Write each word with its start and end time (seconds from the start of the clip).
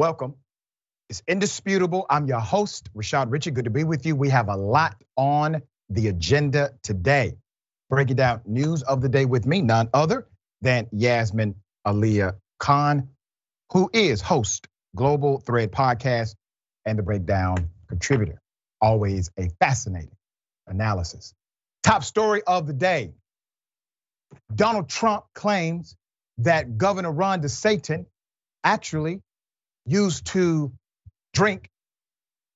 Welcome. 0.00 0.36
It's 1.10 1.22
indisputable. 1.28 2.06
I'm 2.08 2.26
your 2.26 2.40
host, 2.40 2.88
Rashad 2.94 3.30
Richey. 3.30 3.50
Good 3.50 3.66
to 3.66 3.70
be 3.70 3.84
with 3.84 4.06
you. 4.06 4.16
We 4.16 4.30
have 4.30 4.48
a 4.48 4.56
lot 4.56 4.96
on 5.14 5.60
the 5.90 6.08
agenda 6.08 6.70
today. 6.82 7.36
Breaking 7.90 8.16
down 8.16 8.40
news 8.46 8.82
of 8.82 9.02
the 9.02 9.10
day 9.10 9.26
with 9.26 9.44
me, 9.44 9.60
none 9.60 9.90
other 9.92 10.26
than 10.62 10.88
Yasmin 10.90 11.56
Aliyah 11.86 12.36
Khan, 12.58 13.10
who 13.74 13.90
is 13.92 14.22
host, 14.22 14.68
Global 14.96 15.38
Thread 15.40 15.70
Podcast, 15.70 16.34
and 16.86 16.98
the 16.98 17.02
Breakdown 17.02 17.68
contributor. 17.86 18.40
Always 18.80 19.30
a 19.38 19.50
fascinating 19.60 20.16
analysis. 20.66 21.34
Top 21.82 22.04
story 22.04 22.40
of 22.46 22.66
the 22.66 22.72
day 22.72 23.12
Donald 24.54 24.88
Trump 24.88 25.26
claims 25.34 25.94
that 26.38 26.78
Governor 26.78 27.12
Ron 27.12 27.42
DeSantis 27.42 28.06
actually 28.64 29.20
used 29.86 30.26
to 30.26 30.72
drink 31.32 31.70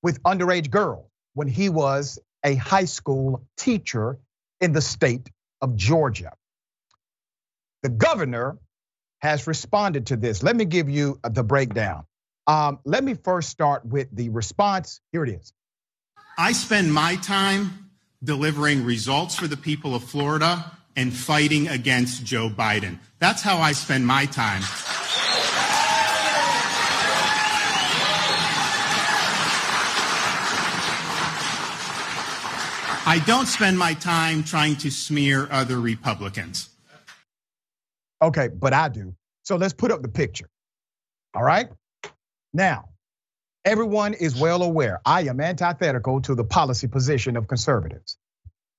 with 0.03 0.23
underage 0.23 0.71
girls 0.71 1.07
when 1.35 1.49
he 1.49 1.69
was 1.69 2.19
a 2.45 2.55
high 2.55 2.85
school 2.85 3.47
teacher 3.57 4.19
in 4.61 4.73
the 4.73 4.81
state 4.81 5.31
of 5.61 5.77
Georgia. 5.77 6.33
The 7.83 7.89
governor 7.89 8.59
has 9.21 9.47
responded 9.47 10.07
to 10.07 10.17
this. 10.17 10.43
Let 10.43 10.55
me 10.55 10.65
give 10.65 10.89
you 10.89 11.19
the 11.23 11.43
breakdown. 11.43 12.05
Um, 12.47 12.79
let 12.85 13.03
me 13.03 13.15
first 13.15 13.49
start 13.49 13.85
with 13.87 14.09
the 14.13 14.29
response. 14.29 15.01
Here 15.13 15.25
it 15.25 15.31
is. 15.31 15.53
I 16.37 16.53
spend 16.53 16.93
my 16.93 17.17
time 17.17 17.91
delivering 18.23 18.85
results 18.85 19.35
for 19.35 19.47
the 19.47 19.57
people 19.57 19.95
of 19.95 20.05
Florida 20.05 20.73
and 20.97 21.13
fighting 21.13 21.69
against 21.69 22.25
Joe 22.25 22.49
Biden. 22.49 22.99
That's 23.19 23.43
how 23.43 23.59
I 23.59 23.73
spend 23.73 24.07
my 24.07 24.27
time. 24.27 24.63
I 33.07 33.19
don't 33.19 33.45
spend 33.45 33.79
my 33.79 33.93
time 33.93 34.45
trying 34.45 34.77
to 34.77 34.91
smear 34.91 35.47
other 35.51 35.79
Republicans. 35.79 36.71
Okay, 38.23 38.49
but 38.49 38.73
I 38.73 38.89
do. 38.89 39.15
So 39.43 39.57
let's 39.57 39.75
put 39.75 39.93
up 39.93 40.01
the 40.01 40.09
picture. 40.09 40.49
All 41.35 41.43
right? 41.43 41.69
Now, 42.55 42.89
everyone 43.63 44.15
is 44.15 44.41
well 44.41 44.63
aware 44.63 45.03
I 45.05 45.25
am 45.25 45.39
antithetical 45.39 46.23
to 46.23 46.35
the 46.35 46.45
policy 46.45 46.89
position 46.89 47.37
of 47.37 47.47
conservatives. 47.47 48.17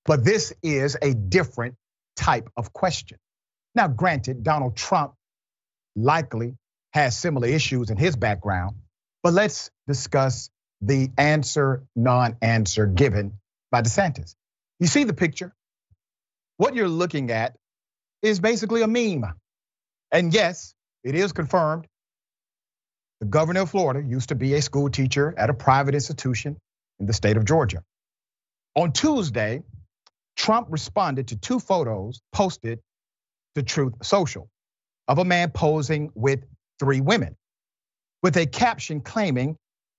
But 0.06 0.24
this 0.24 0.52
is 0.60 0.96
a 1.00 1.14
different 1.14 1.76
type 2.16 2.50
of 2.56 2.72
question. 2.72 3.18
Now, 3.76 3.86
granted, 3.86 4.42
Donald 4.42 4.76
Trump 4.76 5.14
likely 5.94 6.56
has 6.94 7.16
similar 7.16 7.46
issues 7.46 7.90
in 7.90 7.96
his 7.96 8.16
background, 8.16 8.74
but 9.22 9.34
let's 9.34 9.70
discuss 9.86 10.50
the 10.80 11.10
answer, 11.16 11.84
non 11.94 12.36
answer 12.42 12.86
given 12.86 13.38
by 13.76 13.82
DeSantis. 13.82 14.34
You 14.80 14.86
see 14.86 15.04
the 15.04 15.12
picture? 15.12 15.54
What 16.56 16.74
you're 16.74 16.88
looking 16.88 17.30
at 17.30 17.56
is 18.22 18.40
basically 18.40 18.80
a 18.80 18.86
meme. 18.86 19.26
And 20.10 20.32
yes, 20.32 20.74
it 21.04 21.14
is 21.14 21.32
confirmed. 21.32 21.86
The 23.20 23.26
governor 23.26 23.62
of 23.62 23.70
Florida 23.70 24.02
used 24.02 24.30
to 24.30 24.34
be 24.34 24.54
a 24.54 24.62
school 24.62 24.88
teacher 24.88 25.34
at 25.36 25.50
a 25.50 25.54
private 25.54 25.94
institution 25.94 26.56
in 27.00 27.06
the 27.06 27.12
state 27.12 27.36
of 27.36 27.44
Georgia. 27.44 27.82
On 28.74 28.92
Tuesday, 28.92 29.62
Trump 30.36 30.68
responded 30.70 31.28
to 31.28 31.36
two 31.36 31.60
photos 31.60 32.22
posted 32.32 32.80
to 33.56 33.62
Truth 33.62 33.94
Social 34.02 34.48
of 35.06 35.18
a 35.18 35.24
man 35.24 35.50
posing 35.50 36.10
with 36.14 36.44
three 36.78 37.02
women, 37.02 37.36
with 38.22 38.38
a 38.38 38.46
caption 38.46 39.02
claiming 39.02 39.58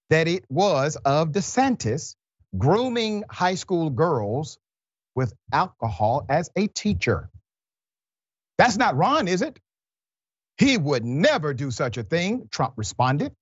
that 0.09 0.27
it 0.27 0.45
was 0.49 0.95
of 0.95 1.29
DeSantis 1.31 2.15
grooming 2.57 3.23
high 3.29 3.55
school 3.55 3.89
girls 3.89 4.59
with 5.15 5.33
alcohol 5.51 6.25
as 6.29 6.49
a 6.55 6.67
teacher. 6.67 7.29
That's 8.57 8.77
not 8.77 8.95
Ron, 8.97 9.27
is 9.27 9.41
it? 9.41 9.59
He 10.57 10.77
would 10.77 11.05
never 11.05 11.53
do 11.53 11.71
such 11.71 11.97
a 11.97 12.03
thing, 12.03 12.47
Trump 12.51 12.73
responded. 12.77 13.33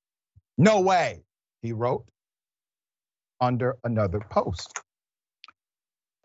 No 0.58 0.82
way, 0.82 1.24
he 1.62 1.74
wrote 1.74 2.06
under 3.42 3.78
another 3.84 4.20
post. 4.20 4.80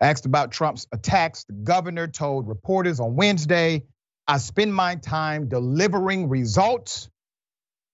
Asked 0.01 0.25
about 0.25 0.51
Trump's 0.51 0.87
attacks, 0.91 1.43
the 1.45 1.53
governor 1.53 2.07
told 2.07 2.47
reporters 2.47 2.99
on 2.99 3.15
Wednesday, 3.15 3.83
I 4.27 4.37
spend 4.39 4.73
my 4.73 4.95
time 4.95 5.47
delivering 5.49 6.29
results 6.29 7.09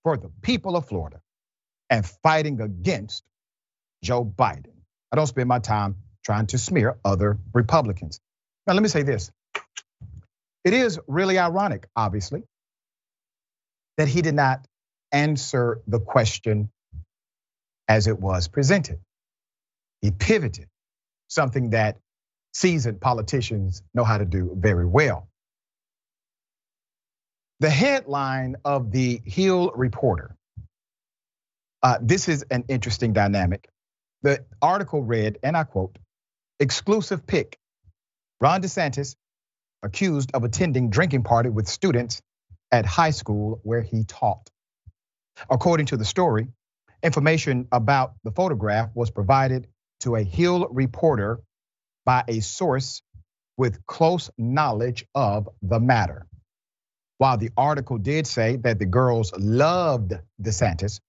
for 0.04 0.18
the 0.18 0.32
people 0.42 0.76
of 0.78 0.88
Florida 0.88 1.22
and 1.90 2.06
fighting 2.24 2.62
against 2.62 3.24
Joe 4.04 4.26
Biden. 4.26 4.77
I 5.12 5.16
don't 5.16 5.28
spend 5.28 5.48
my 5.48 5.60
time 5.60 5.96
trying 6.26 6.48
to 6.48 6.58
smear 6.58 6.98
other 7.06 7.38
Republicans. 7.54 8.20
Now, 8.66 8.74
let 8.74 8.84
me 8.84 8.90
say 8.90 9.04
this. 9.04 9.32
It 10.66 10.74
is 10.74 11.00
really 11.08 11.40
ironic, 11.40 11.88
obviously, 11.96 12.44
that 13.98 14.10
he 14.10 14.22
did 14.22 14.36
not 14.36 14.68
answer 15.12 15.82
the 15.88 16.00
question 16.00 16.70
as 17.88 18.08
it 18.08 18.20
was 18.20 18.50
presented. 18.50 19.00
He 20.02 20.12
pivoted, 20.12 20.68
something 21.30 21.72
that 21.72 21.98
seasoned 22.54 23.00
politicians 23.00 23.82
know 23.94 24.04
how 24.04 24.18
to 24.18 24.26
do 24.26 24.54
very 24.58 24.86
well. 24.86 25.28
The 27.60 27.70
headline 27.70 28.58
of 28.66 28.92
the 28.92 29.22
Hill 29.26 29.72
Reporter. 29.76 30.36
Uh, 31.82 31.98
this 32.02 32.28
is 32.28 32.44
an 32.52 32.66
interesting 32.68 33.14
dynamic. 33.14 33.70
The 34.28 34.44
article 34.62 35.02
read, 35.02 35.38
and 35.42 35.56
I 35.56 35.64
quote, 35.64 35.98
exclusive 36.60 37.26
pick. 37.26 37.58
Ron 38.42 38.62
DeSantis 38.62 39.16
accused 39.84 40.32
of 40.34 40.44
attending 40.44 40.90
drinking 40.90 41.24
party 41.24 41.50
with 41.50 41.70
students 41.70 42.22
at 42.70 42.86
high 42.86 43.12
school 43.12 43.62
where 43.64 43.82
he 43.82 44.04
taught. 44.04 44.50
According 45.50 45.86
to 45.86 45.96
the 45.96 46.04
story, 46.04 46.50
information 47.02 47.70
about 47.72 48.16
the 48.26 48.32
photograph 48.32 48.90
was 48.94 49.12
provided 49.12 49.70
to 50.02 50.18
a 50.18 50.24
Hill 50.24 50.68
reporter 50.72 51.40
by 52.06 52.26
a 52.28 52.42
source 52.42 53.02
with 53.56 53.86
close 53.86 54.30
knowledge 54.38 55.06
of 55.16 55.48
the 55.62 55.80
matter. 55.80 56.28
While 57.18 57.38
the 57.38 57.52
article 57.56 57.98
did 57.98 58.28
say 58.28 58.58
that 58.58 58.78
the 58.78 58.86
girls 58.86 59.32
loved 59.38 60.16
DeSantis, 60.42 61.00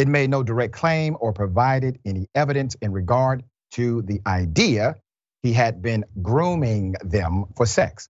it 0.00 0.08
made 0.08 0.30
no 0.30 0.42
direct 0.42 0.72
claim 0.72 1.14
or 1.20 1.30
provided 1.30 1.98
any 2.06 2.26
evidence 2.34 2.74
in 2.80 2.90
regard 2.90 3.44
to 3.72 4.00
the 4.00 4.18
idea 4.26 4.96
he 5.42 5.52
had 5.52 5.82
been 5.82 6.06
grooming 6.22 6.94
them 7.04 7.44
for 7.54 7.66
sex. 7.66 8.08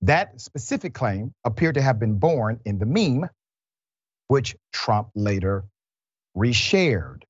That 0.00 0.40
specific 0.40 0.94
claim 0.94 1.34
appeared 1.44 1.74
to 1.74 1.82
have 1.82 1.98
been 1.98 2.18
born 2.18 2.60
in 2.64 2.78
the 2.78 2.86
meme, 2.86 3.28
which 4.28 4.56
Trump 4.72 5.10
later 5.14 5.64
reshared. 6.34 7.24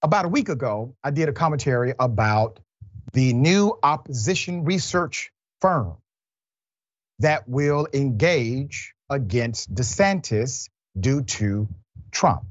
About 0.00 0.24
a 0.24 0.28
week 0.28 0.48
ago, 0.48 0.94
I 1.02 1.10
did 1.10 1.28
a 1.28 1.32
commentary 1.32 1.92
about 1.98 2.60
the 3.14 3.32
new 3.32 3.76
opposition 3.82 4.62
research 4.62 5.32
firm 5.60 5.96
that 7.18 7.48
will 7.48 7.88
engage 7.92 8.94
against 9.10 9.74
DeSantis 9.74 10.68
due 10.96 11.22
to 11.22 11.66
Trump. 12.12 12.44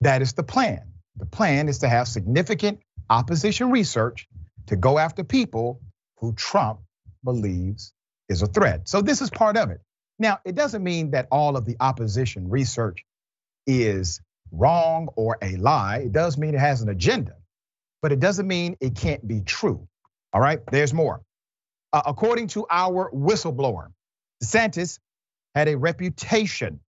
That 0.00 0.22
is 0.22 0.32
the 0.32 0.42
plan. 0.42 0.92
The 1.16 1.26
plan 1.26 1.68
is 1.68 1.78
to 1.78 1.88
have 1.88 2.08
significant 2.08 2.80
opposition 3.10 3.70
research 3.70 4.28
to 4.66 4.76
go 4.76 4.98
after 4.98 5.24
people 5.24 5.80
who 6.18 6.32
Trump 6.34 6.80
believes 7.24 7.92
is 8.28 8.42
a 8.42 8.46
threat. 8.46 8.88
So 8.88 9.02
this 9.02 9.20
is 9.20 9.30
part 9.30 9.56
of 9.56 9.70
it. 9.70 9.80
Now, 10.18 10.38
it 10.44 10.54
doesn't 10.54 10.82
mean 10.82 11.10
that 11.10 11.28
all 11.30 11.56
of 11.56 11.64
the 11.64 11.76
opposition 11.78 12.48
research 12.48 13.04
is 13.66 14.20
wrong 14.50 15.08
or 15.16 15.38
a 15.42 15.56
lie. 15.56 15.98
It 15.98 16.12
does 16.12 16.38
mean 16.38 16.54
it 16.54 16.60
has 16.60 16.82
an 16.82 16.88
agenda, 16.88 17.36
but 18.02 18.12
it 18.12 18.20
doesn't 18.20 18.46
mean 18.46 18.76
it 18.80 18.94
can't 18.94 19.26
be 19.26 19.40
true. 19.40 19.86
All 20.32 20.40
right, 20.40 20.60
there's 20.70 20.94
more. 20.94 21.22
Uh, 21.92 22.02
according 22.06 22.48
to 22.48 22.66
our 22.70 23.10
whistleblower, 23.10 23.88
DeSantis 24.42 24.98
had 25.54 25.68
a 25.68 25.76
reputation 25.76 26.80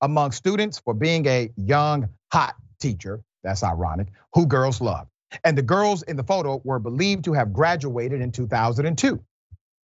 among 0.00 0.32
students 0.32 0.78
for 0.78 0.94
being 0.94 1.26
a 1.26 1.50
young, 1.56 2.08
hot 2.32 2.54
teacher. 2.80 3.20
That's 3.42 3.62
ironic, 3.62 4.08
who 4.34 4.46
girls 4.46 4.80
love. 4.80 5.06
And 5.44 5.56
the 5.56 5.62
girls 5.62 6.02
in 6.02 6.16
the 6.16 6.24
photo 6.24 6.60
were 6.64 6.78
believed 6.78 7.24
to 7.24 7.32
have 7.32 7.52
graduated 7.52 8.20
in 8.20 8.32
2002, 8.32 9.22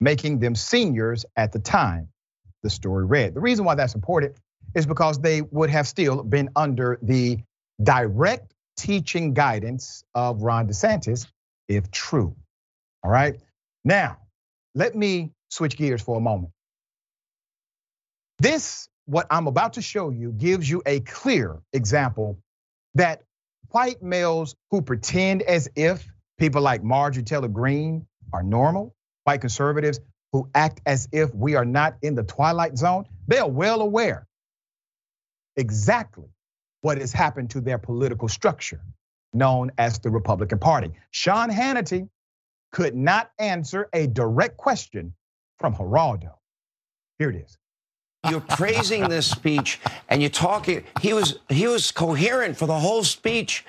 making 0.01 0.41
them 0.41 0.55
seniors 0.55 1.25
at 1.37 1.53
the 1.53 1.59
time 1.59 2.09
the 2.63 2.71
story 2.71 3.05
read. 3.05 3.35
The 3.35 3.41
reason 3.41 3.65
why 3.65 3.75
that's 3.77 3.95
important 3.95 4.37
is 4.75 4.87
because 4.87 5.21
they 5.21 5.43
would 5.43 5.71
have 5.71 5.87
still 5.87 6.23
been 6.23 6.51
under 6.57 6.99
the 7.01 7.39
direct 7.83 8.53
teaching 8.77 9.35
guidance 9.35 10.05
of 10.15 10.43
Ron 10.43 10.69
DeSantis, 10.69 11.27
if 11.69 11.91
true. 11.91 12.35
All 13.03 13.11
right. 13.11 13.41
Now, 13.85 14.19
let 14.75 14.95
me 14.95 15.31
switch 15.49 15.77
gears 15.77 16.03
for 16.03 16.17
a 16.17 16.21
moment. 16.21 16.53
This 18.39 18.89
what 19.07 19.27
I'm 19.31 19.47
about 19.47 19.75
to 19.75 19.83
show 19.83 20.11
you 20.11 20.33
gives 20.33 20.69
you 20.69 20.83
a 20.85 21.01
clear 21.01 21.61
example 21.73 22.39
that 22.95 23.23
white 23.71 24.03
males 24.03 24.55
who 24.71 24.83
pretend 24.83 25.43
as 25.43 25.69
if 25.77 26.07
people 26.39 26.61
like 26.61 26.83
Marjorie 26.83 27.23
Taylor 27.23 27.49
Greene 27.49 28.07
are 28.33 28.43
normal, 28.43 28.95
white 29.25 29.41
conservatives 29.41 30.01
who 30.33 30.49
act 30.55 30.81
as 30.87 31.09
if 31.13 31.35
we 31.35 31.55
are 31.55 31.65
not 31.65 31.97
in 32.03 32.15
the 32.15 32.23
twilight 32.23 32.77
zone, 32.77 33.07
they 33.29 33.39
are 33.39 33.49
well 33.49 33.81
aware 33.81 34.27
exactly 35.57 36.29
what 36.83 36.99
has 36.99 37.13
happened 37.13 37.51
to 37.51 37.61
their 37.61 37.79
political 37.79 38.29
structure 38.29 38.81
known 39.33 39.71
as 39.79 39.99
the 40.01 40.11
Republican 40.11 40.59
Party. 40.59 40.93
Sean 41.11 41.51
Hannity 41.51 42.09
could 42.73 42.95
not 42.95 43.31
answer 43.39 43.89
a 43.93 44.07
direct 44.07 44.57
question 44.57 45.15
from 45.59 45.75
Geraldo. 45.75 46.35
Here 47.19 47.31
it 47.31 47.37
is. 47.37 47.57
You're 48.31 48.41
praising 48.41 49.09
this 49.09 49.31
speech 49.31 49.81
and 50.09 50.21
you're 50.21 50.31
talking 50.31 50.85
he 51.01 51.13
was 51.13 51.39
he 51.49 51.67
was 51.67 51.91
coherent 51.93 52.57
for 52.57 52.67
the 52.67 52.79
whole 52.79 53.05
speech. 53.05 53.65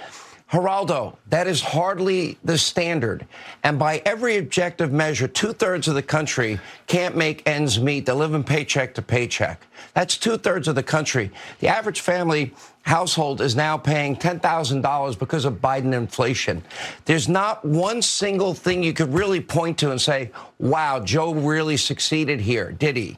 Geraldo, 0.52 1.18
that 1.28 1.46
is 1.46 1.62
hardly 1.62 2.38
the 2.46 2.58
standard. 2.58 3.28
And 3.64 3.78
by 3.78 4.02
every 4.06 4.38
objective 4.38 4.94
measure, 4.94 5.28
two 5.28 5.52
thirds 5.52 5.90
of 5.90 5.96
the 5.96 6.02
country 6.02 6.58
can't 6.88 7.18
make 7.18 7.46
ends 7.46 7.82
meet. 7.82 8.06
They're 8.06 8.16
living 8.16 8.46
paycheck 8.46 8.94
to 8.94 9.02
paycheck. 9.02 9.68
That's 9.94 10.18
two 10.18 10.38
thirds 10.38 10.70
of 10.70 10.76
the 10.76 10.84
country. 10.84 11.32
The 11.60 11.68
average 11.68 12.00
family 12.00 12.54
household 12.84 13.42
is 13.42 13.58
now 13.58 13.78
paying 13.78 14.16
$10,000 14.16 15.20
because 15.20 15.44
of 15.44 15.56
Biden 15.56 15.94
inflation. 15.94 16.64
There's 17.04 17.28
not 17.28 17.66
one 17.66 18.02
single 18.02 18.54
thing 18.54 18.84
you 18.84 18.94
could 18.94 19.14
really 19.14 19.42
point 19.42 19.78
to 19.80 19.92
and 19.92 20.00
say, 20.00 20.32
wow, 20.60 21.02
Joe 21.02 21.34
really 21.34 21.76
succeeded 21.76 22.40
here, 22.40 22.72
did 22.72 22.96
he? 22.96 23.18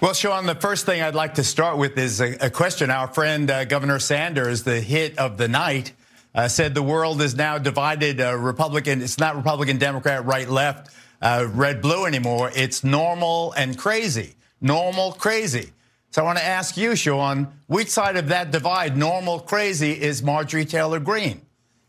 Well, 0.00 0.14
Sean, 0.14 0.46
the 0.46 0.54
first 0.54 0.86
thing 0.86 1.02
I'd 1.02 1.14
like 1.14 1.34
to 1.34 1.44
start 1.44 1.76
with 1.76 1.98
is 1.98 2.22
a, 2.22 2.46
a 2.46 2.48
question. 2.48 2.90
Our 2.90 3.06
friend 3.06 3.50
uh, 3.50 3.66
Governor 3.66 3.98
Sanders, 3.98 4.62
the 4.62 4.80
hit 4.80 5.18
of 5.18 5.36
the 5.36 5.46
night, 5.46 5.92
uh, 6.34 6.48
said 6.48 6.74
the 6.74 6.82
world 6.82 7.20
is 7.20 7.34
now 7.34 7.58
divided 7.58 8.18
uh, 8.18 8.34
Republican. 8.34 9.02
It's 9.02 9.18
not 9.18 9.36
Republican, 9.36 9.76
Democrat, 9.76 10.24
right, 10.24 10.48
left, 10.48 10.90
uh, 11.20 11.46
red, 11.52 11.82
blue 11.82 12.06
anymore. 12.06 12.50
It's 12.56 12.82
normal 12.82 13.52
and 13.58 13.76
crazy. 13.76 14.36
Normal, 14.62 15.12
crazy. 15.12 15.70
So 16.12 16.22
I 16.22 16.24
want 16.24 16.38
to 16.38 16.44
ask 16.44 16.78
you, 16.78 16.96
Sean, 16.96 17.52
which 17.66 17.88
side 17.88 18.16
of 18.16 18.28
that 18.28 18.50
divide, 18.52 18.96
normal, 18.96 19.38
crazy, 19.38 19.92
is 19.92 20.22
Marjorie 20.22 20.64
Taylor 20.64 20.98
Greene? 20.98 21.42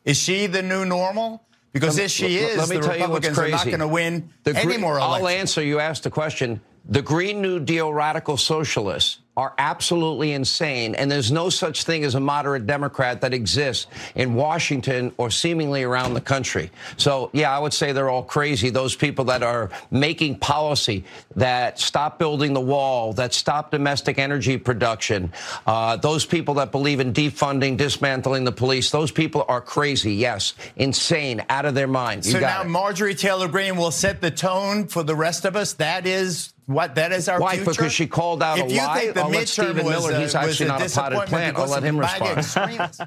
Is 0.04 0.18
she 0.18 0.48
the 0.48 0.62
new 0.62 0.84
normal? 0.84 1.46
Because 1.72 1.98
if 1.98 2.12
she 2.12 2.40
is, 2.40 2.58
let 2.58 2.68
me 2.68 2.75
the 2.75 2.90
Republicans 2.90 3.40
are 3.40 3.48
not 3.48 3.66
going 3.66 3.80
to 3.80 3.88
win 3.88 4.30
the 4.44 4.54
any 4.58 4.75
more 4.75 4.98
elections. 4.98 5.22
I'll 5.22 5.28
answer. 5.30 5.63
You 5.63 5.80
asked 5.80 6.04
the 6.04 6.10
question. 6.10 6.60
The 6.91 7.01
Green 7.01 7.41
New 7.41 7.61
Deal 7.61 7.93
radical 7.93 8.35
socialists 8.35 9.19
are 9.38 9.53
absolutely 9.57 10.33
insane, 10.33 10.93
and 10.93 11.09
there's 11.09 11.31
no 11.31 11.49
such 11.49 11.85
thing 11.85 12.03
as 12.03 12.15
a 12.15 12.19
moderate 12.19 12.67
Democrat 12.67 13.21
that 13.21 13.33
exists 13.33 13.88
in 14.15 14.33
Washington 14.33 15.13
or 15.15 15.29
seemingly 15.29 15.83
around 15.83 16.15
the 16.15 16.21
country. 16.21 16.69
So, 16.97 17.29
yeah, 17.31 17.55
I 17.55 17.59
would 17.59 17.71
say 17.71 17.93
they're 17.93 18.09
all 18.09 18.23
crazy. 18.23 18.69
Those 18.71 18.93
people 18.93 19.23
that 19.25 19.41
are 19.41 19.69
making 19.89 20.39
policy 20.39 21.05
that 21.38 21.79
stop 21.79 22.19
building 22.19 22.51
the 22.51 22.59
wall, 22.59 23.13
that 23.13 23.33
stop 23.33 23.71
domestic 23.71 24.19
energy 24.19 24.57
production, 24.57 25.31
uh, 25.65 25.95
those 25.95 26.25
people 26.25 26.55
that 26.55 26.73
believe 26.73 26.99
in 26.99 27.13
defunding, 27.13 27.77
dismantling 27.77 28.43
the 28.43 28.51
police, 28.51 28.91
those 28.91 29.11
people 29.11 29.45
are 29.47 29.61
crazy. 29.61 30.13
Yes, 30.13 30.55
insane, 30.75 31.41
out 31.49 31.63
of 31.63 31.73
their 31.73 31.88
minds. 31.88 32.29
so 32.29 32.38
now 32.38 32.63
it. 32.63 32.67
Marjorie 32.67 33.15
Taylor 33.15 33.47
Greene 33.47 33.77
will 33.77 33.91
set 33.91 34.19
the 34.19 34.29
tone 34.29 34.88
for 34.88 35.03
the 35.03 35.15
rest 35.15 35.45
of 35.45 35.55
us. 35.55 35.71
That 35.71 36.05
is 36.05 36.51
what 36.66 36.96
that 36.96 37.12
is 37.12 37.28
our 37.28 37.40
Why? 37.40 37.56
future? 37.56 37.72
Because 37.72 37.94
she 37.94 38.08
called 38.08 38.42
out 38.44 38.60
if 38.60 38.72
a 38.72 38.75
lie. 38.75 39.12
the 39.12 39.22
I'll 39.22 39.30
let 39.30 39.48
Stephen 39.48 39.86
was, 39.86 40.08
Miller. 40.08 40.19
He's 40.19 40.36
uh, 40.36 40.40
actually 40.40 40.69
not 40.69 40.81
a 40.81 40.90
potted 40.90 41.19
plant. 41.28 41.58
I'll 41.58 41.68
let 41.68 41.84
him 41.84 42.00
respond. 42.00 42.98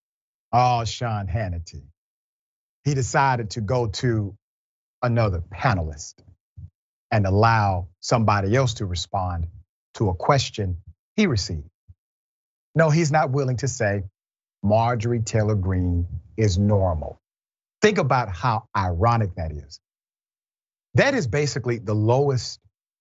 oh, 0.52 0.84
Sean 0.84 1.26
Hannity. 1.26 1.82
He 2.84 2.94
decided 2.94 3.50
to 3.50 3.60
go 3.60 3.88
to 3.88 4.34
another 5.02 5.42
panelist 5.52 6.14
and 7.10 7.26
allow 7.26 7.88
somebody 8.00 8.54
else 8.54 8.74
to 8.74 8.86
respond 8.86 9.48
to 9.94 10.08
a 10.08 10.14
question 10.14 10.78
he 11.16 11.26
received. 11.26 11.68
No, 12.74 12.90
he's 12.90 13.10
not 13.10 13.30
willing 13.30 13.56
to 13.58 13.68
say 13.68 14.04
Marjorie 14.62 15.20
Taylor 15.20 15.56
Greene 15.56 16.06
is 16.36 16.58
normal. 16.58 17.20
Think 17.82 17.98
about 17.98 18.34
how 18.34 18.68
ironic 18.76 19.34
that 19.36 19.52
is. 19.52 19.80
That 20.94 21.14
is 21.14 21.26
basically 21.26 21.78
the 21.78 21.94
lowest 21.94 22.60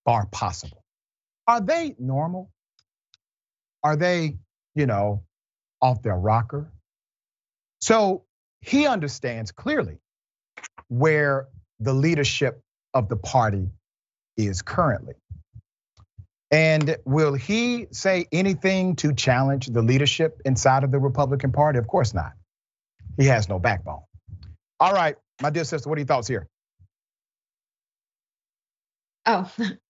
are 0.10 0.26
possible. 0.26 0.84
Are 1.48 1.62
they 1.62 1.96
normal? 2.00 2.50
Are 3.84 3.96
they, 3.96 4.40
you 4.74 4.88
know, 4.88 5.24
off 5.84 6.02
their 6.02 6.18
rocker? 6.18 6.72
So 7.80 8.24
he 8.62 8.88
understands 8.88 9.52
clearly 9.52 10.00
where 10.88 11.48
the 11.80 11.94
leadership 11.94 12.60
of 12.96 13.08
the 13.08 13.18
party 13.18 13.70
is 14.36 14.64
currently. 14.64 15.14
And 16.50 16.98
will 17.06 17.36
he 17.36 17.86
say 17.92 18.26
anything 18.32 18.96
to 18.98 19.14
challenge 19.14 19.68
the 19.68 19.84
leadership 19.84 20.42
inside 20.44 20.84
of 20.84 20.90
the 20.90 20.98
Republican 21.00 21.52
Party? 21.52 21.78
Of 21.78 21.86
course 21.86 22.16
not. 22.16 22.32
He 23.18 23.28
has 23.28 23.48
no 23.48 23.60
backbone. 23.60 24.02
All 24.80 24.94
right, 24.94 25.18
my 25.40 25.52
dear 25.52 25.66
sister, 25.66 25.88
what 25.88 25.98
are 25.98 26.02
your 26.02 26.08
thoughts 26.08 26.28
here? 26.28 26.48
Oh, 29.28 29.52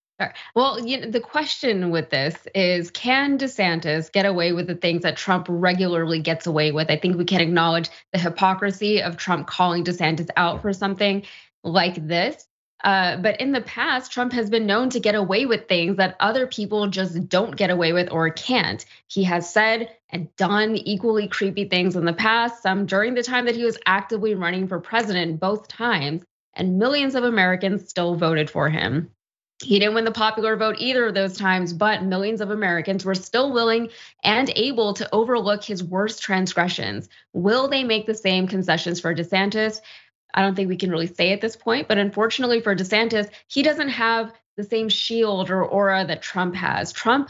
Well, 0.55 0.85
you 0.85 0.99
know, 0.99 1.09
the 1.09 1.19
question 1.19 1.91
with 1.91 2.09
this 2.09 2.35
is 2.53 2.91
can 2.91 3.37
DeSantis 3.37 4.11
get 4.11 4.25
away 4.25 4.51
with 4.51 4.67
the 4.67 4.75
things 4.75 5.03
that 5.03 5.17
Trump 5.17 5.47
regularly 5.49 6.19
gets 6.19 6.47
away 6.47 6.71
with? 6.71 6.91
I 6.91 6.97
think 6.97 7.17
we 7.17 7.25
can 7.25 7.41
acknowledge 7.41 7.89
the 8.11 8.19
hypocrisy 8.19 9.01
of 9.01 9.17
Trump 9.17 9.47
calling 9.47 9.83
DeSantis 9.83 10.29
out 10.35 10.61
for 10.61 10.73
something 10.73 11.23
like 11.63 12.07
this. 12.07 12.45
Uh, 12.83 13.17
but 13.17 13.41
in 13.41 13.51
the 13.51 13.61
past, 13.61 14.11
Trump 14.11 14.31
has 14.31 14.49
been 14.49 14.65
known 14.65 14.89
to 14.89 15.01
get 15.01 15.15
away 15.15 15.45
with 15.45 15.67
things 15.67 15.97
that 15.97 16.15
other 16.19 16.47
people 16.47 16.87
just 16.87 17.27
don't 17.27 17.57
get 17.57 17.69
away 17.69 17.91
with 17.91 18.09
or 18.11 18.29
can't. 18.29 18.85
He 19.07 19.23
has 19.25 19.51
said 19.51 19.89
and 20.09 20.33
done 20.37 20.77
equally 20.77 21.27
creepy 21.27 21.65
things 21.65 21.97
in 21.97 22.05
the 22.05 22.13
past, 22.13 22.63
some 22.63 22.85
during 22.85 23.15
the 23.15 23.23
time 23.23 23.45
that 23.45 23.55
he 23.55 23.65
was 23.65 23.77
actively 23.85 24.33
running 24.33 24.67
for 24.67 24.79
president, 24.79 25.41
both 25.41 25.67
times, 25.67 26.23
and 26.53 26.79
millions 26.79 27.15
of 27.15 27.25
Americans 27.25 27.89
still 27.89 28.15
voted 28.15 28.49
for 28.49 28.69
him. 28.69 29.11
He 29.61 29.77
didn't 29.77 29.95
win 29.95 30.05
the 30.05 30.11
popular 30.11 30.55
vote 30.55 30.77
either 30.79 31.07
of 31.07 31.13
those 31.13 31.37
times, 31.37 31.73
but 31.73 32.03
millions 32.03 32.39
of 32.39 32.49
Americans 32.49 33.03
were 33.03 33.15
still 33.15 33.51
willing 33.51 33.89
and 34.23 34.49
able 34.55 34.93
to 34.93 35.09
overlook 35.13 35.63
his 35.63 35.83
worst 35.83 36.21
transgressions. 36.21 37.09
Will 37.33 37.67
they 37.67 37.83
make 37.83 38.05
the 38.05 38.15
same 38.15 38.47
concessions 38.47 39.01
for 39.01 39.13
DeSantis? 39.13 39.81
I 40.33 40.41
don't 40.41 40.55
think 40.55 40.69
we 40.69 40.77
can 40.77 40.91
really 40.91 41.07
say 41.07 41.33
at 41.33 41.41
this 41.41 41.57
point, 41.57 41.89
but 41.89 41.97
unfortunately 41.97 42.61
for 42.61 42.75
DeSantis, 42.75 43.29
he 43.47 43.61
doesn't 43.61 43.89
have 43.89 44.31
the 44.55 44.63
same 44.63 44.87
shield 44.87 45.49
or 45.49 45.65
aura 45.65 46.05
that 46.05 46.21
Trump 46.21 46.55
has. 46.55 46.93
Trump 46.93 47.29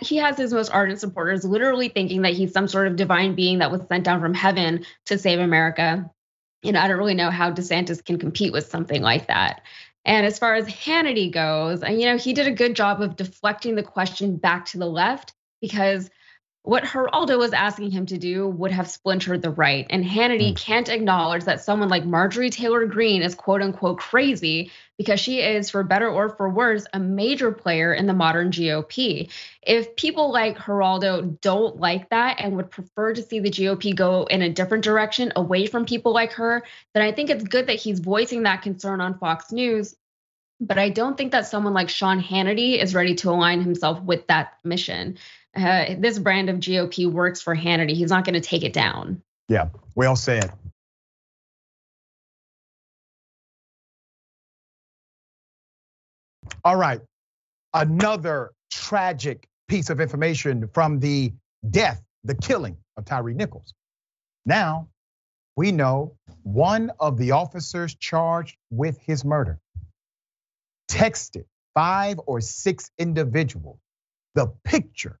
he 0.00 0.16
has 0.16 0.36
his 0.36 0.52
most 0.52 0.72
ardent 0.72 0.98
supporters 0.98 1.44
literally 1.44 1.88
thinking 1.88 2.22
that 2.22 2.32
he's 2.32 2.52
some 2.52 2.66
sort 2.66 2.88
of 2.88 2.96
divine 2.96 3.34
being 3.34 3.58
that 3.58 3.70
was 3.70 3.82
sent 3.88 4.04
down 4.04 4.20
from 4.20 4.34
heaven 4.34 4.84
to 5.06 5.18
save 5.18 5.38
America. 5.38 6.10
And 6.64 6.76
I 6.76 6.88
don't 6.88 6.98
really 6.98 7.14
know 7.14 7.30
how 7.30 7.52
DeSantis 7.52 8.04
can 8.04 8.18
compete 8.18 8.52
with 8.52 8.66
something 8.66 9.00
like 9.00 9.28
that. 9.28 9.62
And 10.06 10.24
as 10.24 10.38
far 10.38 10.54
as 10.54 10.68
Hannity 10.68 11.30
goes, 11.32 11.82
you 11.82 12.06
know, 12.06 12.16
he 12.16 12.32
did 12.32 12.46
a 12.46 12.52
good 12.52 12.76
job 12.76 13.02
of 13.02 13.16
deflecting 13.16 13.74
the 13.74 13.82
question 13.82 14.36
back 14.36 14.64
to 14.66 14.78
the 14.78 14.86
left 14.86 15.34
because 15.60 16.08
what 16.66 16.82
Geraldo 16.82 17.38
was 17.38 17.52
asking 17.52 17.92
him 17.92 18.06
to 18.06 18.18
do 18.18 18.48
would 18.48 18.72
have 18.72 18.90
splintered 18.90 19.40
the 19.40 19.50
right. 19.50 19.86
And 19.88 20.04
Hannity 20.04 20.50
mm. 20.50 20.56
can't 20.56 20.88
acknowledge 20.88 21.44
that 21.44 21.60
someone 21.60 21.88
like 21.88 22.04
Marjorie 22.04 22.50
Taylor 22.50 22.86
Greene 22.86 23.22
is 23.22 23.36
quote 23.36 23.62
unquote 23.62 23.98
crazy 23.98 24.72
because 24.98 25.20
she 25.20 25.40
is, 25.40 25.70
for 25.70 25.84
better 25.84 26.08
or 26.10 26.30
for 26.30 26.48
worse, 26.48 26.84
a 26.92 26.98
major 26.98 27.52
player 27.52 27.94
in 27.94 28.06
the 28.06 28.12
modern 28.12 28.50
GOP. 28.50 29.30
If 29.62 29.94
people 29.94 30.32
like 30.32 30.58
Geraldo 30.58 31.40
don't 31.40 31.76
like 31.76 32.10
that 32.10 32.40
and 32.40 32.56
would 32.56 32.72
prefer 32.72 33.14
to 33.14 33.22
see 33.22 33.38
the 33.38 33.50
GOP 33.50 33.94
go 33.94 34.24
in 34.24 34.42
a 34.42 34.52
different 34.52 34.82
direction 34.82 35.32
away 35.36 35.66
from 35.66 35.84
people 35.84 36.12
like 36.12 36.32
her, 36.32 36.64
then 36.94 37.04
I 37.04 37.12
think 37.12 37.30
it's 37.30 37.44
good 37.44 37.68
that 37.68 37.78
he's 37.78 38.00
voicing 38.00 38.42
that 38.42 38.62
concern 38.62 39.00
on 39.00 39.20
Fox 39.20 39.52
News 39.52 39.94
but 40.58 40.78
I 40.78 40.88
don't 40.88 41.18
think 41.18 41.32
that 41.32 41.46
someone 41.46 41.74
like 41.74 41.90
Sean 41.90 42.18
Hannity 42.18 42.82
is 42.82 42.94
ready 42.94 43.14
to 43.16 43.30
align 43.30 43.60
himself 43.60 44.00
with 44.00 44.26
that 44.28 44.54
mission. 44.64 45.18
Uh, 45.56 45.94
this 45.98 46.18
brand 46.18 46.50
of 46.50 46.56
GOP 46.56 47.10
works 47.10 47.40
for 47.40 47.56
Hannity. 47.56 47.94
He's 47.94 48.10
not 48.10 48.24
going 48.24 48.34
to 48.34 48.40
take 48.40 48.62
it 48.62 48.72
down. 48.72 49.22
Yeah, 49.48 49.68
we 49.94 50.06
all 50.06 50.10
well 50.10 50.16
said. 50.16 50.52
All 56.64 56.76
right, 56.76 57.00
another 57.72 58.52
tragic 58.70 59.48
piece 59.68 59.88
of 59.88 60.00
information 60.00 60.68
from 60.74 60.98
the 60.98 61.32
death, 61.70 62.02
the 62.24 62.34
killing 62.34 62.76
of 62.96 63.04
Tyre 63.04 63.32
Nichols. 63.32 63.72
Now, 64.44 64.88
we 65.56 65.72
know 65.72 66.16
one 66.42 66.90
of 67.00 67.16
the 67.18 67.30
officers 67.30 67.94
charged 67.94 68.56
with 68.70 68.98
his 68.98 69.24
murder 69.24 69.58
texted 70.90 71.44
five 71.74 72.20
or 72.26 72.40
six 72.40 72.90
individuals 72.98 73.78
the 74.34 74.48
picture 74.64 75.18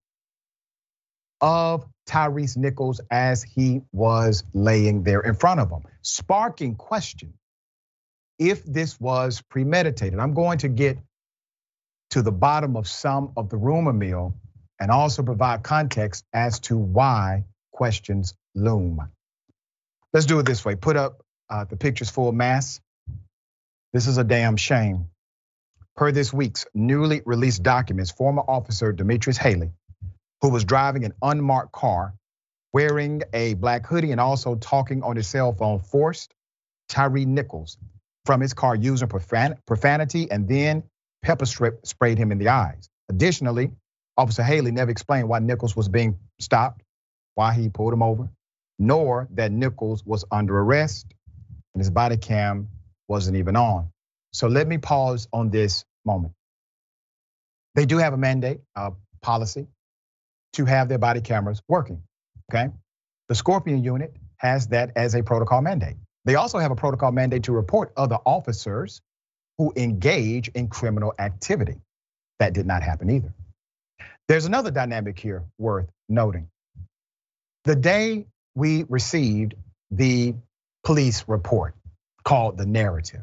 of 1.40 1.86
Tyrese 2.08 2.56
Nichols 2.56 3.00
as 3.10 3.42
he 3.42 3.82
was 3.92 4.44
laying 4.54 5.02
there 5.02 5.20
in 5.20 5.34
front 5.34 5.60
of 5.60 5.70
him, 5.70 5.82
sparking 6.02 6.74
question 6.74 7.34
if 8.38 8.64
this 8.64 9.00
was 9.00 9.42
premeditated. 9.42 10.18
I'm 10.18 10.34
going 10.34 10.58
to 10.58 10.68
get 10.68 10.98
to 12.10 12.22
the 12.22 12.32
bottom 12.32 12.76
of 12.76 12.86
some 12.86 13.32
of 13.36 13.48
the 13.48 13.56
rumor 13.56 13.92
mill 13.92 14.34
and 14.78 14.90
also 14.90 15.22
provide 15.22 15.62
context 15.62 16.24
as 16.32 16.60
to 16.60 16.76
why 16.76 17.44
questions 17.72 18.34
loom. 18.54 19.00
Let's 20.12 20.26
do 20.26 20.38
it 20.38 20.46
this 20.46 20.64
way. 20.64 20.76
Put 20.76 20.96
up 20.96 21.22
uh, 21.50 21.64
the 21.64 21.76
pictures 21.76 22.10
full 22.10 22.32
mass. 22.32 22.80
This 23.92 24.06
is 24.06 24.18
a 24.18 24.24
damn 24.24 24.56
shame. 24.56 25.08
Per 25.96 26.12
this 26.12 26.32
week's 26.32 26.66
newly 26.74 27.22
released 27.24 27.62
documents, 27.62 28.10
former 28.10 28.42
officer 28.42 28.92
Demetrius 28.92 29.38
Haley, 29.38 29.72
who 30.46 30.52
was 30.52 30.64
driving 30.64 31.04
an 31.04 31.12
unmarked 31.22 31.72
car, 31.72 32.14
wearing 32.72 33.20
a 33.32 33.54
black 33.54 33.84
hoodie 33.84 34.12
and 34.12 34.20
also 34.20 34.54
talking 34.54 35.02
on 35.02 35.16
his 35.16 35.26
cell 35.26 35.52
phone, 35.52 35.80
forced 35.80 36.32
Tyre 36.88 37.10
Nichols 37.10 37.78
from 38.24 38.40
his 38.40 38.54
car 38.54 38.76
using 38.76 39.08
profanity 39.08 40.30
and 40.30 40.48
then 40.48 40.84
pepper 41.20 41.46
strip 41.46 41.84
sprayed 41.84 42.16
him 42.16 42.30
in 42.30 42.38
the 42.38 42.48
eyes. 42.48 42.88
Additionally, 43.08 43.72
Officer 44.16 44.44
Haley 44.44 44.70
never 44.70 44.88
explained 44.88 45.28
why 45.28 45.40
Nichols 45.40 45.74
was 45.74 45.88
being 45.88 46.16
stopped, 46.38 46.80
why 47.34 47.52
he 47.52 47.68
pulled 47.68 47.92
him 47.92 48.04
over, 48.04 48.28
nor 48.78 49.26
that 49.32 49.50
Nichols 49.50 50.06
was 50.06 50.24
under 50.30 50.56
arrest 50.56 51.06
and 51.74 51.80
his 51.80 51.90
body 51.90 52.18
cam 52.18 52.68
wasn't 53.08 53.36
even 53.36 53.56
on. 53.56 53.90
So 54.32 54.46
let 54.46 54.68
me 54.68 54.78
pause 54.78 55.26
on 55.32 55.50
this 55.50 55.84
moment. 56.04 56.34
They 57.74 57.84
do 57.84 57.98
have 57.98 58.12
a 58.12 58.16
mandate, 58.16 58.60
a 58.76 58.92
policy 59.22 59.66
to 60.56 60.64
have 60.64 60.88
their 60.88 60.98
body 60.98 61.20
cameras 61.20 61.62
working. 61.68 62.02
Okay. 62.50 62.70
The 63.28 63.34
Scorpion 63.34 63.82
unit 63.82 64.14
has 64.38 64.68
that 64.68 64.92
as 64.96 65.14
a 65.14 65.22
protocol 65.22 65.62
mandate. 65.62 65.96
They 66.24 66.34
also 66.34 66.58
have 66.58 66.70
a 66.70 66.76
protocol 66.76 67.12
mandate 67.12 67.44
to 67.44 67.52
report 67.52 67.92
other 67.96 68.18
officers 68.26 69.00
who 69.58 69.72
engage 69.76 70.48
in 70.48 70.68
criminal 70.68 71.14
activity. 71.18 71.76
That 72.38 72.52
did 72.52 72.66
not 72.66 72.82
happen 72.82 73.10
either. 73.10 73.32
There's 74.28 74.44
another 74.44 74.70
dynamic 74.70 75.18
here 75.18 75.44
worth 75.58 75.88
noting. 76.08 76.48
The 77.64 77.76
day 77.76 78.26
we 78.54 78.84
received 78.88 79.54
the 79.90 80.34
police 80.84 81.24
report 81.28 81.74
called 82.24 82.58
the 82.58 82.66
narrative, 82.66 83.22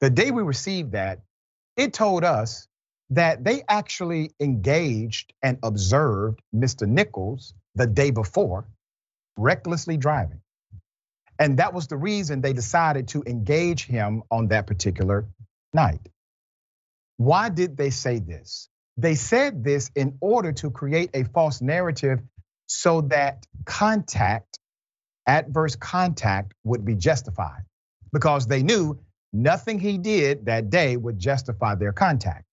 the 0.00 0.10
day 0.10 0.30
we 0.30 0.42
received 0.42 0.92
that, 0.92 1.20
it 1.76 1.92
told 1.92 2.24
us 2.24 2.68
that 3.10 3.44
they 3.44 3.62
actually 3.68 4.32
engaged 4.40 5.32
and 5.42 5.58
observed 5.62 6.40
Mr. 6.54 6.88
Nichols 6.88 7.54
the 7.74 7.86
day 7.86 8.10
before, 8.10 8.66
recklessly 9.36 9.96
driving. 9.96 10.40
And 11.38 11.58
that 11.58 11.74
was 11.74 11.88
the 11.88 11.96
reason 11.96 12.40
they 12.40 12.52
decided 12.52 13.08
to 13.08 13.22
engage 13.26 13.86
him 13.86 14.22
on 14.30 14.48
that 14.48 14.66
particular 14.66 15.26
night. 15.72 16.08
Why 17.16 17.48
did 17.48 17.76
they 17.76 17.90
say 17.90 18.18
this? 18.20 18.68
They 18.96 19.16
said 19.16 19.64
this 19.64 19.90
in 19.94 20.16
order 20.20 20.52
to 20.52 20.70
create 20.70 21.10
a 21.14 21.24
false 21.24 21.60
narrative 21.60 22.20
so 22.66 23.02
that 23.02 23.46
contact, 23.64 24.58
adverse 25.26 25.76
contact, 25.76 26.54
would 26.64 26.84
be 26.84 26.94
justified 26.94 27.62
because 28.12 28.46
they 28.46 28.62
knew 28.62 28.98
nothing 29.32 29.80
he 29.80 29.98
did 29.98 30.46
that 30.46 30.70
day 30.70 30.96
would 30.96 31.18
justify 31.18 31.74
their 31.74 31.92
contact. 31.92 32.44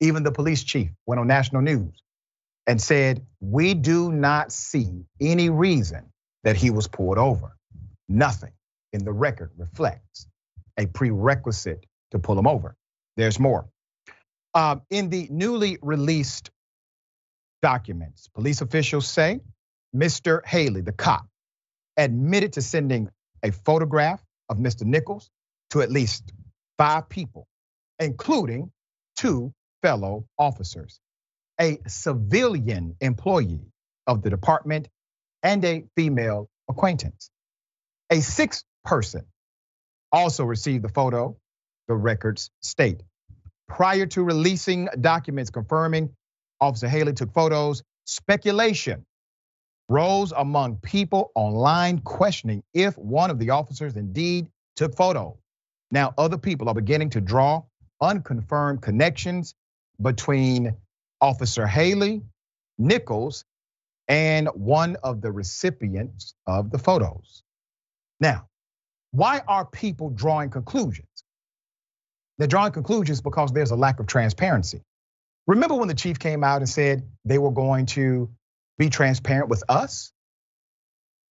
Even 0.00 0.22
the 0.22 0.32
police 0.32 0.64
chief 0.64 0.90
went 1.06 1.20
on 1.20 1.26
national 1.26 1.62
news 1.62 2.02
and 2.66 2.80
said, 2.80 3.26
We 3.40 3.74
do 3.74 4.12
not 4.12 4.52
see 4.52 5.04
any 5.20 5.50
reason 5.50 6.10
that 6.44 6.56
he 6.56 6.70
was 6.70 6.88
pulled 6.88 7.18
over. 7.18 7.56
Nothing 8.08 8.52
in 8.92 9.04
the 9.04 9.12
record 9.12 9.50
reflects 9.56 10.26
a 10.78 10.86
prerequisite 10.86 11.84
to 12.12 12.18
pull 12.18 12.38
him 12.38 12.46
over. 12.46 12.76
There's 13.16 13.38
more. 13.38 13.68
Um, 14.54 14.82
in 14.90 15.10
the 15.10 15.28
newly 15.30 15.78
released 15.82 16.50
documents, 17.62 18.28
police 18.34 18.60
officials 18.62 19.06
say 19.06 19.40
Mr. 19.94 20.44
Haley, 20.46 20.80
the 20.80 20.92
cop, 20.92 21.26
admitted 21.96 22.54
to 22.54 22.62
sending 22.62 23.08
a 23.42 23.52
photograph 23.52 24.22
of 24.48 24.58
Mr. 24.58 24.82
Nichols 24.82 25.30
to 25.70 25.82
at 25.82 25.90
least 25.90 26.32
five 26.78 27.08
people, 27.08 27.46
including 27.98 28.70
two 29.16 29.52
fellow 29.82 30.26
officers, 30.38 31.00
a 31.60 31.78
civilian 31.86 32.96
employee 33.00 33.60
of 34.06 34.22
the 34.22 34.30
department, 34.30 34.88
and 35.42 35.64
a 35.64 35.84
female 35.96 36.48
acquaintance. 36.68 37.30
A 38.10 38.20
sixth 38.20 38.64
person 38.84 39.24
also 40.12 40.44
received 40.44 40.84
the 40.84 40.88
photo, 40.88 41.36
the 41.88 41.94
records 41.94 42.50
state. 42.60 43.02
Prior 43.68 44.06
to 44.06 44.22
releasing 44.22 44.88
documents 45.00 45.50
confirming 45.50 46.10
Officer 46.60 46.88
Haley 46.88 47.12
took 47.12 47.32
photos, 47.32 47.82
speculation 48.04 49.06
rose 49.88 50.32
among 50.32 50.76
people 50.76 51.32
online 51.34 51.98
questioning 52.00 52.62
if 52.74 52.96
one 52.98 53.30
of 53.30 53.38
the 53.38 53.50
officers 53.50 53.96
indeed 53.96 54.48
took 54.76 54.96
photos. 54.96 55.36
Now, 55.90 56.14
other 56.18 56.38
people 56.38 56.68
are 56.68 56.74
beginning 56.74 57.10
to 57.10 57.20
draw 57.20 57.62
unconfirmed 58.00 58.82
connections 58.82 59.54
between 60.00 60.76
Officer 61.20 61.66
Haley, 61.66 62.22
Nichols, 62.78 63.44
and 64.08 64.48
one 64.48 64.96
of 65.02 65.20
the 65.20 65.30
recipients 65.30 66.34
of 66.46 66.70
the 66.70 66.78
photos. 66.78 67.42
Now, 68.18 68.48
why 69.12 69.42
are 69.46 69.64
people 69.64 70.10
drawing 70.10 70.50
conclusions? 70.50 71.06
They're 72.38 72.48
drawing 72.48 72.72
conclusions 72.72 73.20
because 73.20 73.52
there's 73.52 73.70
a 73.70 73.76
lack 73.76 74.00
of 74.00 74.06
transparency. 74.06 74.82
Remember 75.46 75.74
when 75.74 75.88
the 75.88 75.94
chief 75.94 76.18
came 76.18 76.42
out 76.44 76.58
and 76.58 76.68
said 76.68 77.08
they 77.24 77.38
were 77.38 77.50
going 77.50 77.86
to 77.86 78.30
be 78.78 78.88
transparent 78.88 79.48
with 79.48 79.62
us? 79.68 80.12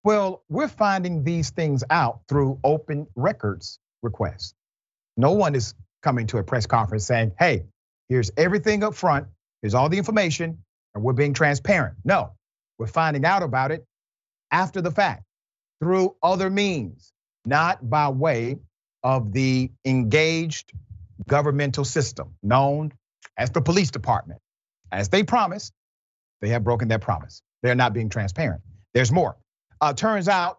Well, 0.04 0.42
we're 0.48 0.68
finding 0.68 1.25
these 1.25 1.50
things 1.50 1.84
out 1.90 2.20
through 2.28 2.60
open 2.62 3.06
records 3.16 3.78
requests. 4.02 4.54
No 5.16 5.32
one 5.32 5.54
is 5.54 5.75
coming 6.02 6.26
to 6.28 6.38
a 6.38 6.44
press 6.44 6.66
conference 6.66 7.06
saying, 7.06 7.32
hey, 7.38 7.64
here's 8.08 8.30
everything 8.36 8.82
up 8.82 8.94
front, 8.94 9.26
here's 9.62 9.74
all 9.74 9.88
the 9.88 9.98
information, 9.98 10.58
and 10.94 11.04
we're 11.04 11.12
being 11.12 11.34
transparent. 11.34 11.96
No, 12.04 12.32
we're 12.78 12.86
finding 12.86 13.24
out 13.24 13.42
about 13.42 13.70
it 13.70 13.84
after 14.50 14.80
the 14.80 14.90
fact 14.90 15.24
through 15.80 16.14
other 16.22 16.50
means, 16.50 17.12
not 17.44 17.88
by 17.88 18.08
way 18.08 18.58
of 19.02 19.32
the 19.32 19.70
engaged 19.84 20.72
governmental 21.26 21.84
system 21.84 22.34
known 22.42 22.92
as 23.36 23.50
the 23.50 23.60
police 23.60 23.90
department. 23.90 24.40
As 24.90 25.08
they 25.08 25.22
promised, 25.22 25.72
they 26.40 26.48
have 26.48 26.64
broken 26.64 26.88
their 26.88 26.98
promise. 26.98 27.42
They're 27.62 27.74
not 27.74 27.92
being 27.92 28.08
transparent. 28.08 28.62
There's 28.94 29.12
more. 29.12 29.36
Uh, 29.80 29.92
turns 29.92 30.28
out 30.28 30.58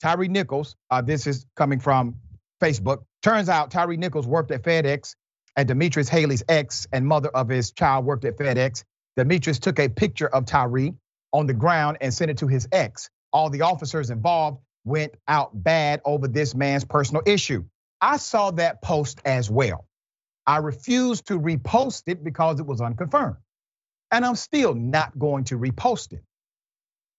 Tyre 0.00 0.28
Nichols, 0.28 0.76
uh, 0.90 1.02
this 1.02 1.26
is 1.26 1.46
coming 1.56 1.80
from 1.80 2.16
Facebook. 2.62 3.04
Turns 3.22 3.48
out 3.48 3.70
Tyre 3.70 3.96
Nichols 3.96 4.26
worked 4.26 4.50
at 4.50 4.62
FedEx, 4.62 5.14
and 5.56 5.68
Demetrius 5.68 6.08
Haley's 6.08 6.44
ex 6.48 6.86
and 6.92 7.06
mother 7.06 7.28
of 7.28 7.48
his 7.48 7.72
child 7.72 8.04
worked 8.04 8.24
at 8.24 8.36
FedEx. 8.38 8.84
Demetrius 9.16 9.58
took 9.58 9.78
a 9.78 9.88
picture 9.88 10.28
of 10.28 10.46
Tyre 10.46 10.90
on 11.32 11.46
the 11.46 11.54
ground 11.54 11.98
and 12.00 12.12
sent 12.12 12.30
it 12.30 12.38
to 12.38 12.46
his 12.48 12.68
ex. 12.72 13.10
All 13.32 13.50
the 13.50 13.62
officers 13.62 14.10
involved 14.10 14.58
went 14.84 15.14
out 15.28 15.50
bad 15.54 16.00
over 16.04 16.28
this 16.28 16.54
man's 16.54 16.84
personal 16.84 17.22
issue. 17.26 17.64
I 18.00 18.18
saw 18.18 18.50
that 18.52 18.82
post 18.82 19.20
as 19.24 19.50
well. 19.50 19.86
I 20.46 20.58
refused 20.58 21.28
to 21.28 21.40
repost 21.40 22.04
it 22.06 22.22
because 22.22 22.60
it 22.60 22.66
was 22.66 22.80
unconfirmed. 22.80 23.36
And 24.12 24.24
I'm 24.24 24.36
still 24.36 24.74
not 24.74 25.18
going 25.18 25.44
to 25.44 25.58
repost 25.58 26.12
it. 26.12 26.22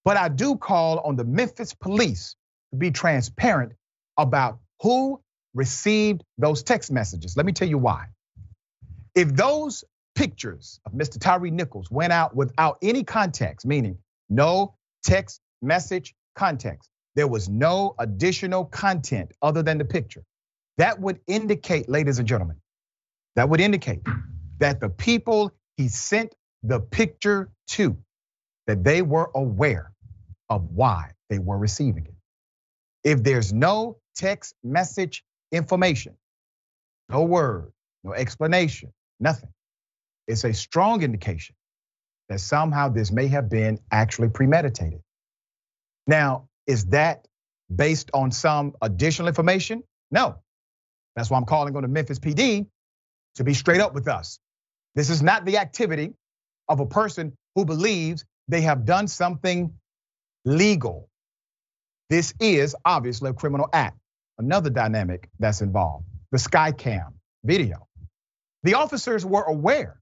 But 0.06 0.18
I 0.18 0.30
do 0.30 0.58
call 0.58 1.00
on 1.00 1.15
the 1.15 1.24
Memphis 1.25 1.74
police 1.74 2.36
to 2.72 2.77
be 2.77 2.92
transparent 2.92 3.74
about 4.18 4.60
who 4.82 5.22
received 5.54 6.24
those 6.38 6.63
text 6.63 6.92
messages. 6.92 7.36
Let 7.36 7.46
me 7.46 7.54
tell 7.54 7.68
you 7.68 7.77
why. 7.80 8.08
If 9.16 9.34
those 9.36 9.84
pictures 10.14 10.80
of 10.86 10.94
Mr. 10.94 11.20
Tyre 11.20 11.50
Nichols 11.52 11.90
went 11.90 12.14
out 12.14 12.36
without 12.36 12.78
any 12.82 13.04
context, 13.04 13.66
meaning 13.66 13.98
no 14.30 14.76
text 15.04 15.42
message 15.62 16.14
context, 16.36 16.90
there 17.16 17.28
was 17.28 17.48
no 17.48 17.96
additional 17.98 18.66
content 18.66 19.32
other 19.42 19.64
than 19.64 19.78
the 19.78 19.86
picture, 19.86 20.24
that 20.78 21.00
would 21.00 21.20
indicate, 21.28 21.88
ladies 21.88 22.20
and 22.20 22.28
gentlemen, 22.28 22.58
that 23.36 23.48
would 23.48 23.62
indicate 23.62 24.02
that 24.60 24.82
the 24.82 24.90
people 24.90 25.52
he 25.78 25.88
sent 25.88 26.36
the 26.64 26.80
picture 26.80 27.50
to, 27.68 27.98
that 28.68 28.84
they 28.84 29.02
were 29.02 29.32
aware 29.36 29.92
of 30.50 30.72
why 30.72 31.12
they 31.30 31.40
were 31.40 31.58
receiving 31.58 32.06
it. 32.06 32.14
If 33.04 33.24
there's 33.24 33.54
no 33.54 33.98
text 34.16 34.56
message 34.64 35.24
information, 35.52 36.16
no 37.10 37.24
word, 37.24 37.72
no 38.04 38.14
explanation, 38.14 38.92
nothing, 39.20 39.50
it's 40.28 40.44
a 40.44 40.54
strong 40.54 41.04
indication 41.04 41.56
that 42.30 42.40
somehow 42.40 42.90
this 42.90 43.12
may 43.12 43.28
have 43.28 43.50
been 43.50 43.80
actually 43.92 44.30
premeditated. 44.30 45.02
Now, 46.08 46.48
is 46.68 46.86
that 46.88 47.28
based 47.74 48.10
on 48.14 48.32
some 48.32 48.74
additional 48.82 49.28
information? 49.28 49.84
No. 50.12 50.38
That's 51.16 51.30
why 51.30 51.38
I'm 51.38 51.46
calling 51.46 51.76
on 51.76 51.84
the 51.84 51.88
Memphis 51.88 52.20
PD 52.20 52.68
to 53.36 53.44
be 53.44 53.54
straight 53.54 53.82
up 53.82 53.94
with 53.94 54.08
us. 54.08 54.40
This 54.96 55.10
is 55.10 55.22
not 55.22 55.46
the 55.46 55.58
activity 55.58 56.14
of 56.68 56.80
a 56.80 56.86
person 56.86 57.34
who 57.56 57.66
believes 57.66 58.26
they 58.48 58.62
have 58.62 58.86
done 58.86 59.08
something 59.08 59.74
legal. 60.46 61.10
This 62.10 62.34
is 62.40 62.76
obviously 62.86 63.30
a 63.30 63.34
criminal 63.34 63.68
act. 63.74 63.98
Another 64.38 64.70
dynamic 64.70 65.30
that's 65.40 65.62
involved 65.62 66.06
the 66.32 66.38
Skycam 66.38 67.14
video. 67.44 67.88
The 68.66 68.74
officers 68.74 69.24
were 69.24 69.44
aware 69.44 70.02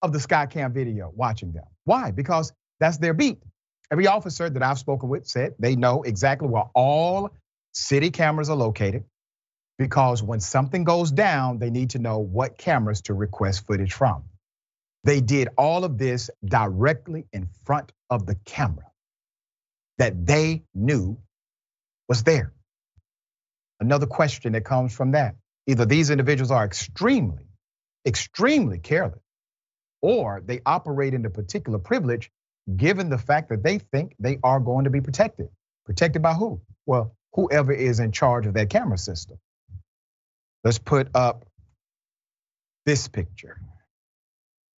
of 0.00 0.12
the 0.12 0.20
Skycam 0.20 0.72
video 0.72 1.10
watching 1.12 1.50
them. 1.50 1.64
Why? 1.84 2.12
Because 2.12 2.52
that's 2.78 2.98
their 2.98 3.14
beat. 3.14 3.42
Every 3.90 4.06
officer 4.06 4.48
that 4.48 4.62
I've 4.62 4.78
spoken 4.78 5.08
with 5.08 5.26
said 5.26 5.56
they 5.58 5.74
know 5.74 6.02
exactly 6.04 6.46
where 6.46 6.70
all 6.72 7.30
city 7.72 8.12
cameras 8.12 8.48
are 8.48 8.56
located 8.56 9.02
because 9.76 10.22
when 10.22 10.38
something 10.38 10.84
goes 10.84 11.10
down, 11.10 11.58
they 11.58 11.70
need 11.70 11.90
to 11.90 11.98
know 11.98 12.20
what 12.20 12.56
cameras 12.56 13.00
to 13.02 13.14
request 13.14 13.66
footage 13.66 13.92
from. 13.92 14.22
They 15.02 15.20
did 15.20 15.48
all 15.58 15.82
of 15.82 15.98
this 15.98 16.30
directly 16.44 17.26
in 17.32 17.48
front 17.64 17.90
of 18.08 18.24
the 18.24 18.36
camera 18.44 18.86
that 19.98 20.26
they 20.26 20.62
knew 20.76 21.18
was 22.08 22.22
there. 22.22 22.52
Another 23.80 24.06
question 24.06 24.52
that 24.52 24.64
comes 24.64 24.94
from 24.94 25.10
that 25.12 25.34
either 25.66 25.86
these 25.86 26.10
individuals 26.10 26.52
are 26.52 26.64
extremely, 26.64 27.49
extremely 28.10 28.80
careless, 28.80 29.22
or 30.02 30.42
they 30.44 30.60
operate 30.66 31.14
in 31.14 31.24
a 31.24 31.30
particular 31.30 31.78
privilege 31.78 32.28
given 32.76 33.08
the 33.08 33.18
fact 33.18 33.50
that 33.50 33.62
they 33.62 33.78
think 33.78 34.16
they 34.18 34.38
are 34.42 34.58
going 34.58 34.84
to 34.84 34.90
be 34.90 35.00
protected. 35.00 35.48
Protected 35.86 36.20
by 36.20 36.34
who? 36.34 36.60
Well, 36.86 37.14
whoever 37.34 37.72
is 37.72 38.00
in 38.00 38.10
charge 38.10 38.46
of 38.46 38.54
that 38.54 38.68
camera 38.68 38.98
system. 38.98 39.38
Let's 40.64 40.78
put 40.78 41.08
up 41.14 41.46
this 42.84 43.06
picture. 43.06 43.60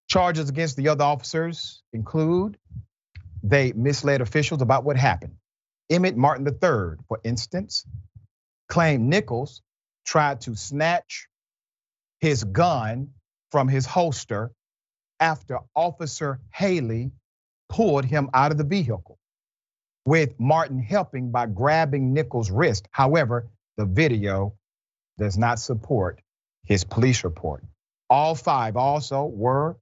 Charges 0.09 0.49
against 0.49 0.75
the 0.75 0.89
other 0.89 1.05
officers 1.05 1.81
include 1.93 2.57
they 3.43 3.71
misled 3.71 4.19
officials 4.19 4.61
about 4.61 4.83
what 4.83 4.97
happened. 4.97 5.35
Emmitt 5.89 6.17
Martin 6.17 6.45
III, 6.45 6.97
for 7.07 7.19
instance, 7.23 7.85
claimed 8.67 9.07
Nichols 9.07 9.61
tried 10.05 10.41
to 10.41 10.55
snatch 10.55 11.27
his 12.19 12.43
gun 12.43 13.11
from 13.51 13.67
his 13.67 13.85
holster 13.85 14.51
after 15.19 15.59
Officer 15.75 16.39
Haley 16.53 17.11
pulled 17.69 18.05
him 18.05 18.29
out 18.33 18.51
of 18.51 18.57
the 18.57 18.63
vehicle, 18.63 19.17
with 20.05 20.39
Martin 20.39 20.79
helping 20.79 21.31
by 21.31 21.45
grabbing 21.45 22.13
Nichols' 22.13 22.49
wrist. 22.49 22.87
However, 22.91 23.49
the 23.77 23.85
video 23.85 24.55
does 25.17 25.37
not 25.37 25.59
support 25.59 26.21
his 26.63 26.83
police 26.83 27.23
report. 27.23 27.63
All 28.09 28.35
five 28.35 28.75
also 28.75 29.25
were 29.25 29.77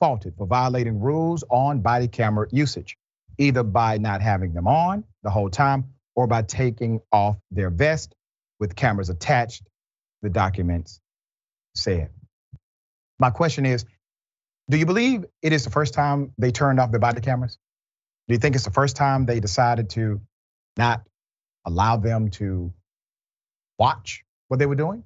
faulted 0.00 0.34
for 0.36 0.46
violating 0.46 1.00
rules 1.00 1.44
on 1.50 1.80
body 1.80 2.08
camera 2.08 2.46
usage, 2.50 2.96
either 3.38 3.62
by 3.62 3.98
not 3.98 4.20
having 4.20 4.52
them 4.52 4.66
on 4.66 5.04
the 5.22 5.30
whole 5.30 5.50
time 5.50 5.84
or 6.14 6.26
by 6.26 6.42
taking 6.42 7.00
off 7.12 7.36
their 7.50 7.70
vest 7.70 8.14
with 8.60 8.76
cameras 8.76 9.10
attached, 9.10 9.62
the 10.22 10.30
documents 10.30 11.00
said. 11.74 12.10
My 13.18 13.30
question 13.30 13.66
is 13.66 13.84
do 14.70 14.78
you 14.78 14.86
believe 14.86 15.26
it 15.42 15.52
is 15.52 15.64
the 15.64 15.70
first 15.70 15.94
time 15.94 16.32
they 16.38 16.50
turned 16.50 16.80
off 16.80 16.90
their 16.90 17.00
body 17.00 17.20
cameras? 17.20 17.58
Do 18.28 18.34
you 18.34 18.38
think 18.38 18.54
it's 18.54 18.64
the 18.64 18.70
first 18.70 18.96
time 18.96 19.26
they 19.26 19.40
decided 19.40 19.90
to 19.90 20.20
not 20.78 21.02
allow 21.66 21.98
them 21.98 22.30
to 22.30 22.72
watch 23.78 24.24
what 24.48 24.58
they 24.58 24.66
were 24.66 24.74
doing? 24.74 25.04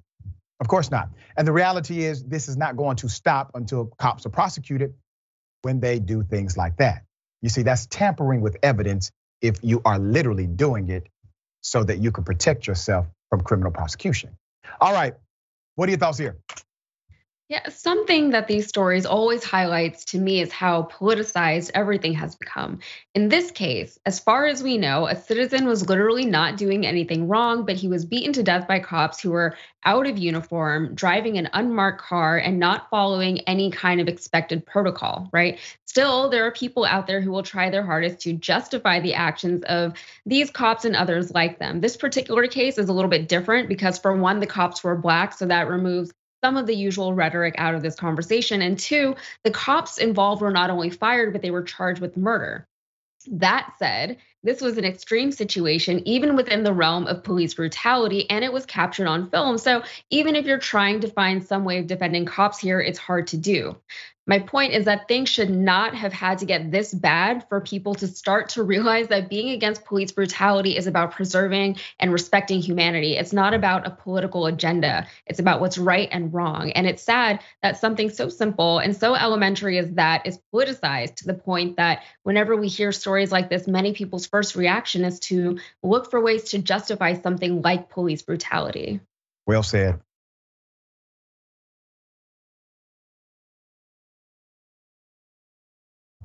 Of 0.61 0.67
course 0.67 0.91
not. 0.91 1.09
And 1.37 1.47
the 1.47 1.51
reality 1.51 2.03
is, 2.03 2.23
this 2.23 2.47
is 2.47 2.57
not 2.57 2.75
going 2.77 2.97
to 2.97 3.09
stop 3.09 3.51
until 3.53 3.85
cops 3.97 4.25
are 4.25 4.29
prosecuted 4.29 4.93
when 5.61 5.79
they 5.79 5.99
do 5.99 6.23
things 6.23 6.57
like 6.57 6.77
that. 6.77 7.03
You 7.41 7.49
see, 7.49 7.63
that's 7.63 7.85
tampering 7.87 8.41
with 8.41 8.57
evidence 8.63 9.11
if 9.41 9.57
you 9.63 9.81
are 9.85 9.99
literally 9.99 10.47
doing 10.47 10.89
it 10.89 11.07
so 11.61 11.83
that 11.83 11.99
you 11.99 12.11
can 12.11 12.23
protect 12.23 12.67
yourself 12.67 13.07
from 13.29 13.41
criminal 13.41 13.71
prosecution. 13.71 14.37
All 14.79 14.93
right, 14.93 15.15
what 15.75 15.87
are 15.87 15.91
your 15.91 15.99
thoughts 15.99 16.17
here? 16.17 16.37
Yeah, 17.49 17.67
something 17.69 18.29
that 18.29 18.47
these 18.47 18.67
stories 18.67 19.07
always 19.07 19.43
highlights 19.43 20.05
to 20.05 20.19
me 20.19 20.39
is 20.39 20.51
how 20.51 20.83
politicized 20.83 21.71
everything 21.73 22.13
has 22.13 22.35
become. 22.35 22.77
In 23.15 23.29
this 23.29 23.49
case, 23.49 23.97
as 24.05 24.19
far 24.19 24.45
as 24.45 24.61
we 24.61 24.77
know, 24.77 25.07
a 25.07 25.15
citizen 25.15 25.65
was 25.65 25.89
literally 25.89 26.25
not 26.25 26.57
doing 26.57 26.85
anything 26.85 27.27
wrong, 27.27 27.65
but 27.65 27.75
he 27.75 27.87
was 27.87 28.05
beaten 28.05 28.33
to 28.33 28.43
death 28.43 28.67
by 28.67 28.77
cops 28.79 29.19
who 29.19 29.31
were 29.31 29.57
out 29.83 30.05
of 30.05 30.19
uniform, 30.19 30.93
driving 30.93 31.39
an 31.39 31.49
unmarked 31.53 31.99
car, 31.99 32.37
and 32.37 32.59
not 32.59 32.87
following 32.91 33.39
any 33.41 33.71
kind 33.71 33.99
of 33.99 34.07
expected 34.07 34.63
protocol, 34.67 35.27
right? 35.33 35.57
Still, 35.85 36.29
there 36.29 36.45
are 36.45 36.51
people 36.51 36.85
out 36.85 37.07
there 37.07 37.19
who 37.19 37.31
will 37.31 37.41
try 37.41 37.71
their 37.71 37.83
hardest 37.83 38.19
to 38.21 38.33
justify 38.33 38.99
the 38.99 39.15
actions 39.15 39.63
of 39.63 39.93
these 40.23 40.51
cops 40.51 40.85
and 40.85 40.95
others 40.95 41.31
like 41.31 41.57
them. 41.57 41.81
This 41.81 41.97
particular 41.97 42.45
case 42.45 42.77
is 42.77 42.89
a 42.89 42.93
little 42.93 43.09
bit 43.09 43.27
different 43.27 43.69
because, 43.69 43.97
for 43.97 44.15
one, 44.15 44.39
the 44.39 44.45
cops 44.45 44.83
were 44.83 44.95
black, 44.95 45.33
so 45.33 45.47
that 45.47 45.67
removes 45.67 46.11
some 46.43 46.57
of 46.57 46.67
the 46.67 46.75
usual 46.75 47.13
rhetoric 47.13 47.55
out 47.57 47.75
of 47.75 47.81
this 47.81 47.95
conversation. 47.95 48.61
And 48.61 48.77
two, 48.77 49.15
the 49.43 49.51
cops 49.51 49.97
involved 49.97 50.41
were 50.41 50.51
not 50.51 50.69
only 50.69 50.89
fired, 50.89 51.33
but 51.33 51.41
they 51.41 51.51
were 51.51 51.63
charged 51.63 52.01
with 52.01 52.17
murder. 52.17 52.67
That 53.27 53.73
said, 53.77 54.17
this 54.43 54.61
was 54.61 54.77
an 54.77 54.85
extreme 54.85 55.31
situation, 55.33 56.07
even 56.07 56.37
within 56.37 56.63
the 56.63 56.73
realm 56.73 57.05
of 57.07 57.23
police 57.23 57.53
brutality, 57.53 58.29
and 58.29 58.45
it 58.45 58.53
was 58.53 58.65
captured 58.65 59.07
on 59.07 59.29
film. 59.29 59.57
So, 59.57 59.83
even 60.09 60.37
if 60.37 60.45
you're 60.45 60.57
trying 60.57 61.01
to 61.01 61.09
find 61.09 61.43
some 61.43 61.65
way 61.65 61.79
of 61.79 61.87
defending 61.87 62.25
cops 62.25 62.59
here, 62.59 62.79
it's 62.79 62.97
hard 62.97 63.27
to 63.27 63.37
do. 63.37 63.75
My 64.29 64.37
point 64.37 64.73
is 64.73 64.85
that 64.85 65.07
things 65.07 65.27
should 65.27 65.49
not 65.49 65.95
have 65.95 66.13
had 66.13 66.37
to 66.37 66.45
get 66.45 66.69
this 66.69 66.93
bad 66.93 67.49
for 67.49 67.61
people 67.61 67.95
to 67.95 68.05
start 68.05 68.49
to 68.49 68.61
realize 68.61 69.07
that 69.07 69.27
being 69.27 69.49
against 69.49 69.85
police 69.85 70.11
brutality 70.11 70.77
is 70.77 70.85
about 70.85 71.13
preserving 71.13 71.77
and 71.99 72.13
respecting 72.13 72.61
humanity. 72.61 73.17
It's 73.17 73.33
not 73.33 73.55
about 73.55 73.87
a 73.87 73.89
political 73.89 74.45
agenda, 74.45 75.07
it's 75.25 75.39
about 75.39 75.61
what's 75.61 75.79
right 75.79 76.07
and 76.11 76.31
wrong. 76.31 76.71
And 76.73 76.85
it's 76.85 77.01
sad 77.01 77.39
that 77.63 77.79
something 77.79 78.11
so 78.11 78.29
simple 78.29 78.77
and 78.77 78.95
so 78.95 79.15
elementary 79.15 79.79
as 79.79 79.89
that 79.93 80.27
is 80.27 80.39
politicized 80.53 81.15
to 81.15 81.25
the 81.25 81.33
point 81.33 81.77
that 81.77 82.03
whenever 82.21 82.55
we 82.55 82.67
hear 82.67 82.91
stories 82.91 83.31
like 83.31 83.49
this, 83.49 83.67
many 83.67 83.93
people's 83.93 84.27
first 84.27 84.55
reaction 84.55 85.05
is 85.05 85.19
to 85.21 85.57
look 85.81 86.11
for 86.11 86.21
ways 86.21 86.51
to 86.51 86.59
justify 86.59 87.15
something 87.15 87.63
like 87.63 87.89
police 87.89 88.21
brutality. 88.21 88.99
Well 89.47 89.63
said. 89.63 89.99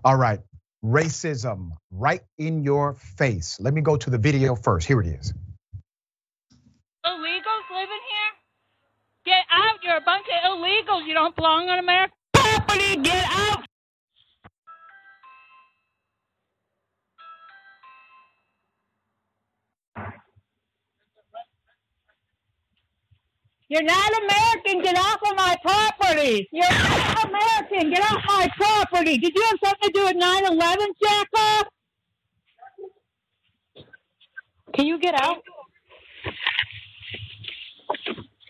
All 0.05 0.17
right, 0.17 0.40
racism 0.85 1.71
right 1.90 2.21
in 2.37 2.62
your 2.62 2.93
face. 2.93 3.59
Let 3.59 3.73
me 3.73 3.81
go 3.81 3.97
to 3.97 4.11
the 4.11 4.19
video 4.19 4.55
first. 4.55 4.87
Here 4.87 5.01
it 5.01 5.07
is. 5.07 5.33
Illegals 7.07 7.71
living 7.73 8.05
here? 8.11 8.33
Get 9.25 9.45
out. 9.51 9.83
You're 9.83 9.97
a 9.97 10.03
bunch 10.03 10.27
of 10.27 10.51
illegals. 10.51 11.07
You 11.07 11.14
don't 11.14 11.35
belong 11.35 11.71
on 11.71 11.79
American 11.79 12.14
property. 12.35 12.97
Get 12.97 13.25
out. 13.31 13.64
You're 23.68 23.83
not 23.83 24.12
American. 24.22 24.83
Get 24.83 24.96
off 24.98 25.20
of 25.29 25.37
my 25.37 25.57
property. 25.62 26.48
You're 26.53 26.70
not 26.70 27.29
American. 27.29 27.90
Get 27.90 28.03
off 28.03 28.22
my 28.27 28.48
property. 28.57 29.18
Did 29.18 29.33
you 29.35 29.42
have 29.42 29.59
something 29.64 29.90
to 29.90 29.98
do 29.98 30.05
with 30.05 30.16
9 30.16 30.44
11, 30.46 30.87
jack 31.03 31.29
off? 31.37 31.66
Can 34.74 34.87
you 34.87 34.98
get 34.98 35.14
out? 35.14 35.42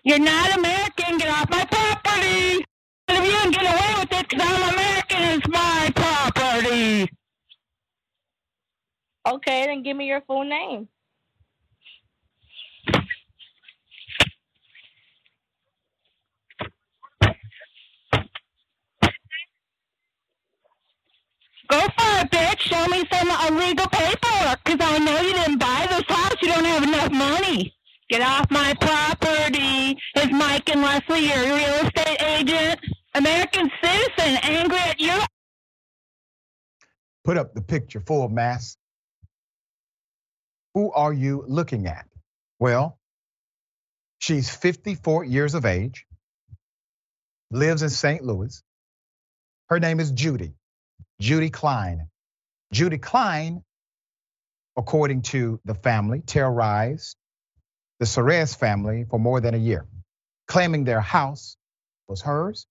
You're 0.03 0.18
not 0.18 0.59
American. 0.59 1.18
Get 1.18 1.29
off 1.29 1.48
my 1.50 1.64
property. 1.64 2.64
If 3.09 3.24
you 3.24 3.33
can 3.33 3.50
get 3.50 3.62
away 3.62 4.00
with 4.00 4.12
it 4.12 4.29
because 4.29 4.44
I'm 4.44 4.74
American, 4.74 5.22
it's 5.38 5.48
my 5.48 5.92
property. 5.94 7.09
Okay, 9.27 9.66
then 9.66 9.83
give 9.83 9.96
me 9.96 10.07
your 10.07 10.22
full 10.22 10.44
name. 10.44 10.88
Go 21.75 21.81
for 21.81 22.21
it, 22.21 22.31
bitch. 22.31 22.61
Show 22.61 22.87
me 22.87 23.03
some 23.13 23.29
illegal 23.49 23.89
paperwork 23.89 24.61
because 24.65 24.79
I 24.81 24.99
know 25.01 25.21
you 25.23 25.33
didn't 25.33 25.59
buy 25.59 25.89
this 25.91 26.05
house. 26.07 26.37
You 26.41 26.49
don't 26.49 26.65
have 26.65 26.85
enough 26.85 27.11
money. 27.11 27.75
Get 28.09 28.23
off 28.23 28.49
my 28.49 28.75
property. 28.81 29.99
Is 30.15 30.31
Mike 30.31 30.71
and 30.71 30.83
Leslie 30.83 31.27
your 31.27 31.43
real 31.43 31.75
estate 31.85 32.23
agent? 32.23 32.79
American 33.17 33.69
citizen 33.83 34.39
angry 34.45 34.79
at 34.79 35.01
you. 35.01 35.19
Put 37.25 37.39
up 37.39 37.55
the 37.55 37.63
picture 37.63 37.99
full 37.99 38.29
mass. 38.29 38.77
Who 40.75 40.93
are 40.93 41.13
you 41.13 41.45
looking 41.49 41.89
at? 41.89 42.07
Well, 42.61 43.01
she's 44.21 44.49
54 44.49 45.25
years 45.25 45.55
of 45.55 45.67
age, 45.67 46.07
lives 47.51 47.83
in 47.83 47.91
St. 47.91 48.23
Louis. 48.23 48.63
Her 49.71 49.81
name 49.81 49.99
is 49.99 50.13
Judy, 50.13 50.55
Judy 51.20 51.50
Klein. 51.50 52.09
Judy 52.72 52.98
Klein, 52.98 53.62
according 54.77 55.22
to 55.22 55.61
the 55.64 55.74
family, 55.74 56.20
terrorized 56.20 57.16
the 58.00 58.07
Serres 58.07 58.55
family 58.55 59.05
for 59.09 59.18
more 59.18 59.40
than 59.40 59.55
a 59.55 59.59
year, 59.59 59.87
claiming 60.48 60.85
their 60.85 61.00
house 61.00 61.57
was 62.09 62.20
hers. 62.22 62.66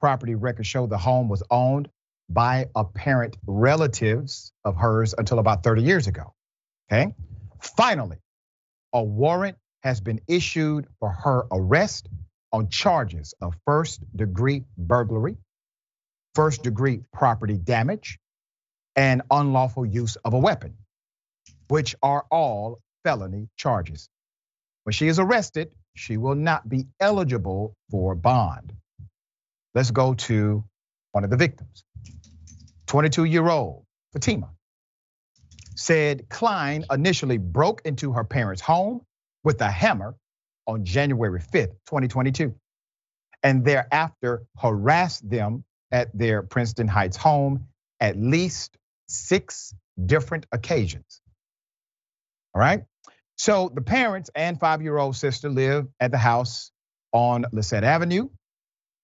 Property 0.00 0.34
records 0.34 0.68
show 0.68 0.86
the 0.86 0.98
home 0.98 1.28
was 1.28 1.42
owned 1.50 1.88
by 2.28 2.66
apparent 2.74 3.36
relatives 3.46 4.52
of 4.64 4.76
hers 4.76 5.14
until 5.16 5.38
about 5.38 5.62
30 5.62 5.82
years 5.82 6.06
ago. 6.06 6.34
Okay. 6.90 7.14
Finally, 7.60 8.18
a 8.92 9.02
warrant 9.02 9.56
has 9.82 10.00
been 10.00 10.20
issued 10.28 10.86
for 10.98 11.10
her 11.10 11.46
arrest 11.50 12.08
on 12.52 12.68
charges 12.68 13.34
of 13.40 13.54
first 13.66 14.00
degree 14.16 14.64
burglary, 14.76 15.36
first 16.34 16.62
degree 16.62 17.00
property 17.12 17.56
damage, 17.56 18.18
and 18.96 19.22
unlawful 19.30 19.86
use 19.86 20.16
of 20.16 20.34
a 20.34 20.38
weapon, 20.38 20.76
which 21.68 21.94
are 22.02 22.24
all 22.30 22.80
felony 23.04 23.48
charges. 23.56 24.08
When 24.84 24.92
she 24.92 25.08
is 25.08 25.18
arrested, 25.18 25.70
she 25.96 26.16
will 26.16 26.34
not 26.34 26.68
be 26.68 26.86
eligible 27.00 27.74
for 27.90 28.14
bond. 28.14 28.72
Let's 29.74 29.90
go 29.90 30.14
to 30.14 30.64
one 31.12 31.24
of 31.24 31.30
the 31.30 31.36
victims. 31.36 31.84
22 32.86 33.24
year 33.24 33.48
old 33.48 33.84
Fatima 34.12 34.50
said 35.76 36.28
Klein 36.28 36.84
initially 36.90 37.38
broke 37.38 37.82
into 37.84 38.12
her 38.12 38.24
parents' 38.24 38.62
home 38.62 39.00
with 39.42 39.60
a 39.60 39.70
hammer 39.70 40.14
on 40.66 40.84
January 40.84 41.40
5th, 41.40 41.74
2022, 41.86 42.54
and 43.42 43.64
thereafter 43.64 44.44
harassed 44.56 45.28
them 45.28 45.64
at 45.94 46.10
their 46.12 46.42
Princeton 46.42 46.88
Heights 46.88 47.16
home 47.16 47.68
at 48.00 48.16
least 48.18 48.76
six 49.06 49.72
different 50.04 50.44
occasions. 50.50 51.20
All 52.52 52.60
right. 52.60 52.84
So 53.36 53.70
the 53.72 53.80
parents 53.80 54.28
and 54.34 54.58
five 54.58 54.82
year 54.82 54.98
old 54.98 55.14
sister 55.14 55.48
live 55.48 55.86
at 56.00 56.10
the 56.10 56.18
house 56.18 56.72
on 57.12 57.44
Lisette 57.52 57.84
Avenue. 57.84 58.28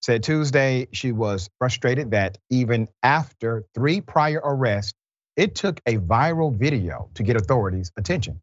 Said 0.02 0.24
Tuesday 0.24 0.88
she 0.92 1.12
was 1.12 1.48
frustrated 1.60 2.10
that 2.10 2.38
even 2.50 2.88
after 3.04 3.64
three 3.72 4.00
prior 4.00 4.40
arrests, 4.42 4.94
it 5.36 5.54
took 5.54 5.80
a 5.86 5.96
viral 5.96 6.52
video 6.52 7.08
to 7.14 7.22
get 7.22 7.36
authorities' 7.36 7.92
attention. 7.96 8.40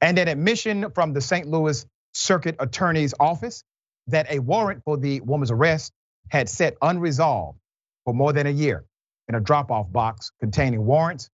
And 0.00 0.18
an 0.18 0.28
admission 0.28 0.90
from 0.90 1.14
the 1.14 1.22
St. 1.22 1.46
Louis 1.46 1.86
Circuit 2.12 2.56
Attorney's 2.58 3.14
Office 3.18 3.64
that 4.08 4.30
a 4.30 4.40
warrant 4.40 4.82
for 4.84 4.98
the 4.98 5.22
woman's 5.22 5.50
arrest 5.50 5.92
had 6.28 6.50
sat 6.50 6.74
unresolved 6.82 7.58
for 8.04 8.14
more 8.14 8.32
than 8.32 8.46
a 8.46 8.50
year 8.50 8.84
in 9.28 9.34
a 9.34 9.40
drop 9.40 9.70
off 9.70 9.90
box 9.90 10.32
containing 10.40 10.84
warrants 10.84 11.30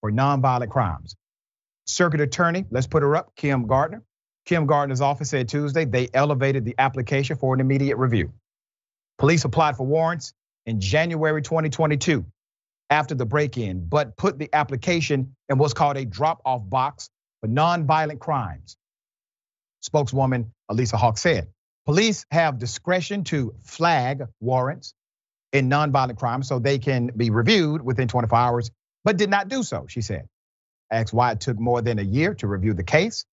for 0.00 0.10
nonviolent 0.10 0.70
crimes. 0.70 1.16
Circuit 1.86 2.20
Attorney, 2.20 2.64
let's 2.70 2.86
put 2.86 3.02
her 3.02 3.16
up, 3.16 3.34
Kim 3.36 3.66
Gardner. 3.66 4.02
Kim 4.44 4.66
Gardner's 4.66 5.00
office 5.00 5.30
said 5.30 5.48
Tuesday 5.48 5.84
they 5.84 6.08
elevated 6.12 6.64
the 6.64 6.74
application 6.78 7.36
for 7.36 7.54
an 7.54 7.60
immediate 7.60 7.96
review. 7.96 8.32
Police 9.18 9.44
applied 9.44 9.76
for 9.76 9.86
warrants 9.86 10.32
in 10.66 10.80
January 10.80 11.42
2022 11.42 12.24
after 12.90 13.14
the 13.14 13.24
break 13.24 13.56
in, 13.56 13.86
but 13.86 14.16
put 14.16 14.38
the 14.38 14.48
application 14.52 15.34
in 15.48 15.58
what's 15.58 15.74
called 15.74 15.96
a 15.96 16.04
drop 16.04 16.42
off 16.44 16.68
box 16.68 17.08
for 17.40 17.48
nonviolent 17.48 18.18
crimes. 18.18 18.76
Spokeswoman 19.80 20.52
Elisa 20.68 20.96
Hawk 20.96 21.18
said 21.18 21.48
police 21.86 22.24
have 22.30 22.58
discretion 22.58 23.24
to 23.24 23.54
flag 23.62 24.26
warrants 24.40 24.94
in 25.52 25.68
nonviolent 25.68 26.18
crimes 26.18 26.48
so 26.48 26.58
they 26.58 26.78
can 26.78 27.10
be 27.16 27.30
reviewed 27.30 27.82
within 27.82 28.08
24 28.08 28.38
hours, 28.38 28.70
but 29.04 29.16
did 29.16 29.30
not 29.30 29.48
do 29.48 29.62
so, 29.62 29.86
she 29.88 30.00
said. 30.00 30.28
Asked 30.90 31.12
why 31.12 31.32
it 31.32 31.40
took 31.40 31.58
more 31.58 31.82
than 31.82 31.98
a 31.98 32.02
year 32.02 32.34
to 32.34 32.46
review 32.46 32.74
the 32.74 32.84
case. 32.84 33.24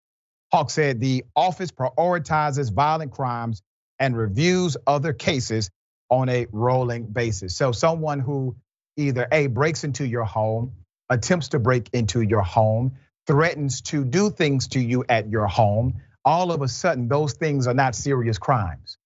Hawk 0.51 0.69
said 0.69 0.99
the 0.99 1.25
office 1.35 1.71
prioritizes 1.71 2.73
violent 2.73 3.11
crimes 3.11 3.61
and 3.99 4.17
reviews 4.17 4.77
other 4.87 5.13
cases 5.13 5.69
on 6.09 6.29
a 6.29 6.47
rolling 6.51 7.05
basis. 7.05 7.55
So 7.55 7.71
someone 7.71 8.19
who 8.19 8.55
either 8.97 9.27
A 9.31 9.47
breaks 9.47 9.83
into 9.83 10.05
your 10.05 10.23
home, 10.23 10.73
attempts 11.09 11.49
to 11.49 11.59
break 11.59 11.89
into 11.93 12.21
your 12.21 12.41
home, 12.41 12.93
threatens 13.27 13.81
to 13.81 14.03
do 14.03 14.29
things 14.29 14.69
to 14.69 14.79
you 14.79 15.05
at 15.07 15.29
your 15.29 15.47
home, 15.47 16.01
all 16.25 16.51
of 16.51 16.61
a 16.61 16.67
sudden 16.67 17.07
those 17.07 17.33
things 17.33 17.67
are 17.67 17.73
not 17.73 17.95
serious 17.95 18.37
crimes. 18.37 18.97